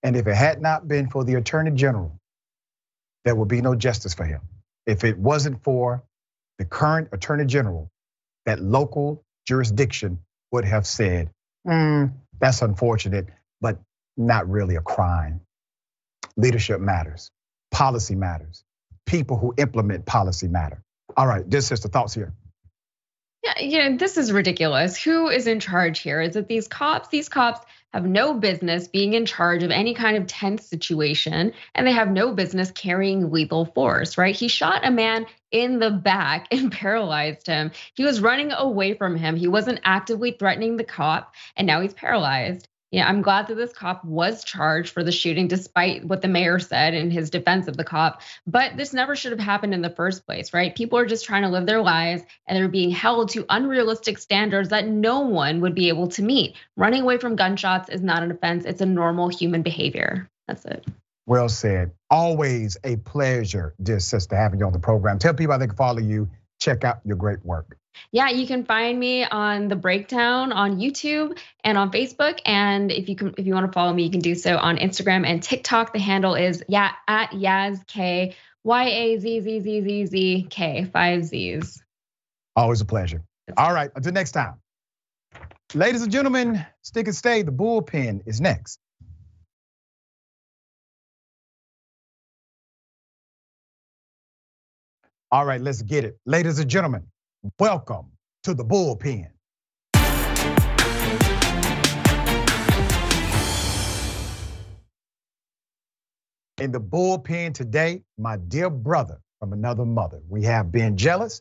and 0.02 0.16
if 0.16 0.26
it 0.26 0.36
had 0.36 0.60
not 0.60 0.86
been 0.86 1.08
for 1.08 1.24
the 1.24 1.34
attorney 1.34 1.72
general, 1.72 2.19
there 3.24 3.34
would 3.34 3.48
be 3.48 3.60
no 3.60 3.74
justice 3.74 4.14
for 4.14 4.24
him 4.24 4.40
if 4.86 5.04
it 5.04 5.18
wasn't 5.18 5.62
for 5.62 6.02
the 6.58 6.64
current 6.64 7.08
attorney 7.12 7.46
general, 7.46 7.90
that 8.46 8.60
local 8.60 9.22
jurisdiction 9.46 10.18
would 10.52 10.64
have 10.64 10.86
said, 10.86 11.30
mm, 11.66 12.12
that's 12.40 12.62
unfortunate, 12.62 13.28
but 13.60 13.78
not 14.16 14.48
really 14.48 14.76
a 14.76 14.80
crime. 14.80 15.40
Leadership 16.36 16.80
matters, 16.80 17.30
policy 17.70 18.14
matters, 18.14 18.64
people 19.06 19.36
who 19.36 19.54
implement 19.56 20.06
policy 20.06 20.48
matter. 20.48 20.82
All 21.16 21.26
right, 21.26 21.48
this 21.48 21.70
is 21.72 21.80
the 21.80 21.88
thoughts 21.88 22.14
here. 22.14 22.32
Yeah, 23.42 23.60
yeah, 23.60 23.96
this 23.96 24.18
is 24.18 24.32
ridiculous. 24.32 25.02
Who 25.02 25.28
is 25.28 25.46
in 25.46 25.60
charge 25.60 26.00
here? 26.00 26.20
Is 26.20 26.36
it 26.36 26.46
these 26.46 26.68
cops? 26.68 27.08
These 27.08 27.28
cops 27.28 27.64
have 27.92 28.06
no 28.06 28.34
business 28.34 28.88
being 28.88 29.14
in 29.14 29.26
charge 29.26 29.62
of 29.62 29.70
any 29.70 29.94
kind 29.94 30.16
of 30.16 30.26
tense 30.26 30.66
situation, 30.66 31.52
and 31.74 31.86
they 31.86 31.92
have 31.92 32.10
no 32.10 32.32
business 32.32 32.70
carrying 32.70 33.30
lethal 33.30 33.66
force, 33.66 34.16
right? 34.16 34.34
He 34.34 34.48
shot 34.48 34.86
a 34.86 34.90
man 34.90 35.26
in 35.50 35.78
the 35.78 35.90
back 35.90 36.46
and 36.52 36.70
paralyzed 36.70 37.46
him. 37.46 37.72
He 37.94 38.04
was 38.04 38.20
running 38.20 38.52
away 38.52 38.94
from 38.94 39.16
him. 39.16 39.36
He 39.36 39.48
wasn't 39.48 39.80
actively 39.84 40.32
threatening 40.32 40.76
the 40.76 40.84
cop, 40.84 41.34
and 41.56 41.66
now 41.66 41.80
he's 41.80 41.94
paralyzed. 41.94 42.68
Yeah, 42.92 43.08
I'm 43.08 43.22
glad 43.22 43.46
that 43.46 43.54
this 43.54 43.72
cop 43.72 44.04
was 44.04 44.42
charged 44.42 44.92
for 44.92 45.04
the 45.04 45.12
shooting, 45.12 45.46
despite 45.46 46.04
what 46.04 46.22
the 46.22 46.28
mayor 46.28 46.58
said 46.58 46.92
in 46.92 47.10
his 47.10 47.30
defense 47.30 47.68
of 47.68 47.76
the 47.76 47.84
cop. 47.84 48.20
But 48.48 48.76
this 48.76 48.92
never 48.92 49.14
should 49.14 49.30
have 49.30 49.40
happened 49.40 49.74
in 49.74 49.82
the 49.82 49.90
first 49.90 50.26
place, 50.26 50.52
right? 50.52 50.74
People 50.74 50.98
are 50.98 51.06
just 51.06 51.24
trying 51.24 51.42
to 51.42 51.48
live 51.48 51.66
their 51.66 51.82
lives 51.82 52.22
and 52.48 52.56
they're 52.56 52.68
being 52.68 52.90
held 52.90 53.30
to 53.30 53.46
unrealistic 53.48 54.18
standards 54.18 54.70
that 54.70 54.88
no 54.88 55.20
one 55.20 55.60
would 55.60 55.74
be 55.74 55.88
able 55.88 56.08
to 56.08 56.22
meet. 56.22 56.56
Running 56.76 57.02
away 57.02 57.18
from 57.18 57.36
gunshots 57.36 57.88
is 57.88 58.02
not 58.02 58.24
an 58.24 58.32
offense, 58.32 58.64
it's 58.64 58.80
a 58.80 58.86
normal 58.86 59.28
human 59.28 59.62
behavior. 59.62 60.28
That's 60.48 60.64
it. 60.64 60.84
Well 61.26 61.48
said. 61.48 61.92
Always 62.10 62.76
a 62.82 62.96
pleasure, 62.96 63.72
dear 63.80 64.00
sister, 64.00 64.34
having 64.34 64.58
you 64.58 64.66
on 64.66 64.72
the 64.72 64.80
program. 64.80 65.20
Tell 65.20 65.32
people 65.32 65.52
how 65.52 65.58
they 65.58 65.68
can 65.68 65.76
follow 65.76 66.00
you, 66.00 66.28
check 66.58 66.82
out 66.82 67.00
your 67.04 67.16
great 67.16 67.44
work. 67.44 67.76
Yeah, 68.12 68.30
you 68.30 68.46
can 68.46 68.64
find 68.64 68.98
me 68.98 69.24
on 69.24 69.68
the 69.68 69.76
breakdown 69.76 70.52
on 70.52 70.78
YouTube 70.78 71.38
and 71.64 71.78
on 71.78 71.90
Facebook. 71.90 72.40
And 72.44 72.90
if 72.90 73.08
you 73.08 73.16
can, 73.16 73.34
if 73.36 73.46
you 73.46 73.54
want 73.54 73.66
to 73.66 73.72
follow 73.72 73.92
me, 73.92 74.04
you 74.04 74.10
can 74.10 74.20
do 74.20 74.34
so 74.34 74.56
on 74.56 74.76
Instagram 74.78 75.26
and 75.26 75.42
TikTok. 75.42 75.92
The 75.92 75.98
handle 75.98 76.34
is 76.34 76.62
yeah 76.68 76.92
at 77.06 77.30
Yaz 77.30 77.86
K 77.86 78.34
Y 78.64 78.84
A 78.84 79.18
Z 79.18 79.40
Z 79.40 79.60
Z 79.60 79.82
Z 79.82 80.06
Z 80.06 80.46
K 80.50 80.84
five 80.92 81.24
Z's. 81.24 81.82
Always 82.56 82.80
a 82.80 82.84
pleasure. 82.84 83.22
All 83.56 83.72
right, 83.72 83.90
until 83.94 84.12
next 84.12 84.32
time. 84.32 84.54
Ladies 85.74 86.02
and 86.02 86.10
gentlemen, 86.10 86.64
stick 86.82 87.06
and 87.06 87.14
stay. 87.14 87.42
The 87.42 87.52
bullpen 87.52 88.22
is 88.26 88.40
next. 88.40 88.80
All 95.32 95.46
right, 95.46 95.60
let's 95.60 95.82
get 95.82 96.04
it. 96.04 96.18
Ladies 96.26 96.58
and 96.58 96.68
gentlemen, 96.68 97.06
Welcome 97.58 98.12
to 98.42 98.52
the 98.52 98.66
bullpen. 98.66 99.30
In 106.58 106.70
the 106.70 106.80
bullpen 106.80 107.54
today, 107.54 108.02
my 108.18 108.36
dear 108.36 108.68
brother 108.68 109.22
from 109.38 109.54
another 109.54 109.86
mother, 109.86 110.20
we 110.28 110.42
have 110.42 110.70
Ben 110.70 110.98
Jealous, 110.98 111.40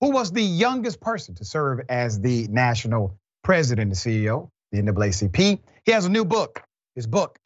who 0.00 0.12
was 0.12 0.30
the 0.30 0.42
youngest 0.42 1.00
person 1.00 1.34
to 1.34 1.44
serve 1.44 1.80
as 1.88 2.20
the 2.20 2.46
national 2.46 3.18
president 3.42 3.90
and 3.90 3.98
CEO, 3.98 4.48
the 4.70 4.80
NAACP. 4.80 5.58
He 5.84 5.90
has 5.90 6.04
a 6.04 6.08
new 6.08 6.24
book. 6.24 6.62
His 6.94 7.08
book, 7.08 7.36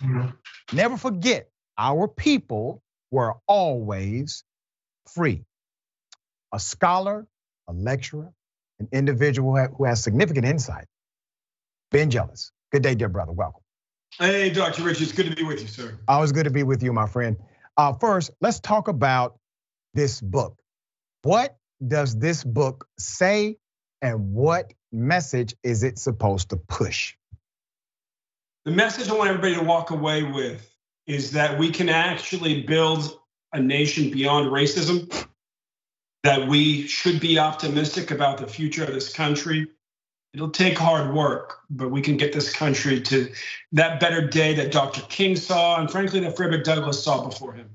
Never 0.70 0.98
Forget 0.98 1.48
Our 1.78 2.08
People 2.08 2.82
Were 3.10 3.36
Always 3.48 4.44
free. 5.06 5.44
A 6.52 6.60
scholar, 6.60 7.26
a 7.68 7.72
lecturer, 7.72 8.32
an 8.78 8.88
individual 8.92 9.56
who 9.76 9.84
has 9.84 10.02
significant 10.02 10.46
insight. 10.46 10.86
Ben 11.90 12.10
Jealous. 12.10 12.52
Good 12.72 12.82
day, 12.82 12.94
dear 12.94 13.08
brother. 13.08 13.32
Welcome. 13.32 13.62
Hey, 14.18 14.50
Dr. 14.50 14.82
Richards. 14.82 15.12
Good 15.12 15.30
to 15.30 15.36
be 15.36 15.44
with 15.44 15.60
you, 15.60 15.68
sir. 15.68 15.98
Always 16.08 16.32
good 16.32 16.44
to 16.44 16.50
be 16.50 16.62
with 16.62 16.82
you, 16.82 16.92
my 16.92 17.06
friend. 17.06 17.36
Uh, 17.76 17.92
first, 17.92 18.30
let's 18.40 18.60
talk 18.60 18.88
about 18.88 19.38
this 19.94 20.20
book. 20.20 20.58
What 21.22 21.56
does 21.86 22.16
this 22.18 22.42
book 22.42 22.86
say, 22.98 23.56
and 24.00 24.32
what 24.32 24.72
message 24.92 25.54
is 25.62 25.82
it 25.82 25.98
supposed 25.98 26.50
to 26.50 26.56
push? 26.56 27.14
The 28.64 28.70
message 28.70 29.08
I 29.08 29.14
want 29.14 29.28
everybody 29.28 29.54
to 29.54 29.62
walk 29.62 29.90
away 29.90 30.22
with 30.22 30.68
is 31.06 31.32
that 31.32 31.58
we 31.58 31.70
can 31.70 31.88
actually 31.88 32.62
build 32.62 33.18
a 33.52 33.60
nation 33.60 34.10
beyond 34.10 34.50
racism, 34.50 35.26
that 36.26 36.48
we 36.48 36.86
should 36.88 37.20
be 37.20 37.38
optimistic 37.38 38.10
about 38.10 38.38
the 38.38 38.46
future 38.46 38.84
of 38.84 38.92
this 38.92 39.12
country. 39.12 39.68
It'll 40.34 40.50
take 40.50 40.76
hard 40.76 41.14
work, 41.14 41.60
but 41.70 41.90
we 41.90 42.02
can 42.02 42.16
get 42.16 42.32
this 42.32 42.52
country 42.52 43.00
to 43.00 43.32
that 43.72 44.00
better 44.00 44.26
day 44.26 44.54
that 44.54 44.72
Dr. 44.72 45.02
King 45.02 45.36
saw, 45.36 45.80
and 45.80 45.90
frankly, 45.90 46.20
that 46.20 46.36
Frederick 46.36 46.64
Douglass 46.64 47.02
saw 47.02 47.24
before 47.24 47.52
him. 47.52 47.70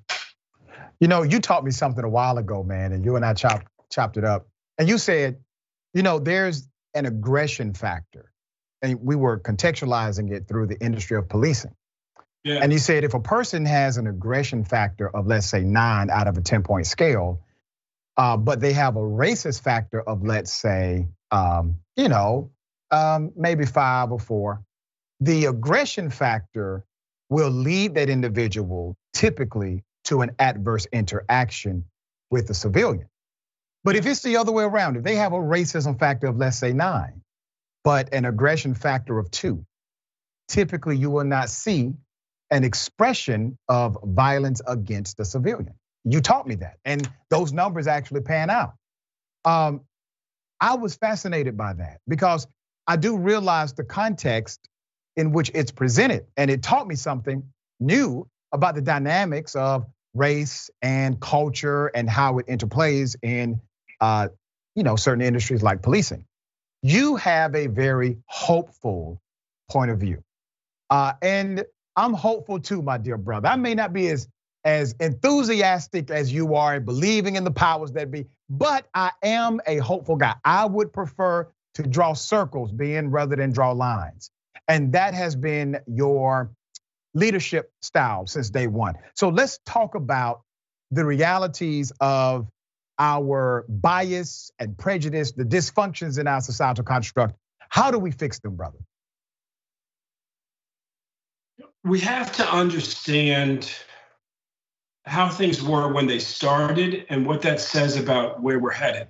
You 1.00 1.08
know, 1.08 1.24
you 1.24 1.40
taught 1.40 1.64
me 1.64 1.72
something 1.72 2.04
a 2.04 2.10
while 2.10 2.38
ago, 2.38 2.62
man, 2.62 2.92
and 2.92 3.04
you 3.06 3.16
and 3.16 3.26
I 3.26 3.34
chopped 3.34 3.68
chopped 3.90 4.18
it 4.18 4.24
up. 4.24 4.48
And 4.78 4.88
you 4.88 4.98
said, 4.98 5.40
you 5.94 6.04
know, 6.04 6.20
there's 6.20 6.68
an 6.94 7.06
aggression 7.06 7.74
factor. 7.74 8.32
And 8.82 9.00
we 9.02 9.16
were 9.16 9.40
contextualizing 9.40 10.32
it 10.32 10.48
through 10.48 10.68
the 10.68 10.80
industry 10.80 11.18
of 11.18 11.30
policing. 11.30 11.76
Yeah. 12.44 12.60
And 12.62 12.74
you 12.74 12.80
said 12.80 13.04
if 13.04 13.14
a 13.14 13.20
person 13.20 13.66
has 13.66 13.98
an 13.98 14.08
aggression 14.08 14.66
factor 14.66 15.08
of, 15.08 15.28
let's 15.28 15.48
say, 15.48 15.62
nine 15.62 16.10
out 16.10 16.28
of 16.28 16.38
a 16.38 16.42
10 16.42 16.64
point 16.64 16.88
scale, 16.88 17.42
uh, 18.18 18.38
but 18.38 18.60
they 18.60 18.74
have 18.74 18.96
a 18.96 19.00
racist 19.00 19.62
factor 19.62 20.02
of, 20.02 20.24
let's 20.24 20.54
say, 20.54 21.08
um, 21.32 21.76
you 21.96 22.10
know, 22.10 22.52
um, 22.92 23.32
maybe 23.36 23.66
five 23.66 24.12
or 24.12 24.20
four, 24.20 24.64
the 25.20 25.46
aggression 25.46 26.10
factor 26.10 26.86
will 27.30 27.50
lead 27.50 27.96
that 27.96 28.10
individual 28.10 28.98
typically 29.14 29.84
to 30.04 30.22
an 30.22 30.32
adverse 30.40 30.86
interaction 30.92 31.86
with 32.30 32.48
the 32.48 32.54
civilian. 32.54 33.08
But 33.84 33.96
if 33.96 34.06
it's 34.06 34.22
the 34.22 34.38
other 34.38 34.52
way 34.52 34.64
around, 34.64 34.98
if 34.98 35.04
they 35.04 35.16
have 35.16 35.34
a 35.34 35.38
racism 35.38 35.98
factor 35.98 36.28
of, 36.28 36.38
let's 36.38 36.58
say, 36.58 36.74
nine, 36.74 37.22
but 37.84 38.14
an 38.14 38.26
aggression 38.26 38.74
factor 38.74 39.18
of 39.18 39.32
two, 39.32 39.66
typically 40.48 40.98
you 40.98 41.10
will 41.10 41.24
not 41.24 41.50
see 41.50 41.94
an 42.52 42.64
expression 42.64 43.58
of 43.70 43.98
violence 44.04 44.62
against 44.68 45.18
the 45.18 45.26
civilian. 45.26 45.74
You 46.04 46.22
taught 46.22 46.48
me 46.48 46.56
that, 46.56 46.78
and 46.86 47.10
those 47.30 47.54
numbers 47.54 47.88
actually 47.88 48.22
pan 48.22 48.50
out. 48.50 48.74
Um, 49.46 49.82
I 50.60 50.76
was 50.76 50.96
fascinated 50.96 51.58
by 51.58 51.74
that 51.74 52.00
because 52.08 52.48
I 52.88 52.96
do 52.96 53.18
realize 53.18 53.74
the 53.74 53.84
context 53.84 54.60
in 55.16 55.32
which 55.32 55.52
it's 55.54 55.72
presented, 55.72 56.26
and 56.38 56.50
it 56.50 56.64
taught 56.64 56.88
me 56.88 56.96
something 56.96 57.44
new 57.80 58.28
about 58.52 58.76
the 58.76 58.82
dynamics 58.82 59.56
of 59.56 59.86
race 60.14 60.70
and 60.82 61.20
culture 61.20 61.88
and 61.88 62.10
how 62.10 62.40
it 62.40 62.48
interplays 62.48 63.16
in 63.22 63.62
uh, 64.02 64.28
you 64.76 64.84
know, 64.84 64.96
certain 64.96 65.22
industries 65.22 65.62
like 65.64 65.82
policing. 65.82 66.26
You 66.82 67.16
have 67.18 67.56
a 67.56 67.68
very 67.68 68.18
hopeful 68.26 69.22
point 69.70 69.92
of 69.92 70.00
view. 70.00 70.24
Uh, 70.90 71.14
and 71.22 71.64
I'm 71.96 72.14
hopeful 72.14 72.60
too, 72.60 72.82
my 72.82 72.98
dear 72.98 73.18
brother. 73.18 73.48
I 73.50 73.56
may 73.56 73.76
not 73.76 73.94
be 73.94 74.08
as 74.08 74.28
as 74.64 74.94
enthusiastic 75.00 76.12
as 76.12 76.32
you 76.32 76.56
are 76.56 76.76
in 76.76 76.86
believing 76.86 77.36
in 77.36 77.44
the 77.44 77.52
powers 77.52 77.92
that 77.94 78.12
be, 78.12 78.28
but 78.50 78.88
I 78.94 79.12
am 79.24 79.60
a 79.66 79.78
hopeful 79.78 80.16
guy. 80.16 80.36
I 80.46 80.66
would 80.66 80.94
prefer 80.94 81.52
to 81.76 81.84
draw 81.84 82.14
circles, 82.14 82.72
being 82.72 83.10
rather 83.10 83.36
than 83.36 83.52
draw 83.52 83.72
lines. 83.72 84.30
And 84.68 84.94
that 84.94 85.14
has 85.14 85.36
been 85.36 85.80
your 85.88 86.52
leadership 87.14 87.72
style 87.82 88.28
since 88.28 88.50
day 88.50 88.68
one. 88.68 88.96
So 89.16 89.30
let's 89.30 89.60
talk 89.66 89.96
about 89.96 90.42
the 90.92 91.06
realities 91.06 91.92
of 92.00 92.48
our 93.00 93.66
bias 93.68 94.52
and 94.60 94.78
prejudice, 94.78 95.32
the 95.32 95.44
dysfunctions 95.44 96.20
in 96.20 96.28
our 96.28 96.42
societal 96.42 96.84
construct. 96.84 97.36
How 97.70 97.90
do 97.90 97.98
we 97.98 98.12
fix 98.12 98.40
them, 98.40 98.56
brother? 98.56 98.78
We 101.84 102.00
have 102.02 102.32
to 102.34 102.48
understand 102.48 103.74
how 105.06 105.30
things 105.30 105.62
were 105.62 105.92
when 105.92 106.08
they 106.08 106.20
started 106.20 107.06
and 107.10 107.26
what 107.26 107.42
that 107.42 107.60
says 107.60 107.98
about 107.98 108.42
where 108.42 108.60
we're 108.60 108.72
headed. 108.72 109.08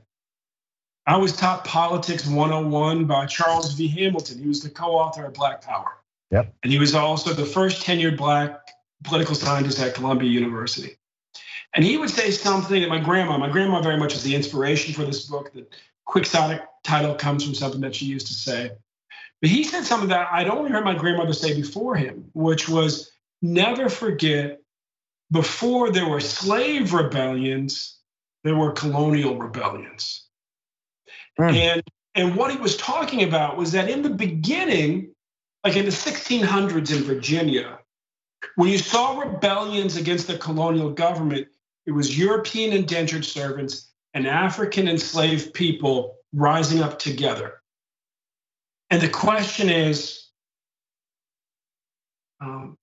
I 1.05 1.17
was 1.17 1.35
taught 1.35 1.65
Politics 1.65 2.27
101 2.27 3.05
by 3.05 3.25
Charles 3.25 3.73
V. 3.73 3.87
Hamilton. 3.87 4.39
He 4.39 4.47
was 4.47 4.61
the 4.61 4.69
co 4.69 4.91
author 4.91 5.25
of 5.25 5.33
Black 5.33 5.61
Power. 5.61 5.97
Yep. 6.29 6.53
And 6.63 6.71
he 6.71 6.79
was 6.79 6.95
also 6.95 7.33
the 7.33 7.45
first 7.45 7.85
tenured 7.85 8.17
Black 8.17 8.59
political 9.03 9.35
scientist 9.35 9.79
at 9.79 9.95
Columbia 9.95 10.29
University. 10.29 10.97
And 11.73 11.83
he 11.83 11.97
would 11.97 12.09
say 12.09 12.31
something 12.31 12.81
that 12.81 12.89
my 12.89 12.99
grandma, 12.99 13.37
my 13.37 13.49
grandma 13.49 13.81
very 13.81 13.97
much 13.97 14.13
is 14.13 14.23
the 14.23 14.35
inspiration 14.35 14.93
for 14.93 15.03
this 15.03 15.25
book. 15.25 15.51
The 15.53 15.65
quixotic 16.05 16.61
title 16.83 17.15
comes 17.15 17.43
from 17.43 17.55
something 17.55 17.81
that 17.81 17.95
she 17.95 18.05
used 18.05 18.27
to 18.27 18.33
say. 18.33 18.71
But 19.41 19.49
he 19.49 19.63
said 19.63 19.85
something 19.85 20.09
that 20.09 20.27
I'd 20.31 20.47
only 20.47 20.69
heard 20.69 20.85
my 20.85 20.93
grandmother 20.93 21.33
say 21.33 21.55
before 21.55 21.95
him, 21.95 22.29
which 22.33 22.69
was 22.69 23.11
never 23.41 23.89
forget 23.89 24.61
before 25.32 25.91
there 25.91 26.07
were 26.07 26.19
slave 26.19 26.93
rebellions, 26.93 27.99
there 28.43 28.55
were 28.55 28.71
colonial 28.71 29.38
rebellions. 29.38 30.27
Mm. 31.39 31.53
And 31.53 31.84
and 32.13 32.36
what 32.36 32.51
he 32.51 32.57
was 32.57 32.75
talking 32.75 33.23
about 33.23 33.57
was 33.57 33.71
that 33.71 33.89
in 33.89 34.01
the 34.01 34.09
beginning, 34.09 35.13
like 35.63 35.77
in 35.77 35.86
the 35.86 35.91
1600s 35.91 36.93
in 36.93 37.03
Virginia, 37.03 37.79
when 38.55 38.69
you 38.69 38.77
saw 38.77 39.17
rebellions 39.19 39.95
against 39.95 40.27
the 40.27 40.38
colonial 40.38 40.91
government, 40.91 41.47
it 41.86 41.91
was 41.91 42.17
European 42.17 42.73
indentured 42.73 43.23
servants 43.23 43.91
and 44.14 44.27
African 44.27 44.89
enslaved 44.89 45.53
people 45.53 46.18
rising 46.34 46.81
up 46.81 46.99
together. 46.99 47.61
And 48.89 49.01
the 49.01 49.10
question 49.10 49.69
is, 49.69 50.27
um, 52.41 52.77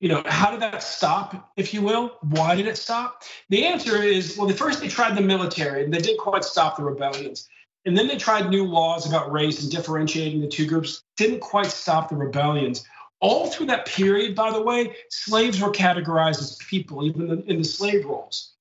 you 0.00 0.08
know, 0.08 0.22
how 0.26 0.50
did 0.50 0.60
that 0.60 0.82
stop, 0.82 1.52
if 1.56 1.74
you 1.74 1.82
will? 1.82 2.18
Why 2.20 2.54
did 2.54 2.66
it 2.66 2.78
stop? 2.78 3.22
The 3.48 3.66
answer 3.66 4.00
is, 4.00 4.36
well, 4.36 4.46
the 4.46 4.54
first 4.54 4.80
they 4.80 4.88
tried 4.88 5.16
the 5.16 5.22
military 5.22 5.84
and 5.84 5.92
they 5.92 5.98
didn't 5.98 6.20
quite 6.20 6.44
stop 6.44 6.76
the 6.76 6.84
rebellions. 6.84 7.48
And 7.84 7.96
then 7.96 8.06
they 8.06 8.16
tried 8.16 8.50
new 8.50 8.64
laws 8.64 9.06
about 9.06 9.32
race 9.32 9.62
and 9.62 9.70
differentiating 9.70 10.40
the 10.40 10.48
two 10.48 10.66
groups, 10.66 11.02
didn't 11.16 11.40
quite 11.40 11.66
stop 11.66 12.10
the 12.10 12.16
rebellions. 12.16 12.84
All 13.20 13.50
through 13.50 13.66
that 13.66 13.86
period, 13.86 14.36
by 14.36 14.52
the 14.52 14.62
way, 14.62 14.94
slaves 15.10 15.60
were 15.60 15.72
categorized 15.72 16.40
as 16.40 16.56
people, 16.68 17.04
even 17.04 17.42
in 17.46 17.58
the 17.58 17.64
slave 17.64 18.04
rolls. 18.04 18.52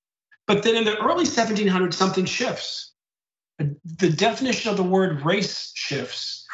But 0.47 0.64
then 0.64 0.76
in 0.76 0.85
the 0.85 0.97
early 0.97 1.26
1700s, 1.26 1.93
something 1.93 2.26
shifts. 2.26 2.93
The 3.59 4.09
definition 4.09 4.72
of 4.72 4.77
the 4.77 4.84
word 4.84 5.23
race 5.26 5.72
shifts, 5.76 6.45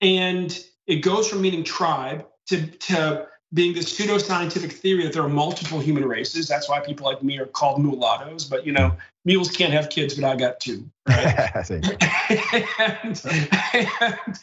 and 0.00 0.58
it 0.86 0.96
goes 0.96 1.28
from 1.28 1.42
meaning 1.42 1.64
tribe 1.64 2.26
to, 2.48 2.66
to 2.66 3.26
being 3.52 3.74
this 3.74 3.94
pseudo-scientific 3.96 4.72
theory 4.72 5.04
that 5.04 5.12
there 5.12 5.22
are 5.22 5.28
multiple 5.28 5.80
human 5.80 6.04
races. 6.04 6.46
That's 6.46 6.68
why 6.68 6.80
people 6.80 7.06
like 7.06 7.22
me 7.22 7.38
are 7.38 7.46
called 7.46 7.82
mulattoes. 7.82 8.44
But 8.44 8.64
you 8.64 8.72
know, 8.72 8.96
mules 9.24 9.50
can't 9.50 9.72
have 9.72 9.90
kids, 9.90 10.14
but 10.14 10.24
I 10.24 10.36
got 10.36 10.60
two. 10.60 10.88
Right? 11.08 11.70
and, 12.78 13.22
and, 14.00 14.38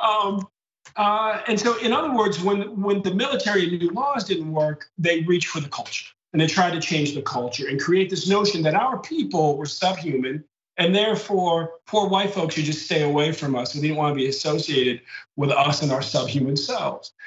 um, 0.00 0.48
uh, 0.96 1.40
and 1.46 1.60
so, 1.60 1.78
in 1.78 1.92
other 1.92 2.12
words, 2.12 2.42
when 2.42 2.80
when 2.80 3.02
the 3.02 3.14
military 3.14 3.68
and 3.68 3.78
new 3.78 3.90
laws 3.90 4.24
didn't 4.24 4.50
work, 4.50 4.90
they 4.98 5.20
reached 5.20 5.48
for 5.48 5.60
the 5.60 5.68
culture 5.68 6.06
and 6.32 6.42
they 6.42 6.46
tried 6.46 6.72
to 6.72 6.80
change 6.80 7.14
the 7.14 7.22
culture 7.22 7.68
and 7.68 7.80
create 7.80 8.10
this 8.10 8.28
notion 8.28 8.62
that 8.62 8.74
our 8.74 8.98
people 8.98 9.56
were 9.56 9.66
subhuman 9.66 10.44
and 10.78 10.94
therefore 10.94 11.72
poor 11.86 12.08
white 12.08 12.32
folks 12.32 12.54
should 12.54 12.64
just 12.64 12.86
stay 12.86 13.02
away 13.02 13.32
from 13.32 13.56
us. 13.56 13.74
We 13.74 13.80
didn't 13.80 13.96
want 13.96 14.12
to 14.12 14.16
be 14.16 14.28
associated 14.28 15.02
with 15.36 15.50
us 15.50 15.82
and 15.82 15.92
our 15.92 16.02
subhuman 16.02 16.56
selves. 16.56 17.12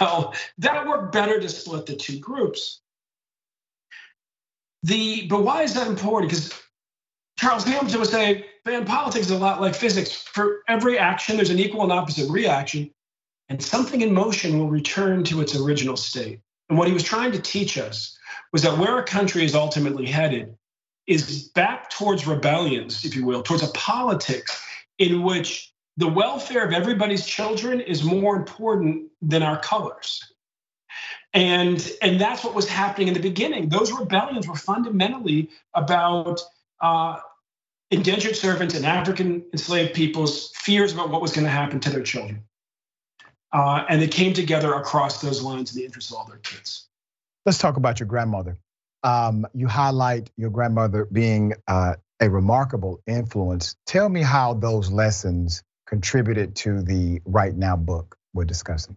Well, 0.00 0.34
that 0.58 0.86
worked 0.86 1.12
better 1.12 1.40
to 1.40 1.48
split 1.48 1.86
the 1.86 1.94
two 1.94 2.18
groups. 2.18 2.80
The 4.82 5.26
but 5.28 5.44
why 5.44 5.62
is 5.62 5.74
that 5.74 5.86
important? 5.86 6.30
Because 6.30 6.54
Charles 7.38 7.64
Hamilton 7.64 8.00
was 8.00 8.10
saying, 8.10 8.44
man, 8.64 8.86
politics 8.86 9.26
is 9.26 9.32
a 9.32 9.38
lot 9.38 9.60
like 9.60 9.74
physics. 9.74 10.12
For 10.12 10.62
every 10.68 10.98
action, 10.98 11.36
there's 11.36 11.50
an 11.50 11.58
equal 11.58 11.82
and 11.82 11.92
opposite 11.92 12.30
reaction, 12.30 12.90
and 13.50 13.62
something 13.62 14.00
in 14.00 14.12
motion 14.12 14.58
will 14.58 14.70
return 14.70 15.22
to 15.24 15.42
its 15.42 15.54
original 15.54 15.96
state. 15.96 16.40
And 16.70 16.78
what 16.78 16.88
he 16.88 16.94
was 16.94 17.02
trying 17.02 17.32
to 17.32 17.40
teach 17.40 17.76
us 17.76 18.16
was 18.52 18.62
that 18.62 18.78
where 18.78 18.98
a 18.98 19.04
country 19.04 19.44
is 19.44 19.54
ultimately 19.54 20.06
headed 20.06 20.56
is 21.10 21.48
back 21.48 21.90
towards 21.90 22.24
rebellions, 22.24 23.04
if 23.04 23.16
you 23.16 23.26
will, 23.26 23.42
towards 23.42 23.64
a 23.64 23.68
politics 23.72 24.64
in 24.98 25.24
which 25.24 25.72
the 25.96 26.06
welfare 26.06 26.64
of 26.64 26.72
everybody's 26.72 27.26
children 27.26 27.80
is 27.80 28.04
more 28.04 28.36
important 28.36 29.10
than 29.20 29.42
our 29.42 29.58
colors. 29.58 30.32
And, 31.34 31.90
and 32.00 32.20
that's 32.20 32.44
what 32.44 32.54
was 32.54 32.68
happening 32.68 33.08
in 33.08 33.14
the 33.14 33.20
beginning. 33.20 33.68
Those 33.70 33.90
rebellions 33.90 34.46
were 34.46 34.54
fundamentally 34.54 35.50
about 35.74 36.40
uh, 36.80 37.18
indentured 37.90 38.36
servants 38.36 38.76
and 38.76 38.86
African 38.86 39.44
enslaved 39.52 39.94
people's 39.94 40.52
fears 40.54 40.92
about 40.92 41.10
what 41.10 41.20
was 41.20 41.32
going 41.32 41.44
to 41.44 41.50
happen 41.50 41.80
to 41.80 41.90
their 41.90 42.04
children. 42.04 42.44
Uh, 43.52 43.84
and 43.88 44.00
they 44.00 44.06
came 44.06 44.32
together 44.32 44.74
across 44.74 45.20
those 45.20 45.42
lines 45.42 45.74
in 45.74 45.80
the 45.80 45.84
interest 45.84 46.12
of 46.12 46.18
all 46.18 46.24
their 46.26 46.38
kids. 46.38 46.86
Let's 47.44 47.58
talk 47.58 47.76
about 47.76 47.98
your 47.98 48.06
grandmother. 48.06 48.58
Um, 49.02 49.46
you 49.54 49.66
highlight 49.66 50.30
your 50.36 50.50
grandmother 50.50 51.06
being 51.10 51.54
uh, 51.66 51.94
a 52.20 52.28
remarkable 52.28 53.00
influence. 53.06 53.76
Tell 53.86 54.08
me 54.08 54.22
how 54.22 54.54
those 54.54 54.90
lessons 54.90 55.62
contributed 55.86 56.54
to 56.56 56.82
the 56.82 57.20
Right 57.24 57.54
Now 57.54 57.76
book 57.76 58.16
we're 58.32 58.44
discussing. 58.44 58.96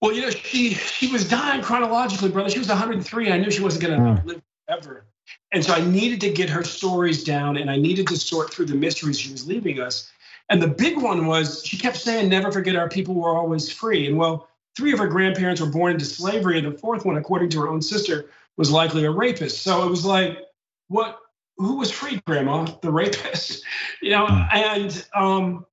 Well, 0.00 0.12
you 0.12 0.22
know, 0.22 0.30
she 0.30 0.74
she 0.74 1.10
was 1.10 1.28
dying 1.28 1.62
chronologically, 1.62 2.30
brother. 2.30 2.50
She 2.50 2.58
was 2.58 2.68
103. 2.68 3.30
I 3.30 3.38
knew 3.38 3.50
she 3.50 3.62
wasn't 3.62 3.84
going 3.84 3.98
to 3.98 4.22
mm. 4.22 4.26
live 4.26 4.42
forever, 4.66 5.06
and 5.52 5.64
so 5.64 5.72
I 5.72 5.80
needed 5.80 6.20
to 6.22 6.30
get 6.30 6.50
her 6.50 6.64
stories 6.64 7.24
down, 7.24 7.56
and 7.56 7.70
I 7.70 7.76
needed 7.76 8.08
to 8.08 8.16
sort 8.16 8.52
through 8.52 8.66
the 8.66 8.74
mysteries 8.74 9.18
she 9.18 9.30
was 9.30 9.46
leaving 9.46 9.80
us. 9.80 10.10
And 10.48 10.60
the 10.60 10.68
big 10.68 11.00
one 11.00 11.26
was 11.26 11.64
she 11.64 11.78
kept 11.78 11.96
saying, 11.96 12.28
"Never 12.28 12.50
forget 12.50 12.74
our 12.74 12.88
people 12.88 13.14
were 13.14 13.36
always 13.36 13.70
free." 13.70 14.08
And 14.08 14.18
well, 14.18 14.48
three 14.76 14.92
of 14.92 14.98
her 14.98 15.06
grandparents 15.06 15.60
were 15.60 15.68
born 15.68 15.92
into 15.92 16.04
slavery, 16.04 16.58
and 16.58 16.66
the 16.66 16.78
fourth 16.78 17.04
one, 17.04 17.16
according 17.16 17.50
to 17.50 17.60
her 17.60 17.68
own 17.68 17.80
sister, 17.80 18.26
was 18.62 18.70
likely 18.70 19.04
a 19.04 19.10
rapist. 19.10 19.64
So 19.64 19.84
it 19.84 19.90
was 19.90 20.04
like, 20.04 20.38
what? 20.86 21.18
Who 21.56 21.78
was 21.78 21.90
free, 21.90 22.22
Grandma? 22.24 22.66
The 22.80 22.92
rapist, 22.92 23.64
you 24.02 24.10
know? 24.10 24.26
Mm. 24.26 24.48
And 24.54 25.06
um, 25.16 25.66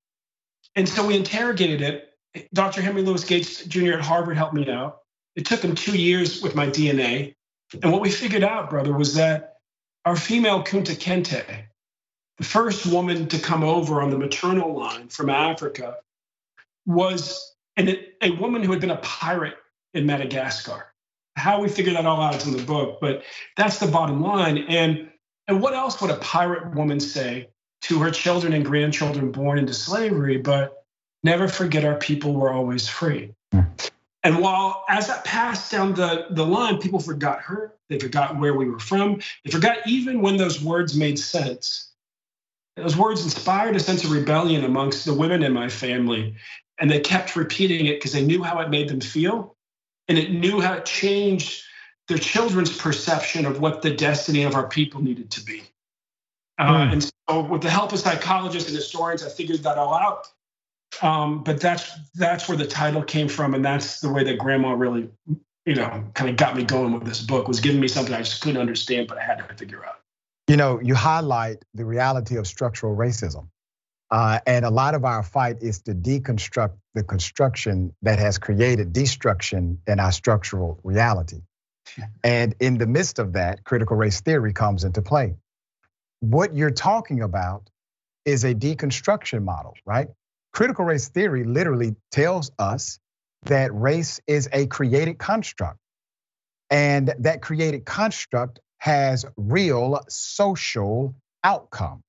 and 0.75 0.89
so 0.89 1.05
we 1.05 1.15
interrogated 1.15 1.83
it. 1.83 2.49
Dr. 2.51 2.81
Henry 2.81 3.03
Louis 3.03 3.23
Gates 3.23 3.63
Jr. 3.65 3.93
at 3.93 4.01
Harvard 4.01 4.37
helped 4.37 4.55
me 4.55 4.67
out. 4.71 5.01
It 5.35 5.45
took 5.45 5.61
him 5.61 5.75
two 5.75 5.95
years 5.95 6.41
with 6.41 6.55
my 6.55 6.65
DNA. 6.65 7.35
And 7.83 7.91
what 7.91 8.01
we 8.01 8.09
figured 8.09 8.43
out, 8.43 8.71
brother, 8.71 8.91
was 8.91 9.13
that 9.13 9.57
our 10.05 10.15
female 10.15 10.63
Kunta 10.63 10.95
Kinte, 10.95 11.45
the 12.39 12.43
first 12.43 12.87
woman 12.87 13.27
to 13.27 13.37
come 13.37 13.63
over 13.63 14.01
on 14.01 14.09
the 14.09 14.17
maternal 14.17 14.75
line 14.75 15.09
from 15.09 15.29
Africa, 15.29 15.97
was 16.87 17.55
an, 17.77 17.95
a 18.23 18.31
woman 18.31 18.63
who 18.63 18.71
had 18.71 18.81
been 18.81 18.89
a 18.89 18.97
pirate 18.97 19.57
in 19.93 20.07
Madagascar. 20.07 20.88
How 21.39 21.61
we 21.61 21.69
figured 21.69 21.95
that 21.95 22.05
all 22.05 22.21
out 22.21 22.35
is 22.35 22.45
in 22.45 22.55
the 22.55 22.63
book, 22.63 22.99
but 22.99 23.23
that's 23.55 23.79
the 23.79 23.87
bottom 23.87 24.21
line. 24.21 24.59
And 24.69 25.09
and 25.47 25.61
what 25.61 25.73
else 25.73 25.99
would 26.01 26.11
a 26.11 26.17
pirate 26.17 26.75
woman 26.75 26.99
say 26.99 27.49
to 27.83 27.99
her 27.99 28.11
children 28.11 28.53
and 28.53 28.63
grandchildren 28.63 29.31
born 29.31 29.57
into 29.57 29.73
slavery? 29.73 30.37
But 30.37 30.83
never 31.23 31.47
forget 31.47 31.85
our 31.85 31.95
people 31.95 32.33
were 32.33 32.51
always 32.51 32.87
free. 32.87 33.33
And 34.23 34.39
while 34.39 34.83
as 34.89 35.07
that 35.07 35.23
passed 35.23 35.71
down 35.71 35.93
the, 35.93 36.27
the 36.31 36.45
line, 36.45 36.77
people 36.77 36.99
forgot 36.99 37.41
her, 37.41 37.73
they 37.87 37.97
forgot 37.97 38.37
where 38.37 38.53
we 38.53 38.69
were 38.69 38.79
from, 38.79 39.21
they 39.43 39.51
forgot 39.51 39.77
even 39.87 40.21
when 40.21 40.37
those 40.37 40.61
words 40.61 40.95
made 40.95 41.17
sense. 41.17 41.91
Those 42.75 42.97
words 42.97 43.23
inspired 43.23 43.75
a 43.75 43.79
sense 43.79 44.03
of 44.03 44.11
rebellion 44.11 44.63
amongst 44.63 45.05
the 45.05 45.13
women 45.13 45.41
in 45.41 45.53
my 45.53 45.69
family. 45.69 46.35
And 46.79 46.91
they 46.91 46.99
kept 46.99 47.35
repeating 47.35 47.87
it 47.87 47.95
because 47.95 48.13
they 48.13 48.25
knew 48.25 48.43
how 48.43 48.59
it 48.59 48.69
made 48.69 48.89
them 48.89 49.01
feel 49.01 49.55
and 50.09 50.17
it 50.17 50.31
knew 50.31 50.59
how 50.59 50.73
it 50.73 50.85
changed 50.85 51.63
their 52.07 52.17
children's 52.17 52.75
perception 52.75 53.45
of 53.45 53.61
what 53.61 53.83
the 53.83 53.91
destiny 53.91 54.43
of 54.43 54.55
our 54.55 54.67
people 54.67 55.01
needed 55.01 55.29
to 55.31 55.41
be. 55.41 55.61
Uh, 56.57 56.73
mm. 56.73 56.93
And 56.93 57.03
so, 57.03 57.41
with 57.41 57.61
the 57.61 57.69
help 57.69 57.93
of 57.93 57.99
psychologists 57.99 58.67
and 58.67 58.75
historians, 58.75 59.23
I 59.23 59.29
figured 59.29 59.63
that 59.63 59.77
all 59.77 59.93
out. 59.93 60.27
Um, 61.01 61.43
but 61.43 61.61
that's 61.61 61.89
that's 62.15 62.49
where 62.49 62.57
the 62.57 62.67
title 62.67 63.03
came 63.03 63.29
from, 63.29 63.53
and 63.53 63.63
that's 63.63 64.01
the 64.01 64.11
way 64.11 64.23
that 64.23 64.39
Grandma 64.39 64.73
really, 64.73 65.09
you 65.65 65.75
know, 65.75 66.03
kind 66.15 66.29
of 66.29 66.35
got 66.35 66.57
me 66.57 66.63
going 66.63 66.91
with 66.91 67.05
this 67.05 67.21
book. 67.21 67.47
Was 67.47 67.59
giving 67.59 67.79
me 67.79 67.87
something 67.87 68.13
I 68.13 68.19
just 68.19 68.41
couldn't 68.41 68.59
understand, 68.59 69.07
but 69.07 69.19
I 69.19 69.23
had 69.23 69.37
to 69.37 69.53
figure 69.53 69.85
out. 69.85 69.99
You 70.47 70.57
know, 70.57 70.81
you 70.81 70.95
highlight 70.95 71.63
the 71.75 71.85
reality 71.85 72.35
of 72.37 72.47
structural 72.47 72.97
racism. 72.97 73.47
Uh, 74.11 74.39
and 74.47 74.65
a 74.65 74.69
lot 74.69 74.95
of 74.95 75.05
our 75.05 75.21
fight 75.21 75.57
is 75.61 75.81
to 75.83 75.93
deconstruct 75.93 76.73
the 76.95 77.03
construction 77.03 77.93
that 78.01 78.19
has 78.19 78.37
created 78.37 78.91
destruction 78.91 79.79
in 79.85 79.99
our 79.99 80.11
structural 80.11 80.79
reality. 80.83 81.41
And 82.23 82.55
in 82.59 82.77
the 82.77 82.87
midst 82.87 83.19
of 83.19 83.33
that, 83.33 83.63
critical 83.63 83.95
race 83.97 84.21
theory 84.21 84.53
comes 84.53 84.83
into 84.83 85.01
play. 85.01 85.35
What 86.21 86.55
you're 86.55 86.71
talking 86.71 87.21
about 87.21 87.69
is 88.25 88.43
a 88.43 88.53
deconstruction 88.53 89.43
model, 89.43 89.75
right? 89.85 90.07
Critical 90.53 90.85
race 90.85 91.09
theory 91.09 91.43
literally 91.43 91.95
tells 92.11 92.51
us 92.59 92.99
that 93.43 93.73
race 93.73 94.19
is 94.27 94.49
a 94.51 94.67
created 94.67 95.17
construct. 95.17 95.79
And 96.69 97.13
that 97.19 97.41
created 97.41 97.85
construct 97.85 98.59
has 98.77 99.25
real 99.35 99.99
social 100.09 101.15
outcome. 101.43 102.01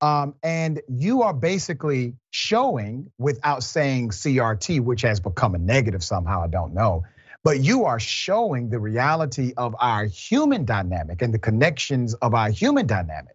Um, 0.00 0.34
and 0.42 0.80
you 0.88 1.22
are 1.22 1.32
basically 1.32 2.14
showing, 2.30 3.10
without 3.18 3.64
saying 3.64 4.10
CRT, 4.10 4.80
which 4.80 5.02
has 5.02 5.18
become 5.18 5.54
a 5.54 5.58
negative 5.58 6.04
somehow, 6.04 6.42
I 6.42 6.46
don't 6.46 6.72
know, 6.72 7.04
but 7.42 7.60
you 7.60 7.86
are 7.86 7.98
showing 7.98 8.70
the 8.70 8.78
reality 8.78 9.54
of 9.56 9.74
our 9.78 10.04
human 10.04 10.64
dynamic 10.64 11.22
and 11.22 11.34
the 11.34 11.38
connections 11.38 12.14
of 12.14 12.34
our 12.34 12.50
human 12.50 12.86
dynamic. 12.86 13.34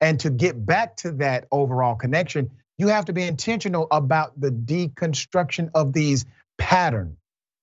And 0.00 0.18
to 0.20 0.30
get 0.30 0.64
back 0.64 0.96
to 0.98 1.12
that 1.12 1.46
overall 1.52 1.94
connection, 1.94 2.50
you 2.76 2.88
have 2.88 3.04
to 3.04 3.12
be 3.12 3.22
intentional 3.22 3.86
about 3.90 4.38
the 4.40 4.50
deconstruction 4.50 5.70
of 5.74 5.92
these 5.92 6.26
patterns, 6.58 7.16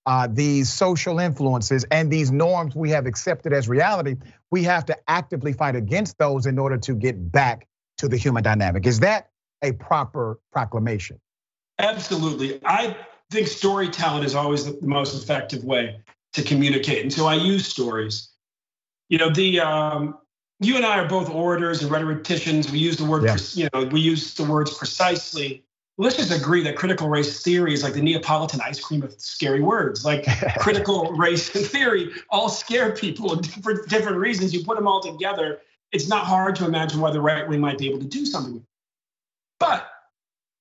uh, 0.05 0.27
these 0.31 0.71
social 0.71 1.19
influences, 1.19 1.83
and 1.91 2.09
these 2.09 2.31
norms 2.31 2.75
we 2.75 2.91
have 2.91 3.05
accepted 3.05 3.51
as 3.51 3.67
reality. 3.67 4.15
We 4.49 4.63
have 4.63 4.85
to 4.85 4.97
actively 5.07 5.53
fight 5.53 5.75
against 5.75 6.17
those 6.17 6.45
in 6.45 6.57
order 6.57 6.77
to 6.77 6.95
get 6.95 7.31
back 7.31 7.67
to 8.01 8.07
the 8.07 8.17
human 8.17 8.43
dynamic. 8.43 8.85
Is 8.85 8.99
that 8.99 9.29
a 9.61 9.71
proper 9.73 10.39
proclamation? 10.51 11.19
Absolutely. 11.79 12.59
I 12.65 12.97
think 13.29 13.47
storytelling 13.47 14.23
is 14.23 14.35
always 14.35 14.65
the 14.65 14.85
most 14.85 15.21
effective 15.21 15.63
way 15.63 16.01
to 16.33 16.41
communicate. 16.41 17.03
And 17.03 17.13
so 17.13 17.27
I 17.27 17.35
use 17.35 17.67
stories. 17.67 18.29
You 19.09 19.19
know, 19.19 19.29
the 19.29 19.59
um, 19.59 20.17
you 20.59 20.75
and 20.75 20.85
I 20.85 20.99
are 20.99 21.07
both 21.07 21.29
orators 21.29 21.83
and 21.83 21.91
rhetoricians. 21.91 22.71
We 22.71 22.79
use 22.79 22.97
the 22.97 23.05
word, 23.05 23.23
yeah. 23.23 23.37
you 23.53 23.69
know, 23.73 23.85
we 23.85 24.01
use 24.01 24.33
the 24.33 24.43
words 24.43 24.75
precisely. 24.75 25.63
Let's 25.97 26.17
just 26.17 26.31
agree 26.31 26.63
that 26.63 26.75
critical 26.75 27.07
race 27.07 27.43
theory 27.43 27.73
is 27.73 27.83
like 27.83 27.93
the 27.93 28.01
Neapolitan 28.01 28.61
ice 28.61 28.79
cream 28.79 29.03
of 29.03 29.13
scary 29.19 29.61
words. 29.61 30.03
Like 30.03 30.25
critical 30.59 31.11
race 31.11 31.49
theory 31.49 32.11
all 32.29 32.49
scare 32.49 32.95
people 32.95 33.41
for 33.61 33.85
different 33.85 34.17
reasons. 34.17 34.53
You 34.53 34.63
put 34.63 34.77
them 34.77 34.87
all 34.87 35.01
together, 35.01 35.59
it's 35.91 36.07
not 36.07 36.25
hard 36.25 36.55
to 36.57 36.65
imagine 36.65 36.99
why 36.99 37.11
the 37.11 37.21
right 37.21 37.47
wing 37.47 37.59
might 37.59 37.77
be 37.77 37.89
able 37.89 37.99
to 37.99 38.05
do 38.05 38.25
something. 38.25 38.65
But 39.59 39.87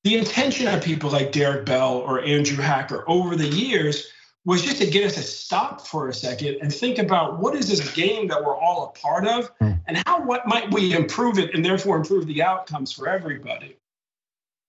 the 0.05 0.16
intention 0.16 0.66
of 0.69 0.82
people 0.82 1.11
like 1.11 1.32
Derek 1.32 1.66
Bell 1.66 1.98
or 1.98 2.23
Andrew 2.23 2.62
Hacker 2.62 3.05
over 3.07 3.36
the 3.36 3.47
years 3.47 4.11
was 4.44 4.62
just 4.62 4.81
to 4.81 4.90
get 4.90 5.05
us 5.05 5.15
to 5.15 5.23
stop 5.23 5.86
for 5.86 6.09
a 6.09 6.15
second 6.15 6.57
and 6.62 6.73
think 6.73 6.98
about 6.98 7.39
what 7.39 7.55
is 7.55 7.69
this 7.69 7.93
game 7.93 8.27
that 8.28 8.43
we're 8.43 8.57
all 8.57 8.85
a 8.89 8.98
part 8.98 9.27
of 9.27 9.51
hmm. 9.59 9.73
and 9.86 10.02
how 10.07 10.23
what 10.23 10.47
might 10.47 10.73
we 10.73 10.94
improve 10.94 11.39
it 11.39 11.55
and 11.55 11.65
therefore 11.65 11.97
improve 11.97 12.27
the 12.27 12.43
outcomes 12.43 12.90
for 12.90 13.09
everybody. 13.09 13.77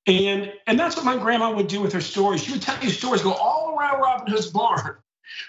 And 0.07 0.51
and 0.67 0.79
that's 0.79 0.95
what 0.95 1.05
my 1.05 1.15
grandma 1.15 1.51
would 1.51 1.67
do 1.67 1.79
with 1.79 1.93
her 1.93 2.01
stories. 2.01 2.43
She 2.43 2.51
would 2.51 2.61
tell 2.61 2.81
you 2.83 2.89
stories, 2.89 3.21
go 3.21 3.33
all 3.33 3.77
around 3.77 4.01
Robin 4.01 4.27
Hood's 4.27 4.47
barn. 4.47 4.97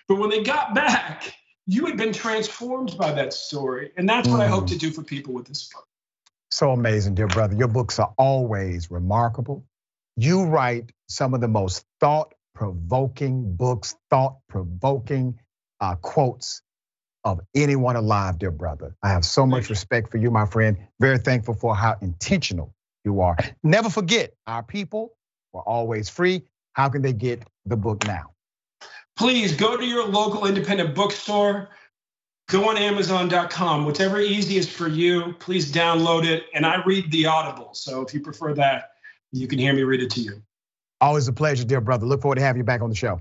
But 0.07 0.19
when 0.19 0.31
they 0.31 0.43
got 0.43 0.75
back, 0.75 1.35
you 1.67 1.87
had 1.87 1.97
been 1.97 2.13
transformed 2.13 2.97
by 2.99 3.13
that 3.13 3.33
story. 3.33 3.93
And 3.97 4.09
that's 4.09 4.29
what 4.29 4.41
mm. 4.41 4.45
I 4.45 4.49
hope 4.49 4.67
to 4.69 4.79
do 4.79 4.91
for 4.91 5.03
people 5.03 5.35
with 5.35 5.47
this 5.47 5.69
book. 5.69 5.87
So 6.51 6.71
amazing, 6.71 7.15
dear 7.15 7.29
brother. 7.29 7.55
Your 7.57 7.69
books 7.69 7.99
are 7.99 8.13
always 8.19 8.91
remarkable. 8.91 9.65
You 10.17 10.45
write 10.45 10.93
some 11.09 11.35
of 11.35 11.41
the 11.41 11.49
most 11.49 11.85
thought 12.01 12.35
provoking 12.55 13.57
books, 13.57 13.95
thought 14.11 14.37
provoking 14.49 15.41
uh, 15.81 15.95
quotes 15.97 16.61
of 17.25 17.41
anyone 17.55 17.97
alive, 17.97 18.39
dear 18.39 18.51
brother. 18.51 18.95
I 19.03 19.11
have 19.11 19.25
so 19.25 19.47
much 19.47 19.71
respect 19.71 20.11
for 20.11 20.19
you, 20.19 20.31
my 20.31 20.45
friend. 20.45 20.77
Very 21.01 21.19
thankful 21.19 21.55
for 21.55 21.75
how 21.75 21.97
intentional 22.03 22.75
you 23.05 23.21
are. 23.21 23.37
Never 23.63 23.89
forget, 23.89 24.35
our 24.47 24.63
people 24.63 25.17
were 25.53 25.63
always 25.63 26.09
free. 26.09 26.43
How 26.75 26.89
can 26.89 27.03
they 27.03 27.13
get 27.13 27.43
the 27.65 27.77
book 27.77 28.07
now? 28.07 28.32
Please 29.17 29.55
go 29.55 29.77
to 29.77 29.85
your 29.85 30.07
local 30.07 30.47
independent 30.47 30.95
bookstore. 30.95 31.71
Go 32.49 32.69
on 32.69 32.77
Amazon.com, 32.77 33.85
whatever 33.85 34.21
easiest 34.21 34.71
for 34.71 34.89
you. 34.89 35.35
Please 35.39 35.73
download 35.73 36.25
it. 36.25 36.45
And 36.55 36.67
I 36.67 36.83
read 36.85 37.11
the 37.11 37.27
Audible. 37.27 37.71
So 37.73 38.03
if 38.03 38.13
you 38.13 38.21
prefer 38.21 38.53
that, 38.55 38.91
you 39.31 39.47
can 39.47 39.59
hear 39.59 39.73
me 39.73 39.85
read 39.85 40.03
it 40.03 40.11
to 40.11 40.21
you. 40.21 40.43
Always 41.01 41.29
a 41.29 41.33
pleasure, 41.33 41.65
dear 41.65 41.81
brother. 41.81 42.07
Look 42.07 42.23
forward 42.23 42.37
to 42.37 42.43
having 42.43 42.61
you 42.61 42.65
back 42.65 42.83
on 42.83 42.91
the 42.91 42.97
show. 42.97 43.21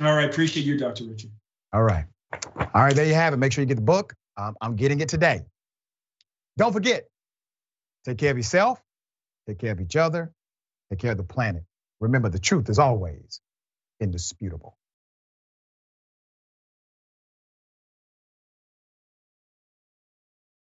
All 0.00 0.14
right. 0.14 0.28
Appreciate 0.28 0.64
you, 0.66 0.78
Dr. 0.78 1.04
Richard. 1.04 1.30
All 1.72 1.82
right. 1.82 2.04
All 2.56 2.82
right. 2.82 2.94
There 2.94 3.06
you 3.06 3.14
have 3.14 3.32
it. 3.32 3.36
Make 3.36 3.52
sure 3.52 3.62
you 3.62 3.66
get 3.66 3.76
the 3.76 3.82
book. 3.82 4.14
Um, 4.36 4.56
I'm 4.60 4.76
getting 4.76 5.00
it 5.00 5.08
today. 5.08 5.42
Don't 6.56 6.72
forget, 6.72 7.06
take 8.04 8.18
care 8.18 8.30
of 8.30 8.36
yourself, 8.36 8.80
take 9.46 9.58
care 9.58 9.72
of 9.72 9.80
each 9.80 9.96
other, 9.96 10.32
take 10.90 11.00
care 11.00 11.12
of 11.12 11.16
the 11.16 11.24
planet. 11.24 11.64
Remember, 12.00 12.28
the 12.28 12.38
truth 12.38 12.68
is 12.68 12.78
always 12.78 13.40
indisputable. 14.00 14.77